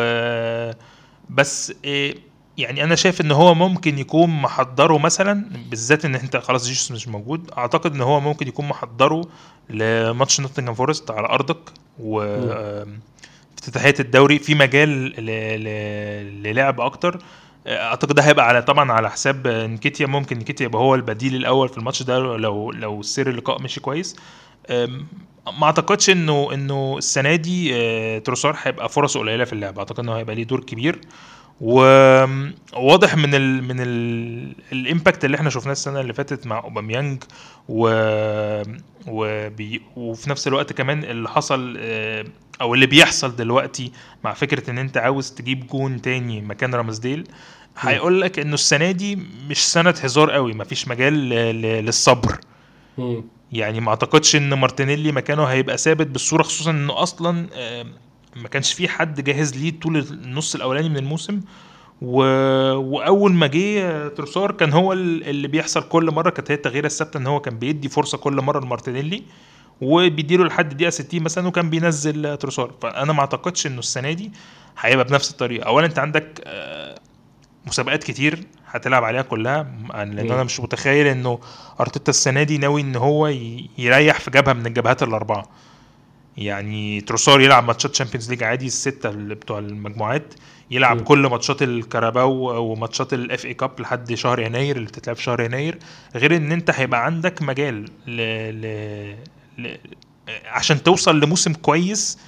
بس 1.30 1.72
إيه 1.84 2.16
يعني 2.58 2.84
أنا 2.84 2.94
شايف 2.94 3.20
إن 3.20 3.30
هو 3.30 3.54
ممكن 3.54 3.98
يكون 3.98 4.30
محضره 4.42 4.98
مثلا 4.98 5.46
بالذات 5.70 6.04
إن 6.04 6.14
أنت 6.14 6.36
خلاص 6.36 6.66
جيسوس 6.66 6.90
مش 6.92 7.08
موجود 7.08 7.50
أعتقد 7.58 7.94
إن 7.94 8.00
هو 8.00 8.20
ممكن 8.20 8.48
يكون 8.48 8.68
محضره 8.68 9.24
لماتش 9.70 10.40
نوتنجهام 10.40 10.74
فورست 10.74 11.10
على 11.10 11.26
أرضك 11.28 11.58
و 11.98 12.20
افتتاحيه 13.58 13.94
الدوري 14.00 14.38
في 14.38 14.54
مجال 14.54 14.88
ل... 14.88 15.26
ل... 15.64 16.42
للعب 16.42 16.80
أكتر. 16.80 17.18
أعتقد 17.66 18.14
ده 18.14 18.22
هيبقى 18.22 18.48
على 18.48 18.62
طبعا 18.62 18.92
على 18.92 19.10
حساب 19.10 19.48
نكيتيا 19.48 20.06
ممكن 20.06 20.38
نكيتيا 20.38 20.66
يبقى 20.66 20.82
هو 20.82 20.94
البديل 20.94 21.34
الأول 21.36 21.68
في 21.68 21.78
الماتش 21.78 22.02
ده 22.02 22.18
لو 22.18 22.70
لو 22.72 23.02
سير 23.02 23.28
اللقاء 23.30 23.62
مشي 23.62 23.80
كويس. 23.80 24.16
ما 24.70 25.62
أعتقدش 25.64 26.10
إنه 26.10 26.54
إنه 26.54 26.94
السنة 26.98 27.34
دي 27.36 27.70
آه، 27.74 28.18
تروسار 28.18 28.56
هيبقى 28.62 28.88
فرصه 28.88 29.20
قليلة 29.20 29.44
في 29.44 29.52
اللعب. 29.52 29.78
أعتقد 29.78 30.00
إنه 30.00 30.12
هيبقى 30.16 30.34
ليه 30.34 30.44
دور 30.44 30.60
كبير. 30.64 31.00
وواضح 31.60 33.16
من 33.16 33.34
ال 33.34 33.64
من 33.64 33.76
ال 33.80 34.54
الإمباكت 34.72 35.24
اللي 35.24 35.36
إحنا 35.36 35.50
شفناه 35.50 35.72
السنة 35.72 36.00
اللي 36.00 36.12
فاتت 36.12 36.46
مع 36.46 36.58
أوباميانج 36.58 37.22
و 37.68 37.88
وبي 39.08 39.82
وفي 39.96 40.30
نفس 40.30 40.48
الوقت 40.48 40.72
كمان 40.72 41.04
اللي 41.04 41.28
حصل 41.28 41.76
آه، 41.78 42.24
أو 42.60 42.74
اللي 42.74 42.86
بيحصل 42.86 43.36
دلوقتي 43.36 43.92
مع 44.24 44.32
فكرة 44.34 44.70
إن 44.70 44.78
أنت 44.78 44.96
عاوز 44.96 45.30
تجيب 45.30 45.66
جون 45.66 46.02
تاني 46.02 46.40
مكان 46.40 46.74
رامسديل 46.74 47.24
هيقول 47.78 48.20
لك 48.20 48.38
إنه 48.38 48.54
السنة 48.54 48.90
دي 48.90 49.18
مش 49.50 49.58
سنة 49.72 49.90
هزار 49.90 50.30
قوي. 50.30 50.54
مفيش 50.54 50.88
مجال 50.88 51.14
للصبر. 51.84 52.38
يعني 53.52 53.80
ما 53.80 53.88
اعتقدش 53.90 54.36
ان 54.36 54.54
مارتينيلي 54.54 55.12
مكانه 55.12 55.44
هيبقى 55.44 55.78
ثابت 55.78 56.06
بالصورة 56.06 56.42
خصوصا 56.42 56.70
إنه 56.70 57.02
أصلا 57.02 57.46
ما 58.36 58.48
كانش 58.48 58.72
في 58.72 58.88
حد 58.88 59.20
جاهز 59.24 59.56
ليه 59.56 59.80
طول 59.80 59.96
النص 59.96 60.54
الأولاني 60.54 60.88
من 60.88 60.96
الموسم. 60.96 61.40
و... 62.02 62.16
وأول 62.74 63.32
ما 63.32 63.46
جه 63.46 64.08
تروسار 64.08 64.52
كان 64.52 64.72
هو 64.72 64.92
ال- 64.92 65.28
اللي 65.28 65.48
بيحصل 65.48 65.82
كل 65.88 66.10
مرة. 66.10 66.30
كانت 66.30 66.50
هي 66.50 66.54
التغييرة 66.54 66.86
الثابتة 66.86 67.18
إن 67.18 67.26
هو 67.26 67.40
كان 67.40 67.58
بيدي 67.58 67.88
فرصة 67.88 68.18
كل 68.18 68.32
مرة 68.32 68.60
لمارتينيلي 68.60 69.22
وبيديله 69.80 70.44
لحد 70.44 70.70
الدقيقه 70.70 70.90
60 70.90 71.22
مثلا 71.22 71.48
وكان 71.48 71.70
بينزل 71.70 72.36
تروسار. 72.36 72.72
فأنا 72.82 73.12
ما 73.12 73.20
اعتقدش 73.20 73.66
إنه 73.66 73.78
السنة 73.78 74.12
دي 74.12 74.32
هيبقى 74.78 75.04
بنفس 75.04 75.30
الطريقة. 75.30 75.66
اولا 75.66 75.86
أنت 75.86 75.98
عندك 75.98 76.40
آه، 76.46 76.91
مسابقات 77.66 78.04
كتير 78.04 78.44
هتلعب 78.66 79.04
عليها 79.04 79.22
كلها 79.22 79.62
لأن. 79.94 80.18
أنا 80.32 80.44
مش 80.44 80.60
متخيل 80.60 81.06
إنه 81.06 81.38
أرتيتا 81.80 82.10
السنة 82.10 82.42
دي 82.42 82.58
ناوي 82.58 82.80
إن 82.80 82.96
هو 82.96 83.26
يريح 83.78 84.20
في 84.20 84.30
جبهة 84.30 84.52
من 84.52 84.66
الجبهات 84.66 85.02
الأربعة 85.02 85.48
يعني 86.36 87.00
تروسار 87.00 87.40
يلعب 87.40 87.64
ماتشات 87.66 87.94
Champions 87.94 88.30
League 88.30 88.42
عادي 88.42 88.66
الستة 88.66 89.08
اللي 89.08 89.34
بتوع 89.34 89.58
المجموعات 89.58 90.34
يلعب 90.70 90.96
مم. 90.96 91.04
كل 91.04 91.18
ماتشات 91.26 91.62
الكاراباو 91.62 92.32
وماتشات 92.72 93.12
ال 93.12 93.46
FA 93.46 93.54
Cup 93.54 93.80
لحد 93.80 94.14
شهر 94.14 94.40
يناير 94.40 94.76
اللي 94.76 94.86
بتتلعب 94.88 95.16
في 95.16 95.22
شهر 95.22 95.40
يناير 95.40 95.78
غير 96.14 96.36
إن 96.36 96.52
أنت 96.52 96.70
هيبقى 96.70 97.04
عندك 97.04 97.42
مجال 97.42 97.84
ل... 98.06 98.16
ل... 98.62 99.16
ل... 99.58 99.78
عشان 100.46 100.82
توصل 100.82 101.20
لموسم 101.20 101.52
كويس 101.52 102.18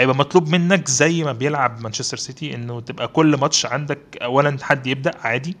هيبقى 0.00 0.16
مطلوب 0.16 0.48
منك 0.48 0.88
زي 0.88 1.24
ما 1.24 1.32
بيلعب 1.32 1.80
مانشستر 1.80 2.16
سيتي 2.16 2.54
إنه 2.54 2.80
تبقى 2.80 3.08
كل 3.08 3.36
ماتش 3.36 3.66
عندك 3.66 3.98
أي 4.22 4.56
حد 4.62 4.86
يبدأ 4.86 5.12
عادي. 5.20 5.56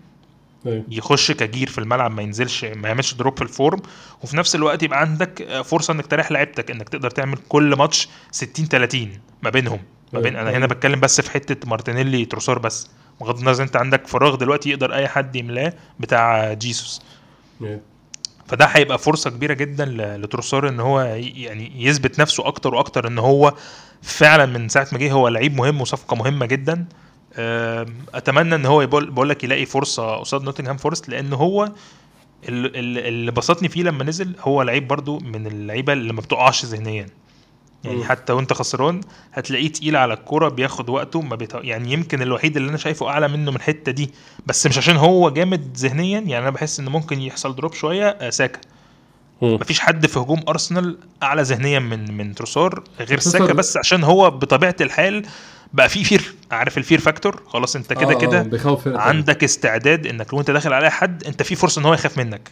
أيوة. 0.66 0.84
يخش 0.88 1.32
كجير 1.32 1.68
في 1.68 1.78
الملعب 1.78 2.10
ما 2.10 2.22
ينزلش 2.22 2.64
ما 2.64 2.88
يعملش 2.88 3.14
drop 3.14 3.36
في 3.36 3.42
ال 3.42 3.48
form. 3.48 3.80
وفي 4.22 4.36
نفس 4.36 4.54
الوقت 4.54 4.82
يبقى 4.82 5.00
عندك 5.00 5.62
فرصة 5.62 5.92
إنك 5.92 6.06
تريح 6.06 6.32
لعيبتك 6.32 6.70
إنك 6.70 6.88
تقدر 6.88 7.10
تعمل 7.10 7.38
كل 7.48 7.76
ماتش 7.76 8.08
60 8.30 8.66
30 8.66 9.10
ما 9.42 9.50
بينهم. 9.50 9.80
ما 10.12 10.20
بين 10.20 10.36
أنا 10.36 10.50
هنا 10.50 10.66
بتكلم 10.66 11.00
بس 11.00 11.20
في 11.20 11.30
حتة 11.30 11.68
مارتينيلي 11.68 12.24
تروسار 12.24 12.58
بس. 12.58 12.90
بغض 13.20 13.38
النظر 13.38 13.64
أنت 13.64 13.76
عندك 13.76 14.06
فراغ 14.06 14.34
دلوقتي 14.34 14.70
يقدر 14.70 14.94
أي 14.94 15.08
حد 15.08 15.36
يملاه 15.36 15.72
بتاع 16.00 16.52
جيسوس. 16.52 17.02
أيوة. 17.62 17.80
فده 18.50 18.64
هيبقى 18.64 18.98
فرصة 18.98 19.30
كبيرة 19.30 19.54
جدا 19.54 19.84
لتروسار 20.18 20.68
إن 20.68 20.80
هو 20.80 21.00
يعني 21.00 21.72
يثبت 21.84 22.20
نفسه 22.20 22.46
أكتر 22.46 22.74
وأكتر 22.74 23.08
إن 23.08 23.18
هو 23.18 23.54
فعلا 24.02 24.46
من 24.46 24.68
ساعة 24.68 24.88
ما 24.92 24.98
جه 24.98 25.12
هو 25.12 25.28
لعيب 25.28 25.56
مهم 25.56 25.80
وصفقة 25.80 26.16
مهمة 26.16 26.46
جدا. 26.46 26.84
أتمنى 28.14 28.54
إن 28.54 28.66
هو 28.66 28.86
بقول 28.86 29.28
لك 29.28 29.44
يلاقي 29.44 29.66
فرصة 29.66 30.16
قصاد 30.16 30.42
نوتنغهام 30.42 30.76
فورست 30.76 31.08
لأن 31.08 31.32
هو 31.32 31.64
ال- 32.48 32.76
ال- 32.76 32.98
اللي 33.06 33.30
بسطني 33.30 33.68
فيه 33.68 33.82
لما 33.82 34.04
نزل 34.04 34.32
هو 34.40 34.62
لعيب 34.62 34.88
برضو 34.88 35.18
من 35.18 35.46
اللعيبة 35.46 35.92
اللي 35.92 36.12
ما 36.12 36.20
بتقعش 36.20 36.64
ذهنيا. 36.64 37.06
يعني. 37.84 38.04
حتى 38.04 38.32
وانت 38.32 38.52
خسران 38.52 39.00
هتلاقيه 39.32 39.68
تقيل 39.68 39.96
على 39.96 40.14
الكوره 40.14 40.48
بياخد 40.48 40.88
وقته 40.88 41.20
ما 41.20 41.36
بيت... 41.36 41.54
يعني 41.54 41.92
يمكن 41.92 42.22
الوحيد 42.22 42.56
اللي 42.56 42.68
أنا 42.68 42.76
شايفه 42.78 43.08
أعلى 43.08 43.28
منه 43.28 43.50
من 43.50 43.56
الحتة 43.56 43.92
دي 43.92 44.10
بس 44.46 44.66
مش 44.66 44.78
عشان 44.78 44.96
هو 44.96 45.30
جامد 45.30 45.76
ذهنيا 45.76 46.20
يعني 46.20 46.38
أنا 46.38 46.50
بحس 46.50 46.80
إن 46.80 46.88
ممكن 46.88 47.20
يحصل 47.20 47.54
drop 47.54 47.72
شوية 47.72 48.08
آه، 48.08 48.30
ساكا. 48.30 48.60
مفيش 49.42 49.80
حد 49.80 50.06
في 50.06 50.18
هجوم 50.18 50.42
أرسنال 50.48 50.98
أعلى 51.22 51.42
ذهنيا 51.42 51.78
من 51.78 52.16
من 52.16 52.34
تروسار 52.34 52.84
غير 53.00 53.18
ساكا 53.18 53.52
بس 53.52 53.76
عشان 53.76 54.04
هو 54.04 54.30
بطبيعة 54.30 54.76
الحال 54.80 55.26
بقى 55.72 55.88
في 55.88 56.04
fear 56.04 56.34
عارف 56.50 56.78
ال 56.78 56.82
fear 56.82 57.00
factor 57.00 57.42
خلاص 57.46 57.76
أنت 57.76 57.92
كده 57.92 58.12
آه، 58.12 58.14
آه، 58.14 58.18
كده 58.18 58.42
تانية. 58.76 58.98
عندك 58.98 59.44
استعداد 59.44 60.06
إنك 60.06 60.34
لو 60.34 60.40
أنت 60.40 60.50
داخل 60.50 60.72
على 60.72 60.90
حد 60.90 61.24
أنت 61.24 61.42
في 61.42 61.54
فرصة 61.54 61.80
إن 61.80 61.86
هو 61.86 61.94
يخاف 61.94 62.18
منك. 62.18 62.50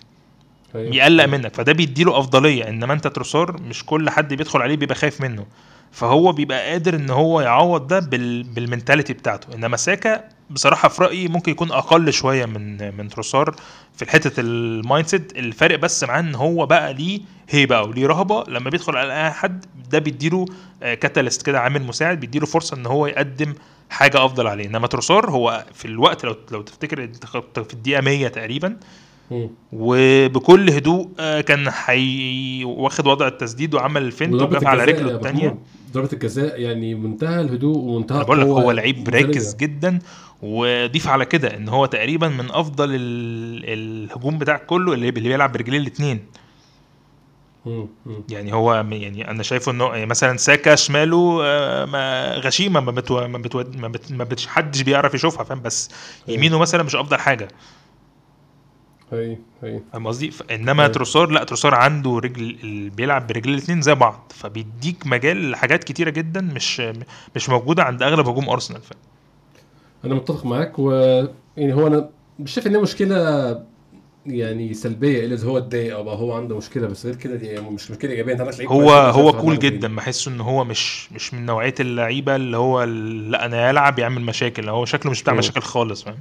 يقلق 0.74 1.24
منك 1.24 1.54
فده 1.54 1.72
بيديله 1.72 2.18
أفضلية 2.18 2.68
إنما 2.68 2.92
أنت 2.92 3.06
تروسار 3.06 3.62
مش 3.62 3.84
كل 3.86 4.10
حد 4.10 4.34
بيدخل 4.34 4.62
عليه 4.62 4.76
بيبقى 4.76 4.94
خايف 4.94 5.20
منه. 5.20 5.46
فهو 5.92 6.32
بيبقى 6.32 6.70
قادر 6.70 6.94
إن 6.94 7.10
هو 7.10 7.40
يعوض 7.40 7.86
ده 7.86 7.98
بال... 7.98 8.42
بال 8.42 8.55
mentality 8.55 9.12
بتاعته. 9.12 9.54
إنما 9.54 9.76
ساكا 9.76 10.24
بصراحة 10.50 10.88
في 10.88 11.02
رأيي 11.02 11.28
ممكن 11.28 11.52
يكون 11.52 11.72
أقل 11.72 12.12
شوية 12.12 12.46
من 12.46 12.96
من 12.96 13.08
تروسار 13.08 13.54
في 13.96 14.10
حتة 14.10 14.40
ال 14.40 15.06
mindset 15.06 15.32
الفرق 15.38 15.78
بس 15.78 16.04
معاه 16.04 16.20
إن 16.20 16.34
هو 16.34 16.66
بقى 16.66 16.94
ليه 16.94 17.20
هيبة 17.50 17.82
وليه 17.82 18.06
رهبة. 18.06 18.44
لما 18.48 18.70
بيدخل 18.70 18.96
على 18.96 19.12
أي 19.26 19.30
حد 19.30 19.64
ده 19.90 19.98
بيديله 19.98 20.46
catalyst 20.80 21.42
كده 21.42 21.60
عامل 21.60 21.82
مساعد 21.82 22.20
بيديله 22.20 22.46
فرصة 22.46 22.76
إن 22.76 22.86
هو 22.86 23.06
يقدم 23.06 23.54
حاجة 23.90 24.24
أفضل 24.24 24.46
عليه. 24.46 24.66
إنما 24.66 24.86
تروسار 24.86 25.30
هو 25.30 25.64
في 25.74 25.84
الوقت 25.84 26.24
لو 26.24 26.36
لو 26.52 26.62
تفتكر 26.62 27.08
في 27.64 27.72
الدقيقة 27.74 28.00
100 28.00 28.28
تقريبا. 28.28 28.76
وبكل 29.72 30.70
هدوء 30.70 31.08
آه، 31.20 31.40
كان 31.40 31.70
حي 31.70 32.64
واخد 32.64 33.06
وضع 33.06 33.26
التسديد 33.26 33.74
وعمل 33.74 34.02
ال 34.02 34.07
feint 34.07 34.34
وجاب 34.34 34.66
على 34.66 34.84
رجله 34.84 35.14
الثانية 35.16 35.58
ضربة 35.92 36.08
الجزاء 36.12 36.60
يعني 36.60 36.94
منتهى 36.94 37.40
الهدوء 37.40 37.76
ومنتهى 37.78 38.24
بقول 38.24 38.40
لك 38.40 38.46
هو 38.46 38.70
لعيب. 38.70 39.08
راكز 39.08 39.54
جدا 39.54 39.98
وضيف 40.42 41.08
على 41.08 41.24
كده 41.24 41.56
إن 41.56 41.68
هو 41.68 41.86
تقريبا 41.86 42.28
من 42.28 42.50
أفضل 42.50 42.88
ال- 42.94 43.64
الهجوم 43.64 44.38
بتاع 44.38 44.56
كله 44.56 44.92
اللي 44.92 45.08
اللي 45.08 45.28
بيلعب 45.28 45.52
برجلين 45.52 45.80
الاثنين. 45.80 46.20
يعني 48.28 48.52
هو 48.54 48.74
يعني 48.90 49.30
أنا 49.30 49.42
شايفه 49.42 49.72
إنه 49.72 49.84
يعني 49.84 50.06
مثلا 50.06 50.36
ساكا 50.36 50.74
شماله 50.74 51.38
آه، 51.42 51.84
ما 51.84 52.34
غشيمة 52.38 52.80
ما 52.80 52.90
بتو 52.92 53.28
ما 53.28 53.38
بتو 53.38 53.64
ما, 53.78 53.88
بت 53.88 54.12
ما 54.12 54.24
بتش 54.24 54.46
حدش 54.46 54.80
بيعرف 54.82 55.14
يشوفها 55.14 55.44
فاهم 55.44 55.60
بس 55.62 55.90
أيوة. 56.28 56.38
يمينه 56.38 56.58
مثلا 56.58 56.82
مش 56.82 56.96
أفضل 56.96 57.16
حاجة 57.18 57.48
هي 59.12 59.36
هي. 59.62 59.80
فاهم 59.92 60.06
قصدي؟ 60.06 60.32
إنما. 60.50 60.88
تروسار 60.88 61.30
لا 61.30 61.44
تروسار 61.44 61.74
عنده 61.74 62.18
رجل 62.18 62.90
بيلعب 62.90 63.26
برجلين 63.26 63.54
الاثنين 63.54 63.82
زي 63.82 63.94
بعض 63.94 64.32
فبيديك 64.34 65.06
مجال 65.06 65.50
لحاجات 65.50 65.84
كتيرة 65.84 66.10
جدا 66.10 66.40
مش 66.40 66.82
مش 67.36 67.48
موجودة 67.48 67.82
عند 67.82 68.02
أغلب 68.02 68.28
هجوم 68.28 68.48
أرسنال 68.48 68.80
ف... 68.80 68.92
أنا 70.04 70.14
متفق 70.14 70.46
معاك 70.46 70.78
و 70.78 70.90
يعني 71.56 71.74
هو 71.74 71.86
أنا 71.86 72.08
مش 72.38 72.52
شايف 72.52 72.66
إن 72.66 72.74
هي 72.76 72.82
مشكلة 72.82 73.18
يعني 74.26 74.74
سلبية 74.74 75.24
إلا 75.26 75.44
هو 75.44 75.58
اتضايق 75.58 75.94
أو 75.96 76.04
بقى 76.04 76.16
هو 76.16 76.32
عنده 76.32 76.56
مشكلة 76.56 76.86
بس 76.86 77.06
غير 77.06 77.16
كده 77.16 77.36
دي 77.36 77.60
مش 77.60 77.90
مشكلة 77.90 78.10
إيجابية. 78.10 78.32
أنت 78.32 78.40
لعيب 78.40 78.70
هو 78.70 78.90
هو 78.90 79.32
كول 79.32 79.58
جدا. 79.58 79.96
بحسه 79.96 80.30
إن 80.30 80.40
هو 80.40 80.64
مش 80.64 81.12
مش 81.12 81.34
من 81.34 81.46
نوعية 81.46 81.74
اللعيبة 81.80 82.36
اللي 82.36 82.56
هو 82.56 82.82
لا 82.84 83.44
أنا 83.46 83.68
يلعب 83.68 83.98
يعمل 83.98 84.22
مشاكل 84.22 84.68
هو 84.68 84.84
شكله 84.84 85.10
مش 85.12 85.22
بتاع 85.22 85.32
مم. 85.32 85.38
مشاكل 85.38 85.60
خالص 85.60 86.02
فاهم؟ 86.02 86.18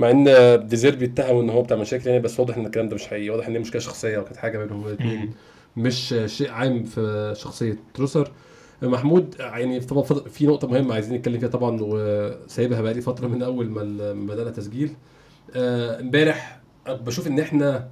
مع 0.00 0.10
إن 0.10 0.24
ديزير 0.68 0.96
بيتهم 0.96 1.38
إن 1.40 1.50
هو 1.50 1.62
بتاع 1.62 1.76
مشاكل 1.76 2.06
يعني 2.10 2.22
بس 2.22 2.40
واضح 2.40 2.56
إن 2.56 2.66
الكلام 2.66 2.88
ده 2.88 2.94
مش 2.94 3.06
حقيقي 3.06 3.30
واضح 3.30 3.46
إن 3.46 3.52
هي 3.52 3.58
مشكله 3.58 3.80
شخصية 3.80 4.18
وكانت 4.18 4.36
حاجة 4.36 4.58
بينهم 4.58 4.86
الاثنين. 4.86 5.32
مش 5.76 6.14
شيء 6.26 6.50
عام 6.50 6.84
في 6.84 7.32
شخصية 7.36 7.78
تروسار. 7.94 8.30
محمود 8.82 9.34
يعني 9.38 9.80
طبعا 9.80 10.02
في 10.02 10.46
نقطة 10.46 10.68
مهمة 10.68 10.94
عايزين 10.94 11.14
نتكلم 11.18 11.38
فيها 11.38 11.48
طبعا 11.48 11.78
وسايبها 11.80 12.80
بقالي 12.80 13.00
فترة 13.00 13.26
من 13.26 13.42
أول 13.42 13.68
ما 13.70 14.12
بدأنا 14.34 14.50
تسجيل 14.50 14.92
آه، 15.56 16.00
إمبارح 16.00 16.60
بشوف 16.88 17.26
إن 17.26 17.40
إحنا 17.40 17.88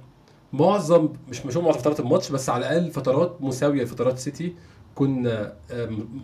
معظم 0.53 1.09
مش 1.29 1.45
مش 1.45 1.57
معظم 1.57 1.71
فترات 1.79 1.99
الماتش 1.99 2.31
بس 2.31 2.49
على 2.49 2.67
الأقل 2.67 2.91
فترات 2.91 3.37
مساوية 3.41 3.83
لفترات 3.83 4.17
سيتي 4.19 4.53
كنا 4.95 5.53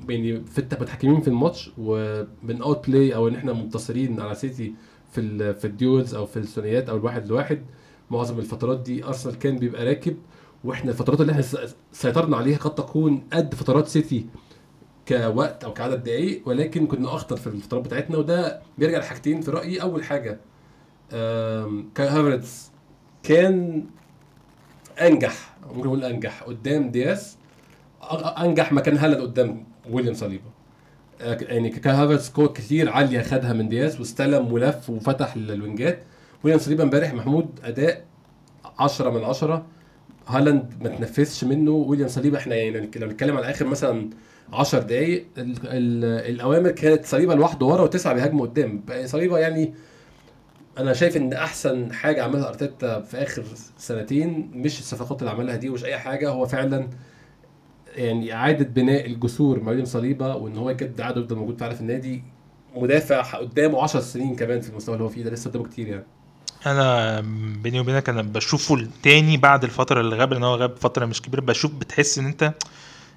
يعني 0.09 0.45
في 0.45 0.61
متحكمين 0.81 1.21
في 1.21 1.27
الماتش 1.27 1.71
وبن 1.77 2.61
outplay 2.61 3.15
أو 3.15 3.27
إن 3.27 3.35
إحنا 3.35 3.53
منتصرين 3.53 4.19
على 4.21 4.35
سيتي 4.35 4.73
في 5.13 5.53
في 5.53 5.65
ال 5.67 5.75
duels 5.75 6.15
أو 6.15 6.25
في 6.25 6.37
الثنائيات 6.37 6.89
أو 6.89 6.97
الواحد 6.97 7.27
لواحد 7.27 7.61
معظم 8.11 8.39
الفترات 8.39 8.79
دي 8.79 9.05
أرسنال 9.05 9.39
كان 9.39 9.57
بيبقى 9.57 9.85
راكب 9.85 10.17
وإحنا 10.63 10.91
الفترات 10.91 11.21
اللي 11.21 11.31
إحنا 11.31 11.43
سيطرنا 11.91 12.37
عليها 12.37 12.57
قد 12.57 12.75
تكون 12.75 13.23
قد 13.33 13.55
فترات 13.55 13.87
سيتي 13.87 14.25
كوقت 15.07 15.63
أو 15.63 15.73
كعدد 15.73 16.03
دقائق 16.03 16.41
ولكن 16.47 16.87
كنا 16.87 17.07
أخطر 17.07 17.35
في 17.37 17.47
الفترات 17.47 17.83
بتاعتنا 17.83 18.17
وده 18.17 18.61
بيرجع 18.77 18.99
لحاجتين 18.99 19.41
في 19.41 19.51
رأيي. 19.51 19.81
أول 19.81 20.03
حاجة 20.03 20.39
كاي 21.95 22.07
هافرتز 22.07 22.71
كان 23.23 23.85
أنجح 25.01 25.55
ممكن 25.67 25.87
نقول 25.87 26.03
أنجح 26.03 26.43
قدام 26.43 26.91
دياس 26.91 27.37
أنجح 28.37 28.73
ما 28.73 28.81
كان 28.81 28.97
هالاند 28.97 29.21
قدام 29.21 29.65
ويليام 29.89 30.13
صليبا. 30.13 30.43
آه، 30.45 30.62
يعني 31.23 31.69
كاي 31.69 31.93
هافرتز 31.93 32.29
كور 32.29 32.47
كتير 32.47 32.89
عالية 32.89 33.21
خدها 33.21 33.53
من 33.53 33.69
دياس 33.69 33.99
واستلم 33.99 34.53
ولف 34.53 34.89
وفتح 34.89 35.33
الوينجات. 35.35 35.99
ويليام 36.43 36.59
صليبا 36.59 36.83
امبارح 36.83 37.13
محمود 37.13 37.59
أداء 37.63 38.05
10 38.79 39.09
من 39.09 39.23
10 39.23 39.65
هالاند 40.27 40.73
ما 40.81 40.89
تنفذش 40.89 41.43
منه. 41.43 41.71
ويليام 41.71 42.09
صليبا 42.09 42.37
إحنا 42.37 42.55
يعني 42.55 42.89
لو 42.95 43.07
نتكلم 43.07 43.37
على 43.37 43.49
آخر 43.49 43.65
مثلا 43.65 44.09
10 44.53 44.79
دقايق 44.79 45.25
ال- 45.37 45.57
ال- 45.63 46.33
الأوامر 46.35 46.71
كانت 46.71 47.05
صليبا 47.05 47.33
لوحده 47.33 47.65
ورا 47.65 47.81
وتسعة 47.81 48.13
بيهاجموا 48.13 48.45
قدام. 48.45 48.81
بقى 48.87 49.07
صليبا 49.07 49.39
يعني 49.39 49.73
أنا 50.77 50.93
شايف 50.93 51.17
إن 51.17 51.33
أحسن 51.33 51.93
حاجة 51.93 52.23
عملها 52.23 52.47
أرتيتا 52.49 53.01
في 53.01 53.17
آخر 53.23 53.43
سنتين 53.77 54.51
مش 54.55 54.79
الصفقات 54.79 55.19
اللي 55.21 55.31
عملها 55.31 55.55
دي 55.55 55.69
ومش 55.69 55.85
أي 55.85 55.97
حاجة 55.97 56.29
هو 56.29 56.45
فعلا 56.45 56.87
يعني 57.95 58.33
إعادة 58.33 58.65
بناء 58.65 59.05
الجسور 59.05 59.59
ما 59.59 59.73
بين 59.73 59.85
صليبا 59.85 60.33
وإن 60.33 60.57
هو 60.57 60.69
يجد 60.69 61.01
عدد 61.01 61.17
يفضل 61.17 61.35
موجود 61.35 61.59
فعلا 61.59 61.73
في 61.73 61.81
النادي 61.81 62.23
مدافع 62.75 63.21
قدامه 63.21 63.83
10 63.83 63.99
سنين 63.99 64.35
كمان 64.35 64.61
في 64.61 64.69
المستوى 64.69 64.95
اللي 64.95 65.03
هو 65.05 65.09
فيه 65.09 65.23
ده 65.23 65.29
لسه 65.29 65.49
قدامه 65.49 65.65
كتير 65.65 65.87
يعني 65.87 66.03
أنا 66.65 67.21
بيني 67.63 67.79
وبينك 67.79 68.09
أنا 68.09 68.21
بشوفه 68.21 68.75
التاني 68.75 69.37
بعد 69.37 69.63
الفترة 69.63 70.01
اللي 70.01 70.15
غاب 70.15 70.33
لأن 70.33 70.43
هو 70.43 70.55
غاب 70.55 70.77
فترة 70.77 71.05
مش 71.05 71.21
كبيرة 71.21 71.41
بشوف 71.41 71.71
بتحس 71.73 72.19
إن 72.19 72.25
أنت 72.25 72.53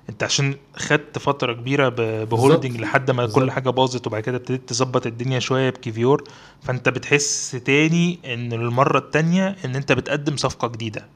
أنت 0.09 0.23
عشان 0.23 0.55
خدت 0.77 1.19
فترة 1.19 1.53
كبيرة 1.53 1.89
بهولدنج 2.25 2.81
لحد 2.81 3.11
ما 3.11 3.27
كل 3.27 3.33
بالظبط. 3.33 3.51
حاجة 3.51 3.71
باظت 3.71 4.07
وبعد 4.07 4.23
كده 4.23 4.37
ابتديت 4.37 4.69
تظبط 4.69 5.07
الدنيا 5.07 5.39
شوية 5.39 5.71
بكيفيور 5.71 6.25
فأنت 6.63 6.89
بتحس 6.89 7.51
تاني 7.65 8.19
إن 8.25 8.53
المرة 8.53 8.99
التانية 8.99 9.57
إن 9.65 9.77
أنت 9.77 9.93
بتقدم 9.93 10.37
صفقة 10.37 10.69
جديدة. 10.69 11.07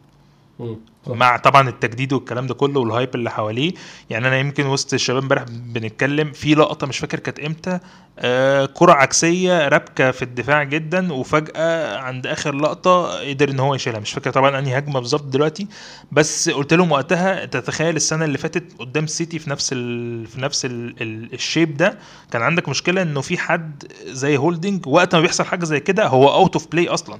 مع 1.06 1.36
طبعا 1.36 1.68
التجديد 1.68 2.12
والكلام 2.12 2.46
ده 2.46 2.54
كله 2.54 2.80
وال 2.80 2.92
hype 2.92 3.14
اللي 3.14 3.30
حواليه. 3.30 3.72
يعني 4.10 4.28
أنا 4.28 4.38
يمكن 4.38 4.66
وسط 4.66 4.94
الشباب 4.94 5.22
امبارح 5.22 5.42
بنتكلم 5.48 6.32
في 6.32 6.54
لقطة 6.54 6.86
مش 6.86 6.98
فاكر 6.98 7.18
كانت 7.18 7.40
إمتى 7.40 7.78
آه 8.18 8.66
كرة 8.66 8.92
عكسية 8.92 9.68
رابكة 9.68 10.10
في 10.10 10.22
الدفاع 10.22 10.62
جدا 10.62 11.12
وفجأة 11.12 11.96
عند 11.98 12.26
آخر 12.26 12.54
لقطة 12.54 13.20
قدر 13.28 13.50
إن 13.50 13.60
هو 13.60 13.74
يشيلها. 13.74 14.00
مش 14.00 14.12
فاكر 14.12 14.30
طبعا 14.30 14.58
أنهي 14.58 14.78
هجمة 14.78 15.00
بالظبط 15.00 15.24
دلوقتي 15.24 15.66
بس 16.12 16.48
قلت 16.50 16.74
لهم 16.74 16.92
وقتها 16.92 17.44
تتخيل 17.44 17.96
السنة 17.96 18.24
اللي 18.24 18.38
فاتت 18.38 18.64
قدام 18.78 19.06
سيتي 19.06 19.38
في 19.38 19.50
نفس 19.50 19.70
ال 19.72 20.26
في 20.26 20.40
نفس 20.40 20.64
ال 20.64 21.02
ال 21.02 21.34
ال 21.34 21.41
shape 21.41 21.76
ده 21.76 21.98
كان 22.32 22.42
عندك 22.42 22.68
مشكلة 22.68 23.02
إنه 23.02 23.20
في 23.20 23.38
حد 23.38 23.92
زي 24.06 24.36
هولدنج 24.36 24.86
وقت 24.86 25.14
ما 25.14 25.20
بيحصل 25.20 25.44
حاجة 25.44 25.64
زي 25.64 25.80
كده 25.80 26.06
هو 26.06 26.28
out 26.34 26.52
of 26.56 26.66
play 26.72 26.88
أصلا. 26.88 27.18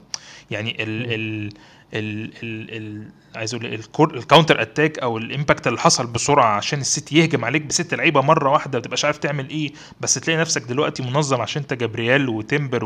يعني 0.50 0.82
ال 0.82 1.12
ال 1.14 1.52
ال 1.94 2.30
ال 2.42 2.76
ال 2.76 3.08
عايز 3.36 3.54
أقول 3.54 3.66
الكور 3.74 4.14
ال 4.14 4.20
counter 4.20 4.62
attack 4.62 4.98
أو 4.98 5.18
ال 5.18 5.25
impact 5.25 5.66
اللي 5.66 5.78
حصل 5.78 6.06
بسرعة 6.06 6.56
عشان 6.56 6.80
السيتي 6.80 7.16
يهجم 7.18 7.44
عليك 7.44 7.62
بست 7.62 7.94
لعيبة 7.94 8.20
مرة 8.20 8.50
واحدة 8.50 8.78
ما 8.78 8.82
تبقاش 8.82 9.04
عارف 9.04 9.18
تعمل 9.18 9.50
إيه. 9.50 9.72
بس 10.00 10.14
تلاقي 10.14 10.40
نفسك 10.40 10.62
دلوقتي 10.62 11.02
منظم 11.02 11.40
عشان 11.40 11.62
أنت 11.62 11.74
جابرييل 11.74 12.28
وتيمبر 12.28 12.84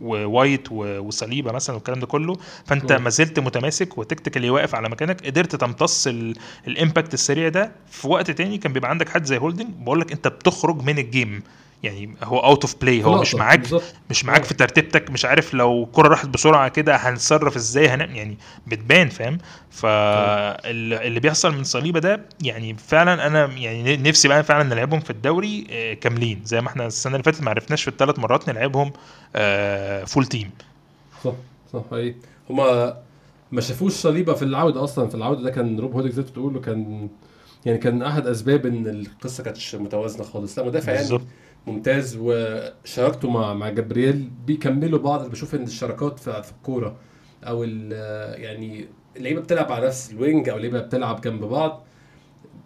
ووايت 0.00 0.72
وصليبة 0.72 1.52
مثلا 1.52 1.76
والكلام 1.76 2.00
ده 2.00 2.06
كله. 2.06 2.36
فأنت. 2.66 2.92
ما 2.92 3.10
زلت 3.10 3.38
متماسك 3.40 3.98
و 3.98 4.03
tactically 4.03 4.50
واقف 4.50 4.74
على 4.74 4.88
مكانك. 4.88 5.26
قدرت 5.26 5.56
تمتص 5.56 6.06
ال- 6.06 6.36
ال 6.68 6.75
impact 6.75 7.14
السريع 7.14 7.48
ده 7.48 7.72
في 7.90 8.08
وقت 8.08 8.30
تاني. 8.30 8.58
كان 8.58 8.72
بيبقى 8.72 8.90
عندك 8.90 9.08
حد 9.08 9.24
زي 9.24 9.38
هولدنج. 9.38 9.68
بقول 9.78 10.00
لك 10.00 10.12
أنت 10.12 10.28
بتخرج 10.28 10.82
من 10.82 10.98
ال 10.98 11.07
game 11.07 11.42
يعني 11.82 12.14
هو 12.22 12.38
out 12.38 12.62
of 12.62 12.74
play 12.80 13.04
هو 13.04 13.20
مش 13.20 13.34
معاك. 13.34 13.66
مش 14.10 14.24
معاك 14.24 14.44
في 14.44 14.54
ترتيبتك 14.54 15.10
مش 15.10 15.24
عارف 15.24 15.54
لو 15.54 15.84
الكرة 15.84 16.08
راحت 16.08 16.28
بسرعة 16.28 16.68
كده 16.68 16.96
هنتصرف 16.96 17.56
إزاي 17.56 17.88
هن... 17.88 18.00
يعني 18.00 18.38
بتبان 18.66 19.08
فاهم؟ 19.08 19.38
فاللي 19.70 21.20
بيحصل 21.20 21.54
من 21.54 21.64
صليبة 21.64 22.00
ده 22.00 22.20
يعني 22.42 22.76
فعلا 22.76 23.26
أنا 23.26 23.46
يعني 23.46 23.96
نفسي 23.96 24.28
بقى 24.28 24.44
فعلا 24.44 24.62
نلعبهم 24.74 25.00
في 25.00 25.10
الدوري 25.10 25.66
آه، 25.70 25.94
كاملين. 25.94 26.40
زي 26.44 26.60
ما 26.60 26.68
إحنا 26.68 26.86
السنة 26.86 27.12
اللي 27.12 27.24
فاتت 27.24 27.42
ما 27.42 27.50
عرفناش 27.50 27.82
في 27.82 27.88
الثلاث 27.88 28.18
مرات 28.18 28.48
نلعبهم 28.48 28.92
آه، 29.36 30.04
full 30.04 30.26
team 30.26 30.50
صح 31.24 31.32
صح 31.72 31.82
اي 31.92 32.16
هما 32.50 32.96
ما 33.52 33.60
شافوش 33.60 33.92
صليبة 33.92 34.32
في 34.34 34.42
العودة 34.42 34.84
أصلا. 34.84 35.08
في 35.08 35.14
العودة 35.14 35.42
ده 35.42 35.50
كان 35.50 35.80
روب 35.80 35.92
هولدينج 35.94 36.12
زي 36.12 36.22
بتقول 36.22 36.56
وكان 36.56 37.08
يعني 37.66 37.78
كان 37.78 38.02
أحد 38.02 38.26
أسباب 38.26 38.66
إن 38.66 38.86
القصة 38.86 39.44
كانتش 39.44 39.74
متوازنة 39.74 40.24
خالص. 40.24 40.58
لا 40.58 40.64
مدافع 40.64 40.92
يعني. 40.92 41.06
ممتاز 41.70 42.18
وشراكته 42.20 43.30
مع 43.30 43.54
مع 43.54 43.70
جبريل 43.70 44.30
بيكملوا 44.46 44.98
بعض 44.98 45.20
أنا 45.20 45.28
بشوف 45.28 45.54
إن 45.54 45.62
الشراكات 45.62 46.18
في, 46.18 46.50
الكورة 46.50 46.96
أو 47.44 47.62
يعني 47.62 48.86
اللعيبة 49.16 49.40
بتلعب 49.40 49.72
على 49.72 49.86
نفس 49.86 50.12
الوينج 50.12 50.48
أو 50.48 50.56
اللعيبة 50.56 50.80
بتلعب 50.80 51.20
جنب 51.20 51.44
بعض. 51.44 51.82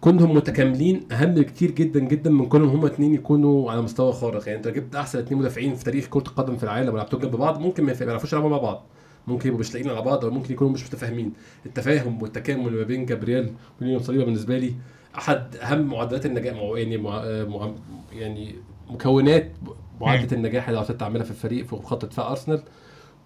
كونهم 0.01 0.35
متكاملين 0.35 1.11
أهم 1.11 1.41
كتير 1.41 1.71
جدا 1.71 1.99
جدا 1.99 2.29
من 2.29 2.45
كونهم 2.45 2.69
هما 2.69 2.87
اتنين 2.87 3.13
يكونوا 3.13 3.71
على 3.71 3.81
مستوى 3.81 4.13
خارق. 4.13 4.47
يعني 4.47 4.57
أنت 4.57 4.67
جبت 4.67 4.95
أحسن 4.95 5.19
اتنين 5.19 5.39
مدافعين 5.39 5.75
في 5.75 5.83
تاريخ 5.83 6.07
كرة 6.07 6.27
القدم 6.27 6.57
في 6.57 6.63
العالم 6.63 6.93
ولعبتهم 6.93 7.21
جنب 7.21 7.35
بعض 7.35 7.59
ممكن 7.59 7.83
ما 7.83 7.93
يعرفوش 8.01 8.33
يلعبوا 8.33 8.49
مع 8.49 8.57
بعض. 8.57 8.85
ممكن 9.27 9.47
يبقوا 9.47 9.59
مش 9.59 9.73
لاقيين 9.73 9.91
على 9.91 10.01
بعض 10.01 10.25
أو 10.25 10.31
ممكن 10.31 10.53
يكونوا 10.53 10.73
مش 10.73 10.85
متفاهمين. 10.87 11.33
التفاهم 11.65 12.21
والتكامل 12.21 12.71
ما 12.71 12.83
بين 12.83 13.05
جابرييل 13.05 13.53
وليون 13.81 13.99
صليبة 13.99 14.25
بالنسبة 14.25 14.57
لي 14.57 14.73
أحد 15.17 15.55
أهم 15.55 15.81
معدلات 15.81 16.25
النجاح 16.25 16.55
يعني 16.75 16.97
مع 16.97 17.23
يعني 18.13 18.55
مكونات 18.89 19.51
معادلة 20.01 20.27
النجاح 20.31 20.67
اللي 20.67 20.79
عاوز 20.79 20.91
تعملها 20.91 21.23
في 21.23 21.31
الفريق 21.31 21.65
في 21.65 21.75
خط 21.75 22.05
دفاع 22.05 22.29
أرسنال. 22.31 22.61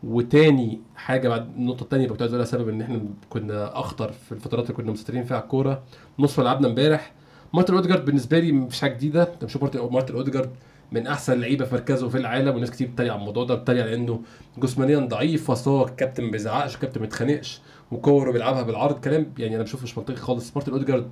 وتاني 0.04 0.80
حاجة 0.96 1.30
بعد 1.30 1.56
النقطة 1.58 1.84
الثانية 1.84 2.04
اللي 2.04 2.14
كنت 2.14 2.22
عايز 2.22 2.34
أقولها 2.34 2.52
سبب 2.52 2.70
إن 2.70 2.82
إحنا 2.82 3.02
كنا 3.30 3.80
أخطر 3.80 4.12
في 4.12 4.32
الفترات 4.32 4.64
اللي 4.64 4.74
كنا 4.74 4.92
مسيطرين 4.92 5.24
فيها 5.24 5.38
على 5.38 5.44
الكورة. 5.44 5.84
نص 6.20 6.40
ملعبنا 6.40 6.68
امبارح. 6.68 7.14
مارتن 7.54 7.74
أوديجارد 7.74 8.06
بالنسبة 8.06 8.40
لي 8.40 8.52
مش 8.52 8.82
حاجة 8.82 8.94
جديدة. 8.94 9.34
أنت 9.34 9.46
بشوف 9.46 9.76
مارتن 9.76 10.16
أوديجارد 10.16 10.50
من 10.92 11.08
أحسن 11.08 11.34
اللعيبه 11.34 11.66
في 11.66 11.76
مركزه 11.76 12.10
في 12.10 12.18
العالم 12.18 12.56
وناس 12.56 12.72
كتير 12.72 12.88
بتتريق 12.88 13.14
على 13.14 13.20
الموضوع 13.20 13.44
ده 13.44 13.56
بتتريق 13.56 13.84
على 13.84 13.96
إنه 13.96 14.22
جسمانيا 14.58 15.00
ضعيف 15.00 15.52
اصل 15.52 15.72
هو 15.72 15.86
الكابتن 15.86 16.24
ما 16.24 16.32
بيزعقش 16.32 16.76
الكابتن 16.76 17.00
ما 17.00 17.06
بيتخانقش 17.06 17.62
وكورة 17.92 18.32
بيلعبها 18.32 18.62
بالعرض. 18.62 19.00
كلام 19.00 19.34
يعني 19.38 19.56
أنا 19.56 19.64
بشوفه 19.64 19.84
مش 19.84 19.98
منطقي 19.98 20.16
خالص. 20.16 20.52
مارتن 20.56 20.72
أوديجارد 20.72 21.10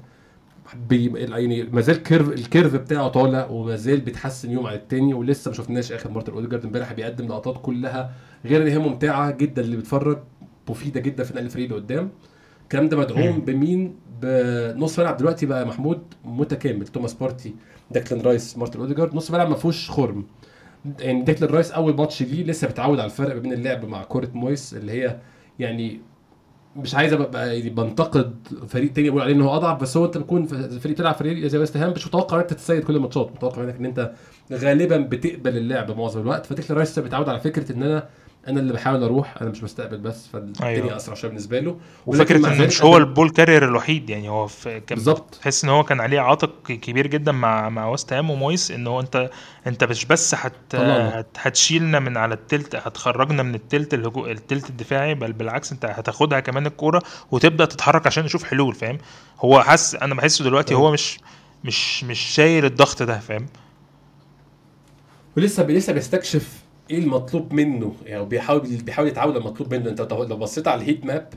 بي 0.89 1.11
يعني 1.19 1.63
ما 1.63 1.81
زال 1.81 2.03
curve 2.03 2.29
ال 2.29 2.37
curve 2.37 2.75
بتاعه 2.75 3.07
طالع 3.07 3.47
وما 3.49 3.75
زال 3.75 3.99
بيتحسن 3.99 4.51
يوم 4.51 4.67
عن 4.67 4.73
التاني 4.73 5.13
ولسه 5.13 5.49
ما 5.51 5.55
شفناش 5.57 5.91
آخر 5.91 6.11
مارتن 6.11 6.33
أوديجارد 6.33 6.65
امبارح 6.65 6.93
بيقدم 6.93 7.27
لقطات 7.27 7.57
كلها 7.61 8.11
غير 8.45 8.61
إن 8.61 8.67
هي 8.67 8.77
ممتعة 8.79 9.31
جدا 9.31 9.61
اللي 9.61 9.75
بيتفرج 9.75 10.17
مفيدة 10.69 10.99
جدا 10.99 11.23
في 11.23 11.33
نقل 11.33 11.45
الفريق 11.45 11.65
اللي 11.65 11.75
قدام 11.75 12.09
الكلام 12.63 12.89
ده 12.89 12.97
مدعوم. 12.97 13.39
بمين؟ 13.39 13.95
بنص 14.21 14.99
ملعب 14.99 15.17
دلوقتي 15.17 15.45
بقى 15.45 15.65
محمود 15.65 16.01
متكامل 16.25 16.87
توماس 16.87 17.13
بارتي 17.13 17.55
ديكلان 17.91 18.21
رايس 18.21 18.57
مارتن 18.57 18.79
أوديجارد. 18.79 19.15
نص 19.15 19.31
ملعب 19.31 19.49
ما 19.49 19.55
فيهوش 19.55 19.89
خرم. 19.89 20.25
يعني 20.99 21.21
ديكلان 21.21 21.49
رايس 21.53 21.71
أول 21.71 21.95
ماتش 21.95 22.23
ليه 22.23 22.43
لسه 22.43 22.67
بيتعود 22.67 22.99
على 22.99 23.05
الفرق 23.05 23.35
بين 23.37 23.53
اللعب 23.53 23.85
مع 23.85 24.03
كورة 24.03 24.29
مويس 24.33 24.73
اللي 24.73 24.91
هي 24.91 25.17
يعني 25.59 26.01
مش 26.77 26.95
عايز 26.95 27.13
ابقى 27.13 27.57
يعني 27.57 27.69
بنتقد 27.69 28.47
فريق 28.67 28.93
تاني 28.93 29.09
بقول 29.09 29.21
عليه 29.21 29.33
إن 29.33 29.41
هو 29.41 29.55
أضعف 29.55 29.81
بس 29.81 29.97
هو 29.97 30.05
أنت 30.05 30.17
بتكون 30.17 30.45
فريق 30.79 30.95
تلعب 30.95 31.15
فريق 31.15 31.47
زي 31.47 31.57
ويست 31.57 31.77
هام 31.77 31.91
مش 31.91 32.07
متوقع 32.07 32.35
إن 32.37 32.41
أنت 32.41 32.49
تتسيد 32.49 32.83
كل 32.83 32.95
الماتشات 32.95 33.31
متوقع 33.31 33.61
منك 33.61 33.75
إن 33.75 33.85
أنت 33.85 34.11
غالبا 34.53 34.97
بتقبل 34.97 35.57
اللعب 35.57 35.97
معظم 35.97 36.21
الوقت 36.21 36.45
فديكلان 36.45 36.77
رايس 36.77 36.99
بيتعود 36.99 37.29
على 37.29 37.39
فكرة 37.39 37.71
إن 37.71 37.83
أنا 37.83 38.07
أنا 38.47 38.59
اللي 38.59 38.73
بحاول 38.73 39.03
أروح 39.03 39.41
أنا 39.41 39.49
مش 39.49 39.61
بستقبل 39.61 39.97
بس 39.97 40.27
فالدنيا 40.27 40.69
أيوة. 40.69 40.95
أسرع 40.95 41.15
شوية 41.15 41.29
بالنسبة 41.31 41.59
له. 41.59 41.77
وفكرة 42.05 42.37
انه 42.37 42.49
ذلك 42.53 42.67
مش 42.67 42.81
هو 42.83 42.97
ال 42.97 43.04
ball 43.04 43.29
carrier 43.29 43.65
الوحيد 43.65 44.09
يعني 44.09 44.29
هو 44.29 44.47
في 44.47 44.79
كان 44.79 44.95
بالظبط. 44.95 45.35
تحس 45.35 45.63
إن 45.63 45.69
هو 45.69 45.83
كان 45.83 45.99
عليه 45.99 46.19
عاتق 46.19 46.63
كبير 46.67 47.07
جدا 47.07 47.31
مع 47.31 47.69
مع 47.69 47.87
وست 47.87 48.13
هام 48.13 48.29
ومويس 48.29 48.71
إن 48.71 48.87
هو 48.87 48.99
أنت 48.99 49.29
أنت 49.67 49.83
مش 49.83 50.05
بس 50.05 50.35
هت 50.35 50.75
هتشيلنا 51.37 51.99
من 51.99 52.17
على 52.17 52.33
التلت 52.33 52.75
هتخرجنا 52.75 53.43
من 53.43 53.55
التلت 53.55 53.93
الهجو 53.93 54.25
التلت 54.25 54.69
الدفاعي 54.69 55.15
بل 55.15 55.33
بالعكس 55.33 55.71
أنت 55.71 55.85
هتاخدها 55.85 56.39
كمان 56.39 56.65
الكورة 56.65 57.01
وتبدأ 57.31 57.65
تتحرك 57.65 58.07
عشان 58.07 58.23
نشوف 58.23 58.43
حلول 58.43 58.75
فاهم؟ 58.75 58.97
هو 59.39 59.61
حاسس 59.61 59.95
أنا 59.95 60.15
بحسه 60.15 60.43
دلوقتي 60.45 60.73
أيوة. 60.73 60.87
هو 60.87 60.91
مش 60.91 61.19
مش 61.63 62.03
مش 62.03 62.19
شايل 62.19 62.65
الضغط 62.65 63.03
ده 63.03 63.19
فاهم؟ 63.19 63.45
ولسه 65.37 65.63
لسه 65.63 65.93
بيستكشف 65.93 66.66
إيه 66.91 66.99
المطلوب 66.99 67.53
منه؟ 67.53 67.93
يعني 68.05 68.25
بيحاول 68.25 68.59
بيحاول 68.61 69.07
يتعود 69.07 69.31
على 69.33 69.39
المطلوب 69.41 69.73
منه. 69.73 69.89
أنت 69.89 70.13
لو 70.13 70.37
بصيت 70.37 70.67
على 70.67 70.81
ال 70.81 70.86
heat 70.86 71.05
map 71.05 71.29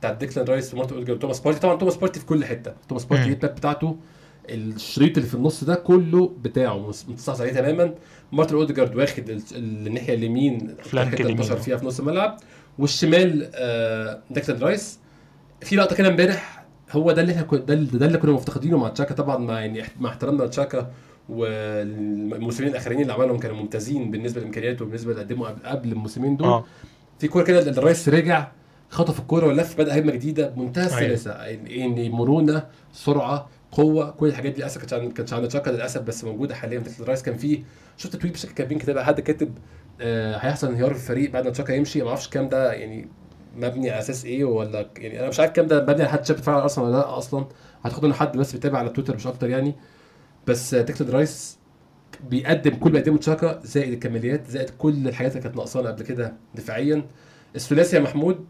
بتاع 0.00 0.12
ديكلان 0.12 0.46
رايس 0.46 0.74
ومارتن 0.74 0.94
اوديجارد 0.94 1.18
وتوماس 1.18 1.40
بارتي 1.40 1.60
طبعا 1.60 1.76
توماس 1.76 1.96
بارتي 1.96 2.20
في 2.20 2.26
كل 2.26 2.44
حتة. 2.44 2.74
توماس 2.88 3.04
بارتي. 3.04 3.24
ال 3.24 3.28
heat 3.28 3.44
map 3.44 3.54
بتاعته 3.54 3.96
الشريط 4.50 5.16
اللي 5.16 5.28
في 5.28 5.34
النص 5.34 5.64
ده 5.64 5.74
كله 5.74 6.32
بتاعه 6.42 6.78
متصاص 7.08 7.40
عليه 7.40 7.52
تماما. 7.52 7.94
مارتن 8.32 8.54
اوديجارد 8.56 8.96
واخد 8.96 9.30
ال- 9.30 9.42
الناحية 9.56 10.14
اليمين 10.14 10.74
flank 10.82 11.14
اليمين. 11.20 11.36
انتشر 11.38 11.56
فيها 11.56 11.76
في 11.76 11.86
نص 11.86 11.98
الملعب. 12.00 12.36
والشمال 12.78 13.50
آه 13.54 14.20
ديكلان 14.30 14.58
رايس 14.60 14.98
في 15.60 15.76
لقطة 15.76 15.96
كده 15.96 16.08
امبارح 16.08 16.64
هو 16.92 17.12
ده 17.12 17.22
اللي 17.22 17.32
إحنا 17.32 17.42
ده 17.58 17.74
اللي- 17.74 17.98
ده 17.98 18.06
اللي 18.06 18.18
كنا 18.18 18.32
مفتقدينه 18.32 18.78
مع 18.78 18.88
تشاكا. 18.88 19.14
طبعا 19.14 19.36
مع 19.38 19.60
يعني 19.60 19.82
مع 20.00 20.10
احترامنا 20.10 20.42
لتشاكا 20.42 20.90
والموسمين 21.28 22.70
الاخرين 22.70 23.00
اللي 23.00 23.12
عملهم 23.12 23.38
كانوا 23.38 23.56
ممتازين 23.56 24.10
بالنسبة 24.10 24.40
لامكانياته 24.40 24.84
وبالنسبة 24.84 25.10
اللي 25.12 25.22
قدموا 25.22 25.48
قبل, 25.48 25.92
الموسمين 25.92 26.36
دول. 26.36 26.48
آه. 26.48 26.64
في 27.18 27.28
كوره 27.28 27.44
كده 27.44 27.58
الرايس 27.70 28.08
رجع 28.08 28.48
خطف 28.90 29.18
الكورة 29.20 29.46
ولف 29.46 29.78
بدأ 29.78 29.98
هجمة 29.98 30.12
جديدة 30.12 30.48
بمنتهى. 30.48 30.86
السلاسه 30.86 31.44
يعني 31.44 32.10
مرونة 32.10 32.62
سرعة 32.92 33.48
قوة 33.72 34.10
كل 34.10 34.26
الحاجات 34.26 34.52
دي 34.52 34.58
للأسف 34.60 34.78
كانت 34.78 34.92
عند 34.92 35.12
كانتش 35.12 35.32
عند 35.32 35.48
تشاكا 35.48 35.70
للأسف 35.70 36.00
بس 36.02 36.24
موجودة 36.24 36.54
حاليا 36.54 36.80
في 36.80 37.00
الرايس 37.00 37.22
كان 37.22 37.36
في 37.36 37.62
شفت 37.96 38.16
تويت 38.16 38.32
بشكل 38.32 38.54
كاتبين 38.54 38.78
كده 38.78 39.04
حد 39.04 39.20
كاتب 39.20 39.58
آه 40.00 40.36
هيحصل 40.36 40.68
انهيار 40.68 40.94
في 40.94 41.00
الفريق 41.00 41.30
بعد 41.30 41.44
ما 41.44 41.50
تشاكا 41.50 41.72
يمشي؟ 41.72 42.02
ما 42.02 42.08
أعرفش 42.08 42.26
الكلام 42.26 42.48
ده 42.48 42.72
يعني 42.72 43.08
مبني 43.56 43.90
على 43.90 43.98
أساس 43.98 44.24
إيه 44.24 44.44
ولا 44.44 44.86
يعني 44.98 45.20
أنا 45.20 45.28
مش 45.28 45.40
عارف 45.40 45.50
الكلام 45.50 45.68
ده 45.68 45.82
مبني 45.82 46.02
على 46.02 46.08
حد 46.08 46.24
شاف 46.26 46.48
على 46.48 46.62
أرسنال 46.62 46.86
ولا 46.86 46.96
لأ 46.96 47.18
أصلا. 47.18 47.44
اعتقد 47.86 48.04
ان 48.04 48.12
حد 48.14 48.36
بس 48.36 48.52
بيتابع 48.52 48.78
على 48.78 48.88
تويتر 48.88 49.14
مش 49.14 49.26
أكتر 49.26 49.48
يعني. 49.50 49.74
بس 50.48 50.74
ديكلان 50.74 51.10
رايس 51.10 51.58
بيقدم 52.30 52.70
كل 52.70 52.86
اللي 52.88 52.98
بيقدمه 52.98 53.18
تشاكا 53.18 53.60
زائد 53.64 53.92
الكماليات 53.92 54.46
زائد 54.50 54.70
كل 54.70 55.08
الحاجات 55.08 55.32
اللي 55.32 55.42
كانت 55.42 55.56
ناقصانا 55.56 55.88
قبل 55.90 56.02
كده 56.02 56.32
دفاعيا. 56.54 57.04
الثلاثي 57.56 57.96
يا 57.96 58.00
محمود 58.00 58.44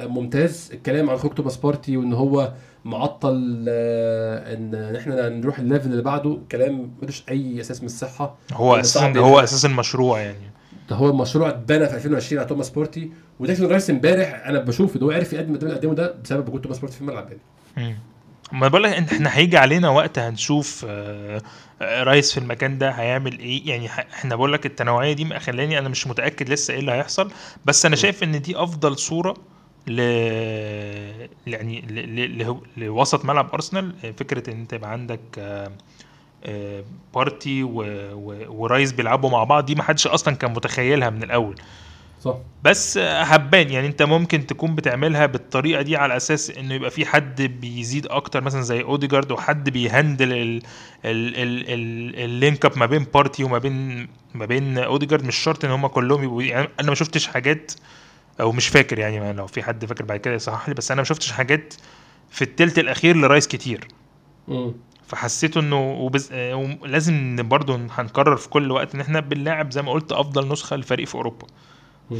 آه، 0.00 0.06
ممتاز. 0.06 0.70
الكلام 0.72 1.10
عن 1.10 1.16
خروج 1.16 1.34
توماس 1.34 1.56
بارتي 1.56 1.96
وإن 1.96 2.12
هو 2.12 2.52
معطل 2.84 3.64
آه، 3.68 4.54
إن 4.54 4.96
إحنا 4.96 5.28
نروح 5.28 5.58
ال 5.58 5.63
level 5.63 5.90
اللي 5.90 6.02
بعده 6.02 6.38
كلام 6.52 6.90
ملوش 7.02 7.24
أي 7.28 7.60
أساس 7.60 7.80
من 7.80 7.86
الصحة. 7.86 8.36
هو 8.52 8.76
أساسا 8.76 9.18
هو. 9.18 9.40
أساس 9.40 9.64
المشروع 9.64 10.20
يعني. 10.20 10.50
ده 10.90 10.96
هو 10.96 11.10
المشروع 11.10 11.48
اتبنى 11.48 11.86
في 11.86 11.94
2020 11.94 12.38
على 12.38 12.48
توماس 12.48 12.70
بارتي. 12.70 13.12
وديكلان 13.40 13.70
رايس 13.70 13.90
امبارح 13.90 14.46
أنا 14.46 14.58
بشوف 14.58 14.96
إن 14.96 15.02
هو 15.02 15.10
عرف 15.10 15.32
يقدم 15.32 15.54
اللي 15.54 15.74
قدمه 15.74 15.94
ده 15.94 16.14
بسبب 16.24 16.48
وجود 16.48 16.60
توماس 16.60 16.78
بارتي 16.78 16.94
في 16.94 17.00
الملعب 17.00 17.28
يعني. 17.76 17.96
ما 18.52 18.68
بقول 18.68 18.82
لك 18.82 18.92
إن 18.92 19.04
إحنا 19.04 19.36
هيجي 19.36 19.56
علينا 19.56 19.88
وقت 19.88 20.18
هنشوف 20.18 20.86
آه، 20.88 21.42
آه، 21.82 22.02
رايس 22.02 22.32
في 22.32 22.40
المكان 22.40 22.78
ده 22.78 22.90
هيعمل 22.90 23.38
إيه. 23.38 23.68
يعني 23.68 23.88
إحنا 23.88 24.36
بقول 24.36 24.52
لك 24.52 24.66
التنوعية 24.66 25.12
دي 25.12 25.24
مخلاني 25.24 25.78
أنا 25.78 25.88
مش 25.88 26.06
متأكد 26.06 26.48
لسه 26.48 26.74
إيه 26.74 26.80
اللي 26.80 26.92
هيحصل. 26.92 27.30
بس 27.64 27.86
أنا 27.86 27.96
شايف 27.96 28.22
إن 28.22 28.42
دي 28.42 28.56
أفضل 28.56 28.98
صورة 28.98 29.34
ل 29.86 30.00
يعني 31.46 31.80
ل... 31.80 32.42
ل... 32.42 32.56
لوسط 32.76 33.24
ملعب 33.24 33.52
أرسنال. 33.54 34.14
فكرة 34.18 34.50
إن 34.50 34.60
أنت 34.60 34.72
يبقى 34.72 34.92
عندك 34.92 35.20
آه، 36.44 36.84
بارتي 37.14 37.62
و... 37.62 37.82
و... 38.12 38.44
ورايس 38.62 38.92
بيلعبوا 38.92 39.30
مع 39.30 39.44
بعض 39.44 39.64
دي 39.64 39.74
ما 39.74 39.82
حدش 39.82 40.06
أصلا 40.06 40.34
كان 40.36 40.52
متخيلها 40.52 41.10
من 41.10 41.22
الأول. 41.22 41.54
صح 42.24 42.34
بس 42.62 42.98
هبان 42.98 43.70
يعني 43.70 43.86
انت 43.86 44.02
ممكن 44.02 44.46
تكون 44.46 44.74
بتعملها 44.74 45.26
بالطريقة 45.26 45.82
دي 45.82 45.96
على 45.96 46.16
أساس 46.16 46.50
إنه 46.50 46.74
يبقى 46.74 46.90
في 46.90 47.06
حد 47.06 47.42
بيزيد 47.42 48.06
أكتر 48.06 48.40
مثلا 48.40 48.62
زي 48.62 48.82
اوديجارد 48.82 49.32
وحد 49.32 49.70
بي 49.70 49.86
handle 49.86 50.32
ال 50.32 50.62
ال 51.04 51.36
ال 51.36 51.68
ال 51.68 52.16
ال 52.24 52.32
link 52.32 52.64
up 52.64 52.78
ما 52.78 52.86
بين 52.86 53.06
بارتي 53.14 53.44
وما 53.44 53.58
بين 53.58 54.08
ما 54.34 54.46
بين 54.46 54.78
اوديجارد 54.78 55.24
مش 55.24 55.36
شرط 55.36 55.64
إن 55.64 55.70
هم 55.70 55.86
كلهم 55.86 56.22
يبقوا 56.24 56.42
يعني 56.42 56.68
أنا 56.80 56.88
ما 56.88 56.94
شفتش 56.94 57.26
حاجات 57.26 57.72
أو 58.40 58.52
مش 58.52 58.68
فاكر 58.68 58.98
يعني 58.98 59.32
لو 59.32 59.46
في 59.46 59.62
حد 59.62 59.84
فاكر 59.84 60.04
بعد 60.04 60.20
كده 60.20 60.34
يصحح 60.34 60.68
لي 60.68 60.74
بس 60.74 60.90
أنا 60.90 61.00
ما 61.00 61.04
شفتش 61.04 61.32
حاجات 61.32 61.74
في 62.30 62.42
التلت 62.42 62.78
الأخير 62.78 63.16
لرايس 63.16 63.48
كتير 63.48 63.88
مم. 64.48 64.72
فحسيت 65.06 65.56
إنه 65.56 65.90
وبز... 65.92 66.32
لازم 66.84 67.36
برضه 67.48 67.80
هنكرر 67.90 68.36
في 68.36 68.48
كل 68.48 68.70
وقت 68.70 68.94
إن 68.94 69.00
إحنا 69.00 69.20
بنلاعب 69.20 69.70
زي 69.72 69.82
ما 69.82 69.92
قلت 69.92 70.12
أفضل 70.12 70.48
نسخة 70.52 70.76
لفريق 70.76 71.06
في 71.08 71.14
أوروبا. 71.14 71.46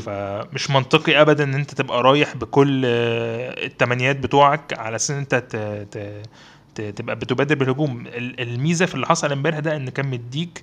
فمش 0.01 0.70
منطقي 0.70 1.20
ابدا 1.20 1.45
إن 1.45 1.55
أنت 1.55 1.74
تبقى 1.74 2.03
رايح 2.03 2.36
بكل 2.36 2.82
آه، 2.86 3.66
التمنيات 3.66 4.16
بتوعك 4.16 4.78
على 4.78 4.97
أساس 4.97 5.11
إن 5.11 5.18
أنت 5.18 5.34
ت... 5.34 5.57
ت... 6.74 6.80
تبقى 6.97 7.16
بتبادر 7.16 7.55
بالهجوم. 7.55 8.07
ال- 8.07 8.40
الميزة 8.40 8.86
في 8.86 8.95
اللي 8.95 9.07
حصل 9.07 9.32
إمبارح 9.32 9.59
ده 9.59 9.76
إن 9.76 9.88
كان 9.88 10.07
مديك 10.07 10.61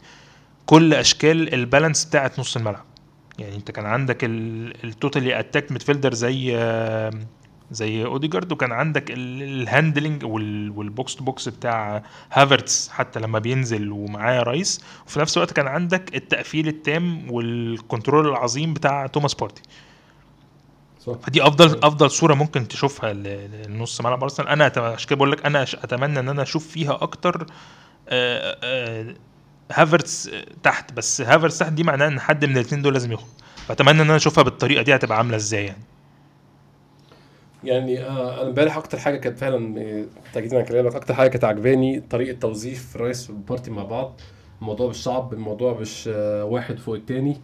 كل 0.66 0.94
أشكال 0.94 1.54
ال 1.54 1.60
balance 1.60 2.06
بتاعت 2.06 2.40
نص 2.40 2.56
الملعب. 2.58 2.86
يعني 3.40 3.56
أنت 3.56 3.72
كان 3.72 3.86
عندك 3.86 4.18
ال 4.24 4.38
totally 4.38 5.40
attack 5.40 5.72
midfielder 5.72 6.14
زي 6.14 6.58
آه، 6.58 7.12
زي 7.72 8.06
اوديجارد 8.06 8.52
وكان 8.52 8.72
عندك 8.72 9.12
ال- 9.12 9.44
ال 9.44 9.53
handling 9.53 10.24
وال- 10.26 10.70
وال 10.72 10.89
box 10.89 11.16
to 11.16 11.24
box 11.24 11.50
بتاع 11.50 12.04
هافرتس 12.32 12.90
حتى 12.90 13.20
لما 13.20 13.40
بينزل 13.40 13.92
ومعاه 13.92 14.44
رايس. 14.44 14.82
وفي 15.08 15.20
نفس 15.20 15.38
الوقت 15.38 15.54
كان 15.54 15.68
عندك 15.68 16.16
التقفيل 16.16 16.68
التام 16.68 17.32
وال 17.32 17.53
control 17.53 18.28
العظيم 18.30 18.74
بتاع 18.74 19.08
توماس 19.08 19.34
بارتي. 19.34 19.62
صح. 21.06 21.14
فدي 21.24 21.44
أفضل 21.44 21.80
أفضل 21.84 22.12
صورة 22.12 22.34
ممكن 22.34 22.68
تشوفها 22.68 23.14
لنص 23.14 24.02
ملعب 24.02 24.24
أرسنال. 24.24 24.48
أنا 24.48 24.72
عشان 24.78 25.08
كده 25.10 25.16
بقول 25.16 25.32
لك 25.32 25.46
أنا 25.46 25.64
أتمنى 25.64 26.20
إن 26.20 26.30
أنا 26.30 26.42
أشوف 26.42 26.68
فيها 26.68 26.98
أكتر 27.02 27.46
آه، 28.10 28.58
آه، 28.64 29.16
هافرتس 29.72 30.30
تحت. 30.64 30.94
بس 30.94 31.22
هافرتس 31.22 31.58
تحت 31.58 31.72
دي 31.72 31.84
معناها 31.84 32.08
إن 32.08 32.20
حد 32.20 32.46
من 32.46 32.56
الاثنين 32.58 32.82
دول 32.82 32.94
لازم 32.94 33.12
يخرج 33.12 33.28
فأتمنى 33.68 33.92
إن 34.02 34.08
أنا 34.08 34.16
أشوفها 34.16 34.44
بالطريقة 34.44 34.82
دي 34.82 34.96
هتبقى 34.96 35.18
عاملة 35.18 35.36
إزاي 35.36 35.66
يعني. 35.66 35.84
يعني 37.64 38.04
آه 38.06 38.42
أنا 38.42 38.50
امبارح 38.50 38.78
أكتر 38.78 38.98
حاجة 39.00 39.18
كانت 39.18 39.38
فعلا 39.38 39.82
آه، 39.82 40.06
تاكيدا 40.34 40.56
على 40.58 40.66
كلامك 40.66 40.96
أكتر 40.96 41.14
حاجة 41.14 41.28
كانت 41.30 41.44
عجباني 41.44 42.00
طريقة 42.00 42.40
توظيف 42.40 42.98
رايس 42.98 43.30
وبارتي 43.30 43.72
مع 43.72 43.84
بعض. 43.84 44.22
الموضوع 44.62 44.90
مش 44.90 45.04
صعب 45.04 45.34
الموضوع 45.34 45.80
مش 45.80 46.10
آه 46.14 46.46
واحد 46.46 46.80
فوق 46.80 46.96
التاني. 46.96 47.38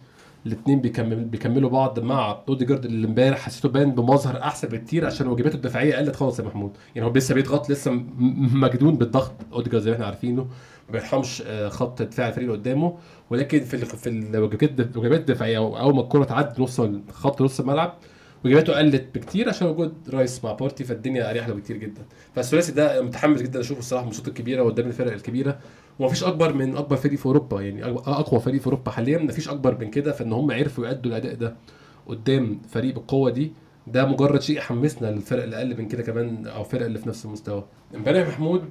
الاثنين 0.46 0.80
بيكمل 0.80 1.24
بيكملوا 1.24 1.70
بعض 1.70 2.00
مع 2.00 2.38
اوديجارد 2.48 2.84
اللي 2.84 3.06
امبارح 3.06 3.38
حسيته 3.38 3.68
باين 3.68 3.94
بمظهر 3.94 4.42
أحسن 4.42 4.68
بكتير 4.68 5.06
عشان 5.06 5.26
واجباته 5.26 5.56
الدفاعية 5.56 5.96
قلت 5.96 6.16
خالص 6.16 6.38
يا 6.38 6.44
محمود. 6.44 6.70
يعني 6.94 7.08
هو 7.08 7.12
لسه 7.12 7.34
بيضغط 7.34 7.70
لسه 7.70 7.90
مجنون 8.52 8.96
بالضغط 8.96 9.32
اوديجارد 9.52 9.82
زي 9.82 9.90
ما 9.90 9.96
إحنا 9.96 10.06
عارفينه. 10.06 10.42
ما 10.42 10.92
بيرحمش 10.92 11.42
آه، 11.46 11.68
خط 11.68 12.02
دفاع 12.02 12.28
الفريق 12.28 12.46
اللي 12.48 12.58
قدامه. 12.60 12.98
ولكن 13.30 13.60
في 13.60 13.76
في 13.78 14.08
الواجبات 14.08 15.20
الدفاعية 15.20 15.58
أول 15.58 15.94
ما 15.94 16.00
الكرة 16.00 16.24
تعدي 16.24 16.62
نص 16.62 16.80
خط 17.12 17.42
نص 17.42 17.60
الملعب 17.60 17.94
واجباته 18.46 18.72
قلت 18.72 19.04
بكتير 19.14 19.48
عشان 19.48 19.66
وجود 19.68 19.94
رايس 20.10 20.44
مع 20.44 20.52
بارتي 20.52 20.84
فالدنيا 20.84 21.30
أريح 21.30 21.48
له 21.48 21.54
بكتير 21.54 21.76
جدا. 21.76 22.02
فالثلاثي 22.34 22.72
ده 22.72 23.02
متحمس 23.02 23.42
جدا 23.42 23.60
أشوفه 23.60 23.78
الصراحة 23.78 24.04
من 24.04 24.10
الصوت 24.10 24.28
الكبيرة 24.28 24.62
قدام 24.62 24.86
الفرق 24.86 25.12
الكبيرة. 25.12 25.58
ومفيش 25.98 26.24
أكبر 26.24 26.52
من 26.54 26.76
أكبر 26.76 26.96
فريق 26.96 27.18
في 27.18 27.26
أوروبا 27.26 27.60
يعني 27.62 27.84
أقوى 27.84 28.40
فريق 28.40 28.60
في 28.60 28.66
أوروبا 28.66 28.90
حاليا. 28.90 29.18
مفيش 29.18 29.48
أكبر 29.48 29.78
من 29.80 29.90
كده. 29.90 30.12
فإن 30.12 30.32
هم 30.32 30.50
عرفوا 30.50 30.86
يأدوا 30.86 31.10
الأداء 31.10 31.34
ده 31.34 31.56
قدام 32.06 32.60
فريق 32.68 32.94
بالقوة 32.94 33.30
دي 33.30 33.52
ده 33.86 34.06
مجرد 34.06 34.40
شيء 34.42 34.56
يحمسنا 34.56 35.06
للفرق 35.10 35.42
اللي 35.42 35.56
أقل 35.56 35.78
من 35.78 35.88
كده 35.88 36.02
كمان 36.02 36.46
أو 36.46 36.60
الفرق 36.60 36.84
اللي 36.86 36.98
في 36.98 37.08
نفس 37.08 37.24
المستوى. 37.24 37.64
إمبارح 37.94 38.28
محمود 38.28 38.64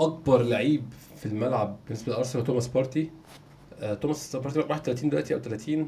أكبر 0.00 0.42
لعيب 0.42 0.82
في 1.16 1.26
الملعب 1.26 1.76
بالنسبة 1.86 2.12
لأرسنال 2.12 2.44
توماس 2.44 2.68
بارتي. 2.68 3.10
آه، 3.80 3.94
توماس 3.94 4.36
بارتي 4.36 4.58
31 4.58 5.10
دلوقتي 5.10 5.34
أو 5.34 5.38
30 5.40 5.78
يا 5.78 5.86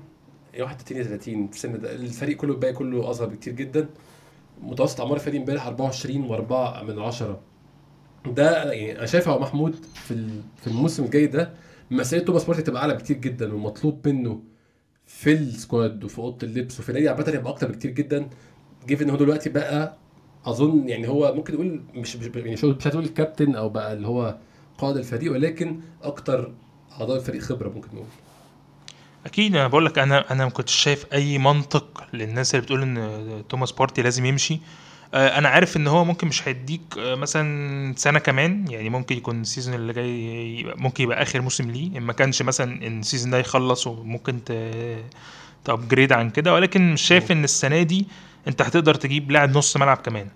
31 0.59 0.97
يا 0.99 1.03
30 1.03 1.47
في 1.49 1.57
السن 1.57 1.81
ده. 1.81 1.93
الفريق 1.95 2.37
كله 2.37 2.53
الباقي 2.55 2.73
كله 2.73 3.11
أصغر 3.11 3.27
بكتير 3.29 3.53
جدا. 3.53 3.89
متوسط 4.63 5.01
أعمار 5.01 5.17
الفريق 5.17 5.41
امبارح 5.41 5.67
24 5.67 6.29
و4 6.29 6.83
من 6.85 6.99
10 6.99 7.41
ده 8.27 8.73
يعني 8.73 8.99
أنا 8.99 9.07
شايف 9.07 9.29
محمود 9.29 9.75
في 9.95 10.29
في 10.57 10.67
الموسم 10.67 11.05
الجاي 11.05 11.27
ده 11.27 11.53
مسيرة 11.91 12.23
توماس 12.25 12.45
بارتي 12.45 12.63
تبقى 12.63 12.83
أعلى 12.83 12.95
بكتير 12.95 13.17
جدا 13.17 13.55
ومطلوب 13.55 14.09
منه 14.09 14.43
في 15.07 15.33
ال 15.33 15.45
squad 15.45 16.05
وفي 16.05 16.19
أوضة 16.19 16.47
اللبس 16.47 16.81
وفي 16.81 16.89
النادي 16.89 17.09
عامة 17.09 17.29
يبقى 17.29 17.53
أكتر 17.53 17.69
بكتير 17.73 17.91
جدا. 17.91 18.29
جيف 18.87 19.03
ان 19.03 19.11
هو 19.11 19.17
دلوقتي 19.17 19.51
بقى 19.51 19.97
أظن 20.45 20.89
يعني 20.89 21.09
هو 21.09 21.35
ممكن 21.35 21.55
نقول 21.55 21.83
مش 21.95 22.17
مش 22.17 22.27
يعني 22.37 22.53
مش 22.53 22.65
هتقول 22.65 23.05
الكابتن 23.05 23.55
أو 23.55 23.69
بقى 23.69 23.93
اللي 23.93 24.07
هو 24.09 24.37
قائد 24.79 24.97
الفريق 24.97 25.33
ولكن 25.33 25.81
أكتر 26.03 26.53
أعضاء 27.01 27.17
الفريق 27.17 27.43
خبرة 27.43 27.69
ممكن 27.69 27.89
نقول. 27.95 28.07
أكيد 29.27 29.57
أنا 29.57 29.69
بقول 29.69 29.87
لك 29.87 29.99
أنا 29.99 30.33
أنا 30.33 30.45
ما 30.45 30.51
كنتش 30.51 30.75
شايف 30.75 31.07
أي 31.13 31.39
منطق 31.39 32.05
للناس 32.13 32.55
اللي 32.55 32.65
بتقول 32.65 32.83
إن 32.83 33.45
توماس 33.49 33.73
بارتي 33.73 34.03
لازم 34.03 34.25
يمشي. 34.25 34.61
آه، 35.15 35.39
أنا 35.39 35.49
عارف 35.49 35.77
إن 35.77 35.87
هو 35.87 36.05
ممكن 36.05 36.27
مش 36.27 36.49
هيديك 36.49 36.81
آه، 36.99 37.15
مثلا 37.15 37.95
سنة 37.97 38.19
كمان 38.19 38.71
يعني 38.71 38.91
ممكن 38.91 39.17
يكون 39.17 39.41
ال 39.41 39.46
season 39.46 39.75
اللي 39.75 39.93
جاي 39.93 40.75
ممكن 40.77 41.05
يبقى 41.05 41.23
آخر 41.23 41.41
موسم 41.41 41.71
ليه. 41.71 41.99
إن 41.99 42.03
ما 42.03 42.13
كانش 42.13 42.43
مثلا 42.43 42.87
إن 42.87 43.01
ال 43.01 43.05
season 43.05 43.31
ده 43.31 43.39
يخلص 43.39 43.87
وممكن 43.87 44.45
ت 44.45 44.53
ت 45.65 45.71
upgrade 45.71 46.13
عن 46.13 46.31
كده. 46.31 46.55
ولكن 46.55 46.93
مش 46.93 47.03
شايف 47.03 47.33
إن 47.33 47.45
السنة 47.45 47.83
دي 47.83 48.07
أنت 48.49 48.63
هتقدر 48.63 48.95
تجيب 48.95 49.31
لاعب 49.31 49.57
نص 49.57 49.77
ملعب 49.77 49.97
كمان 49.97 50.29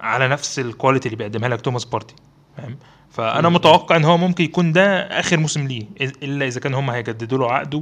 على 0.00 0.28
نفس 0.28 0.58
الكواليتي 0.58 1.08
اللي 1.08 1.16
بيقدمها 1.16 1.48
لك 1.48 1.60
توماس 1.60 1.84
بارتي 1.84 2.14
فاهم؟ 2.56 2.76
فأنا. 3.10 3.48
متوقع 3.48 3.96
إن 3.96 4.04
هو 4.04 4.16
ممكن 4.18 4.44
يكون 4.44 4.72
ده 4.72 5.00
آخر 5.20 5.36
موسم 5.36 5.66
ليه 5.66 5.86
إلا 6.00 6.46
إذا 6.46 6.60
كان 6.60 6.74
هم 6.74 6.90
هيجددوا 6.90 7.38
له 7.38 7.52
عقده 7.52 7.80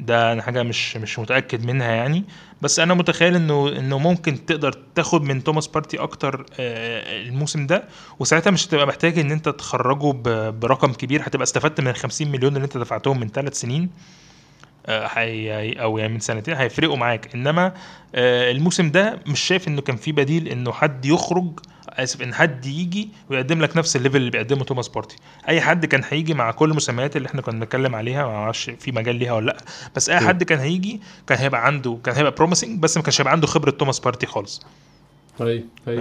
ده 0.00 0.32
أنا 0.32 0.42
حاجة 0.42 0.62
مش 0.62 0.96
مش 0.96 1.18
متأكد 1.18 1.64
منها 1.66 1.90
يعني. 1.92 2.24
بس 2.62 2.78
أنا 2.80 2.94
متخيل 2.94 3.34
إنه 3.36 3.68
إنه 3.68 3.98
ممكن 3.98 4.46
تقدر 4.46 4.72
تاخد 4.94 5.22
من 5.22 5.44
توماس 5.44 5.66
بارتي 5.66 5.98
أكتر 5.98 6.46
آه، 6.60 7.22
الموسم 7.22 7.66
ده. 7.66 7.84
وساعتها 8.18 8.50
مش 8.50 8.66
هتبقى 8.66 8.86
محتاج 8.86 9.18
إن 9.18 9.30
أنت 9.30 9.48
تخرجه 9.48 10.12
برقم 10.50 10.92
كبير. 10.92 11.22
هتبقى 11.22 11.42
استفدت 11.44 11.80
من 11.80 11.88
ال 11.88 11.96
50 11.96 12.28
مليون 12.28 12.56
اللي 12.56 12.64
أنت 12.64 12.76
دفعتهم 12.78 13.20
من 13.20 13.28
ثلاث 13.28 13.60
سنين. 13.60 13.90
أو 14.88 15.98
يعني 15.98 16.12
من 16.12 16.20
سنتين 16.20 16.54
هيفرقوا 16.54 16.96
معاك. 16.96 17.34
إنما 17.34 17.72
آه، 18.14 18.50
الموسم 18.50 18.90
ده 18.90 19.18
مش 19.26 19.40
شايف 19.40 19.68
إنه 19.68 19.80
كان 19.82 19.96
في 19.96 20.12
بديل 20.12 20.48
إنه 20.48 20.72
حد 20.72 21.04
يخرج 21.06 21.60
آسف 21.88 22.22
إن 22.22 22.34
حد 22.34 22.66
يجي 22.66 23.08
ويقدم 23.30 23.62
لك 23.62 23.76
نفس 23.76 23.96
ال 23.96 23.99
level 23.99 24.16
اللي 24.16 24.30
بيقدمه 24.30 24.64
توماس 24.64 24.88
بارتي. 24.88 25.16
أي 25.48 25.60
حد 25.60 25.86
كان 25.86 26.02
هيجي 26.10 26.34
مع 26.34 26.50
كل 26.50 26.70
المسميات 26.70 27.16
اللي 27.16 27.28
إحنا 27.28 27.42
كنا 27.42 27.58
بنتكلم 27.60 27.94
عليها 27.94 28.26
ما 28.26 28.32
أعرفش 28.34 28.70
في 28.70 28.92
مجال 28.92 29.16
ليها 29.16 29.32
ولا 29.32 29.46
لأ 29.46 29.56
بس 29.96 30.10
أي. 30.10 30.20
حد 30.20 30.42
كان 30.44 30.58
هيجي 30.58 31.00
كان 31.26 31.38
هيبقى 31.38 31.66
عنده 31.66 31.98
كان 32.04 32.14
هيبقى 32.14 32.32
promising 32.32 32.78
بس 32.78 32.96
ما 32.96 33.02
كانش 33.02 33.20
هيبقى 33.20 33.32
عنده 33.32 33.46
خبرة 33.46 33.70
توماس 33.70 33.98
بارتي 34.00 34.26
خالص. 34.26 34.62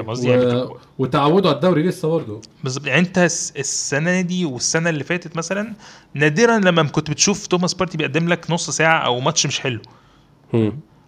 قصدي؟ 0.07 0.29
يعني 0.29 0.45
و... 0.55 0.77
وتعودوا 0.99 1.49
على 1.49 1.55
الدوري 1.55 1.83
لسه 1.83 2.07
برضه. 2.07 2.41
بالظبط. 2.63 2.87
يعني 2.87 2.99
انت 2.99 3.17
الس- 3.17 3.53
السنة 3.57 4.21
دي 4.21 4.45
والسنة 4.45 4.89
اللي 4.89 5.03
فاتت 5.03 5.37
مثلا 5.37 5.73
نادرا 6.13 6.57
لما 6.59 6.83
كنت 6.83 7.09
بتشوف 7.09 7.47
توماس 7.47 7.73
بارتي 7.73 7.97
بيقدم 7.97 8.27
لك 8.27 8.51
نص 8.51 8.69
ساعة 8.69 8.99
أو 8.99 9.19
ماتش 9.19 9.45
مش 9.45 9.59
حلو. 9.59 9.79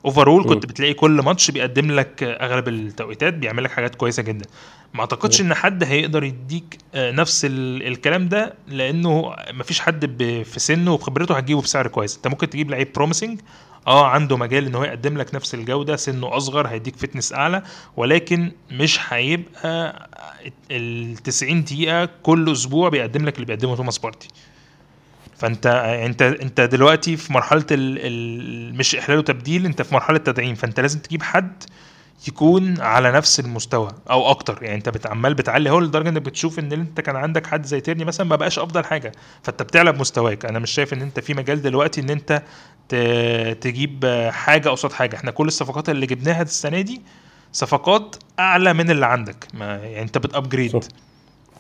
overall 0.06 0.44
كنت. 0.46 0.66
بتلاقي 0.66 0.94
كل 0.94 1.12
ماتش 1.12 1.52
بيقدم 1.52 1.92
لك 1.92 2.24
أغلب 2.24 2.68
التوقيتات 2.68 3.34
بيعمل 3.34 3.64
لك 3.64 3.72
حاجات 3.72 3.96
كويسة 3.96 4.24
جدا. 4.24 4.46
ما 4.94 5.00
أعتقدش 5.02 5.42
إن 5.42 5.54
حد 5.54 5.84
هيقدر 5.84 6.24
يديك 6.24 6.78
آه، 6.96 7.12
نفس 7.12 7.46
ال- 7.46 7.88
الكلام 7.88 8.30
ده 8.30 8.54
لأنه 8.68 9.36
مفيش 9.54 9.80
حد 9.80 10.06
ب- 10.06 10.44
في 10.44 10.60
سنه 10.60 10.94
وبخبرته 10.94 11.38
هتجيبه 11.38 11.62
بسعر 11.62 11.88
كويس. 11.88 12.16
أنت 12.16 12.28
ممكن 12.28 12.50
تجيب 12.50 12.72
لعيب 12.72 12.94
promising 12.96 13.40
آه 13.88 14.08
عنده 14.08 14.38
مجال 14.38 14.66
ان 14.66 14.76
هو 14.76 14.84
يقدم 14.84 15.18
لك 15.18 15.36
نفس 15.36 15.54
الجودة 15.54 15.96
سنه 15.96 16.38
اصغر 16.38 16.68
هيديك 16.68 16.96
fitness 16.96 17.34
اعلى 17.34 17.64
ولكن 17.98 18.52
مش 18.72 19.00
هيبقى 19.14 20.10
ال 20.72 21.18
90 21.18 21.64
دقيقة 21.64 22.10
كل 22.24 22.52
أسبوع 22.52 22.90
بيقدم 22.90 23.26
لك 23.26 23.36
اللي 23.36 23.46
بيقدمه 23.46 23.76
توماس 23.76 23.98
بارتي. 23.98 24.28
فانت 25.38 25.66
انت 26.06 26.22
انت 26.22 26.62
دلوقتي 26.62 27.18
في 27.18 27.34
مرحلة 27.34 27.66
ال... 27.72 28.76
مش 28.76 28.96
احلال 28.96 29.18
وتبديل 29.18 29.66
انت 29.66 29.82
في 29.82 29.94
مرحلة 29.94 30.18
تدعيم 30.18 30.56
فانت 30.56 30.80
لازم 30.80 31.00
تجيب 31.00 31.24
حد 31.24 31.64
يكون 32.28 32.82
على 32.82 33.12
نفس 33.12 33.40
المستوى 33.40 33.92
أو 34.10 34.30
أكتر. 34.30 34.64
يعني 34.64 34.76
أنت 34.76 34.90
بتعمال 34.90 35.34
بتعلي. 35.34 35.70
هو 35.70 35.80
لدرجة 35.80 36.10
إنك 36.10 36.22
بتشوف 36.22 36.60
إن 36.60 36.72
أنت 36.72 37.02
كان 37.02 37.16
عندك 37.16 37.48
حد 37.48 37.66
زي 37.66 37.82
تيرني 37.82 38.06
مثلا 38.06 38.28
ما 38.28 38.36
بقاش 38.36 38.60
أفضل 38.60 38.84
حاجة. 38.86 39.12
فأنت 39.44 39.62
بتعلى 39.62 39.92
بمستواك. 39.92 40.46
أنا 40.46 40.60
مش 40.60 40.72
شايف 40.72 40.94
إن 40.94 41.02
أنت 41.02 41.20
في 41.20 41.34
مجال 41.34 41.62
دلوقتي 41.62 42.02
إن 42.02 42.10
أنت. 42.10 42.44
تجيب 43.62 44.30
حاجة 44.32 44.70
قصاد 44.70 44.92
حاجة. 44.92 45.16
إحنا 45.16 45.32
كل 45.32 45.48
الصفقات 45.48 45.90
اللي 45.90 46.06
جبناها 46.06 46.42
السنة 46.42 46.82
دي 46.82 47.02
صفقات 47.52 48.16
أعلى 48.40 48.74
من 48.74 48.92
اللي 48.92 49.06
عندك. 49.06 49.48
ما 49.54 49.66
يعني 49.66 50.02
أنت 50.02 50.18
بت 50.18 50.33
upgrade 50.33 50.86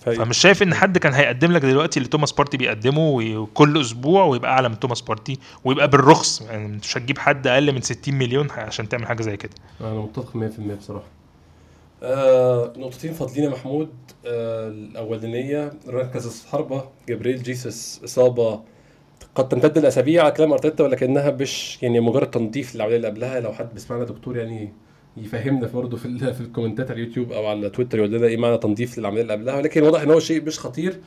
فمش 0.01 0.37
شايف 0.37 0.63
إن 0.63 0.73
حد 0.73 0.97
كان 0.97 1.13
هيقدم 1.13 1.51
لك 1.51 1.61
دلوقتي 1.61 1.97
اللي 1.97 2.09
توماس 2.09 2.31
بارتي 2.31 2.57
بيقدمه 2.57 3.09
وكل 3.09 3.81
أسبوع 3.81 4.25
ويبقى 4.25 4.51
أعلى 4.51 4.69
من 4.69 4.79
توماس 4.79 5.01
بارتي 5.01 5.39
ويبقى 5.65 5.87
بالرخص. 5.87 6.41
يعني 6.41 6.67
مش 6.67 6.97
هتجيب 6.97 7.17
حد 7.17 7.47
أقل 7.47 7.71
من 7.71 7.81
60 7.81 8.13
مليون 8.15 8.51
عشان 8.51 8.89
تعمل 8.89 9.05
حاجة 9.07 9.21
زي 9.21 9.37
كده. 9.37 9.51
أنا 9.81 9.93
متفق 9.93 10.37
100% 10.37 10.75
بصراحة. 10.77 11.05
آه 12.03 12.73
نقطتين 12.77 13.13
فاضلين 13.13 13.43
يا 13.43 13.49
محمود. 13.49 13.89
آه 14.25 14.67
الأولانية 14.67 15.73
مركز 15.87 16.43
الحربه 16.45 16.83
جبريل 17.09 17.43
جيسس 17.43 18.01
إصابة 18.05 18.61
قد 19.35 19.49
تمتد 19.49 19.77
الأسابيع 19.77 20.23
على 20.23 20.31
كلام 20.31 20.51
أرتيتا 20.51 20.83
ولكنها 20.83 21.31
مش 21.31 21.77
يعني 21.83 21.99
مجرد 21.99 22.31
تنظيف 22.31 22.75
للعملية 22.75 22.95
اللي 22.95 23.07
قبلها. 23.07 23.39
لو 23.39 23.53
حد 23.53 23.73
بيسمعنا 23.73 24.03
دكتور 24.03 24.37
يعني 24.37 24.73
يفهمنا 25.17 25.67
برضه 25.67 25.97
في 25.97 26.33
في 26.33 26.41
الكومنتات 26.41 26.91
على 26.91 27.01
اليوتيوب 27.01 27.31
أو 27.31 27.47
على 27.47 27.69
تويتر 27.69 27.97
يقول 27.97 28.11
لنا 28.11 28.27
إيه 28.27 28.37
معنى 28.37 28.57
تنظيف 28.57 28.97
للعمليه 28.97 29.21
اللي 29.21 29.33
قبلها 29.33 29.55
ولكن 29.55 29.83
واضح 29.83 30.01
إن 30.01 30.11
هو 30.11 30.19
شيء 30.19 30.43
مش 30.43 30.59
خطير 30.59 30.99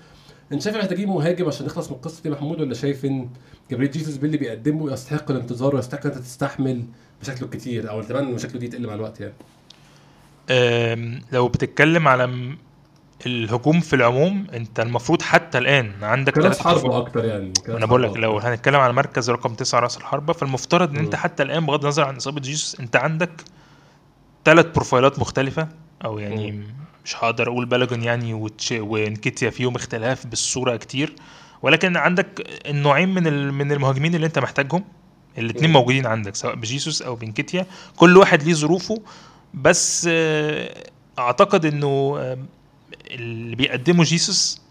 أنت 0.52 0.62
شايف 0.62 0.76
محتاجين 0.76 1.08
مهاجم 1.08 1.46
عشان 1.46 1.66
نخلص 1.66 1.90
من 1.90 1.96
القصة 1.96 2.22
دي 2.22 2.30
محمود 2.30 2.60
ولا 2.60 2.74
شايف 2.74 3.04
إن 3.04 3.28
جبريل 3.70 3.90
جيسوس 3.90 4.16
باللي 4.16 4.36
بيقدمه 4.36 4.92
يستحق 4.92 5.30
الانتظار 5.30 5.74
ويستحق 5.76 6.06
إن 6.06 6.12
أنت 6.12 6.20
تستحمل 6.20 6.82
مشاكله 7.22 7.44
الكتير 7.44 7.90
أو 7.90 8.00
اتمنى 8.00 8.28
ان 8.28 8.34
مشاكله 8.34 8.60
دي 8.60 8.68
تقل 8.68 8.86
مع 8.86 8.94
الوقت 8.94 9.20
يعني 9.20 9.34
لو 11.32 11.48
بتتكلم 11.48 12.08
على 12.08 12.54
الهجوم 13.26 13.80
في 13.80 13.96
العموم 13.96 14.46
أنت 14.54 14.80
المفروض 14.80 15.22
حتى 15.22 15.58
الآن 15.58 15.92
عندك 16.02 16.34
تلاتة 16.34 16.62
حربة 16.62 16.98
أكتر 16.98 17.24
يعني 17.24 17.52
أنا 17.68 17.86
بقول 17.86 18.02
لك 18.02 18.16
لو. 18.16 18.38
هنتكلم 18.38 18.76
على 18.80 18.92
مركز 18.92 19.30
رقم 19.30 19.54
تسعة 19.54 19.80
رأس 19.80 19.96
الحربة 19.96 20.32
فالمفترض 20.32 20.90
إن 20.90 20.96
أنت. 20.96 21.14
حتى 21.14 21.42
الآن 21.42 21.66
بغض 21.66 21.80
النظر 21.80 22.04
عن 22.04 22.16
إصابة 22.16 22.40
جيسوس 22.40 22.80
أنت 22.80 22.96
عندك 22.96 23.30
ثلاث 24.44 24.66
بروفايلات 24.66 25.18
مختلفة. 25.18 25.68
أو 26.04 26.18
يعني 26.18 26.52
مم. 26.52 26.64
مش 27.04 27.16
هقدر 27.16 27.48
أقول 27.48 27.66
بلاجون 27.66 28.02
يعني 28.02 28.34
وتش- 28.34 28.72
وانكيتيا 28.72 29.50
فيهم 29.50 29.74
اختلاف 29.74 30.26
بالصورة 30.26 30.76
كتير. 30.76 31.14
ولكن 31.62 31.96
عندك 31.96 32.46
النوعين 32.66 33.08
من 33.14 33.26
ال- 33.26 33.52
من 33.54 33.72
المهاجمين 33.72 34.14
اللي 34.14 34.26
أنت 34.26 34.38
محتاجهم. 34.38 34.84
الاثنين. 35.38 35.72
موجودين 35.72 36.06
عندك 36.06 36.34
سواء 36.34 36.54
بجيسوس 36.54 37.02
أو 37.02 37.14
بنكيتيا 37.14 37.66
كل 37.96 38.16
واحد 38.16 38.42
ليه 38.42 38.54
ظروفه. 38.54 39.02
بس 39.54 40.06
آه، 40.10 40.84
أعتقد 41.18 41.64
إنه 41.64 42.14
آه، 42.18 42.38
اللي 43.10 43.56
بيقدمه 43.56 44.04
جيسوس 44.04 44.60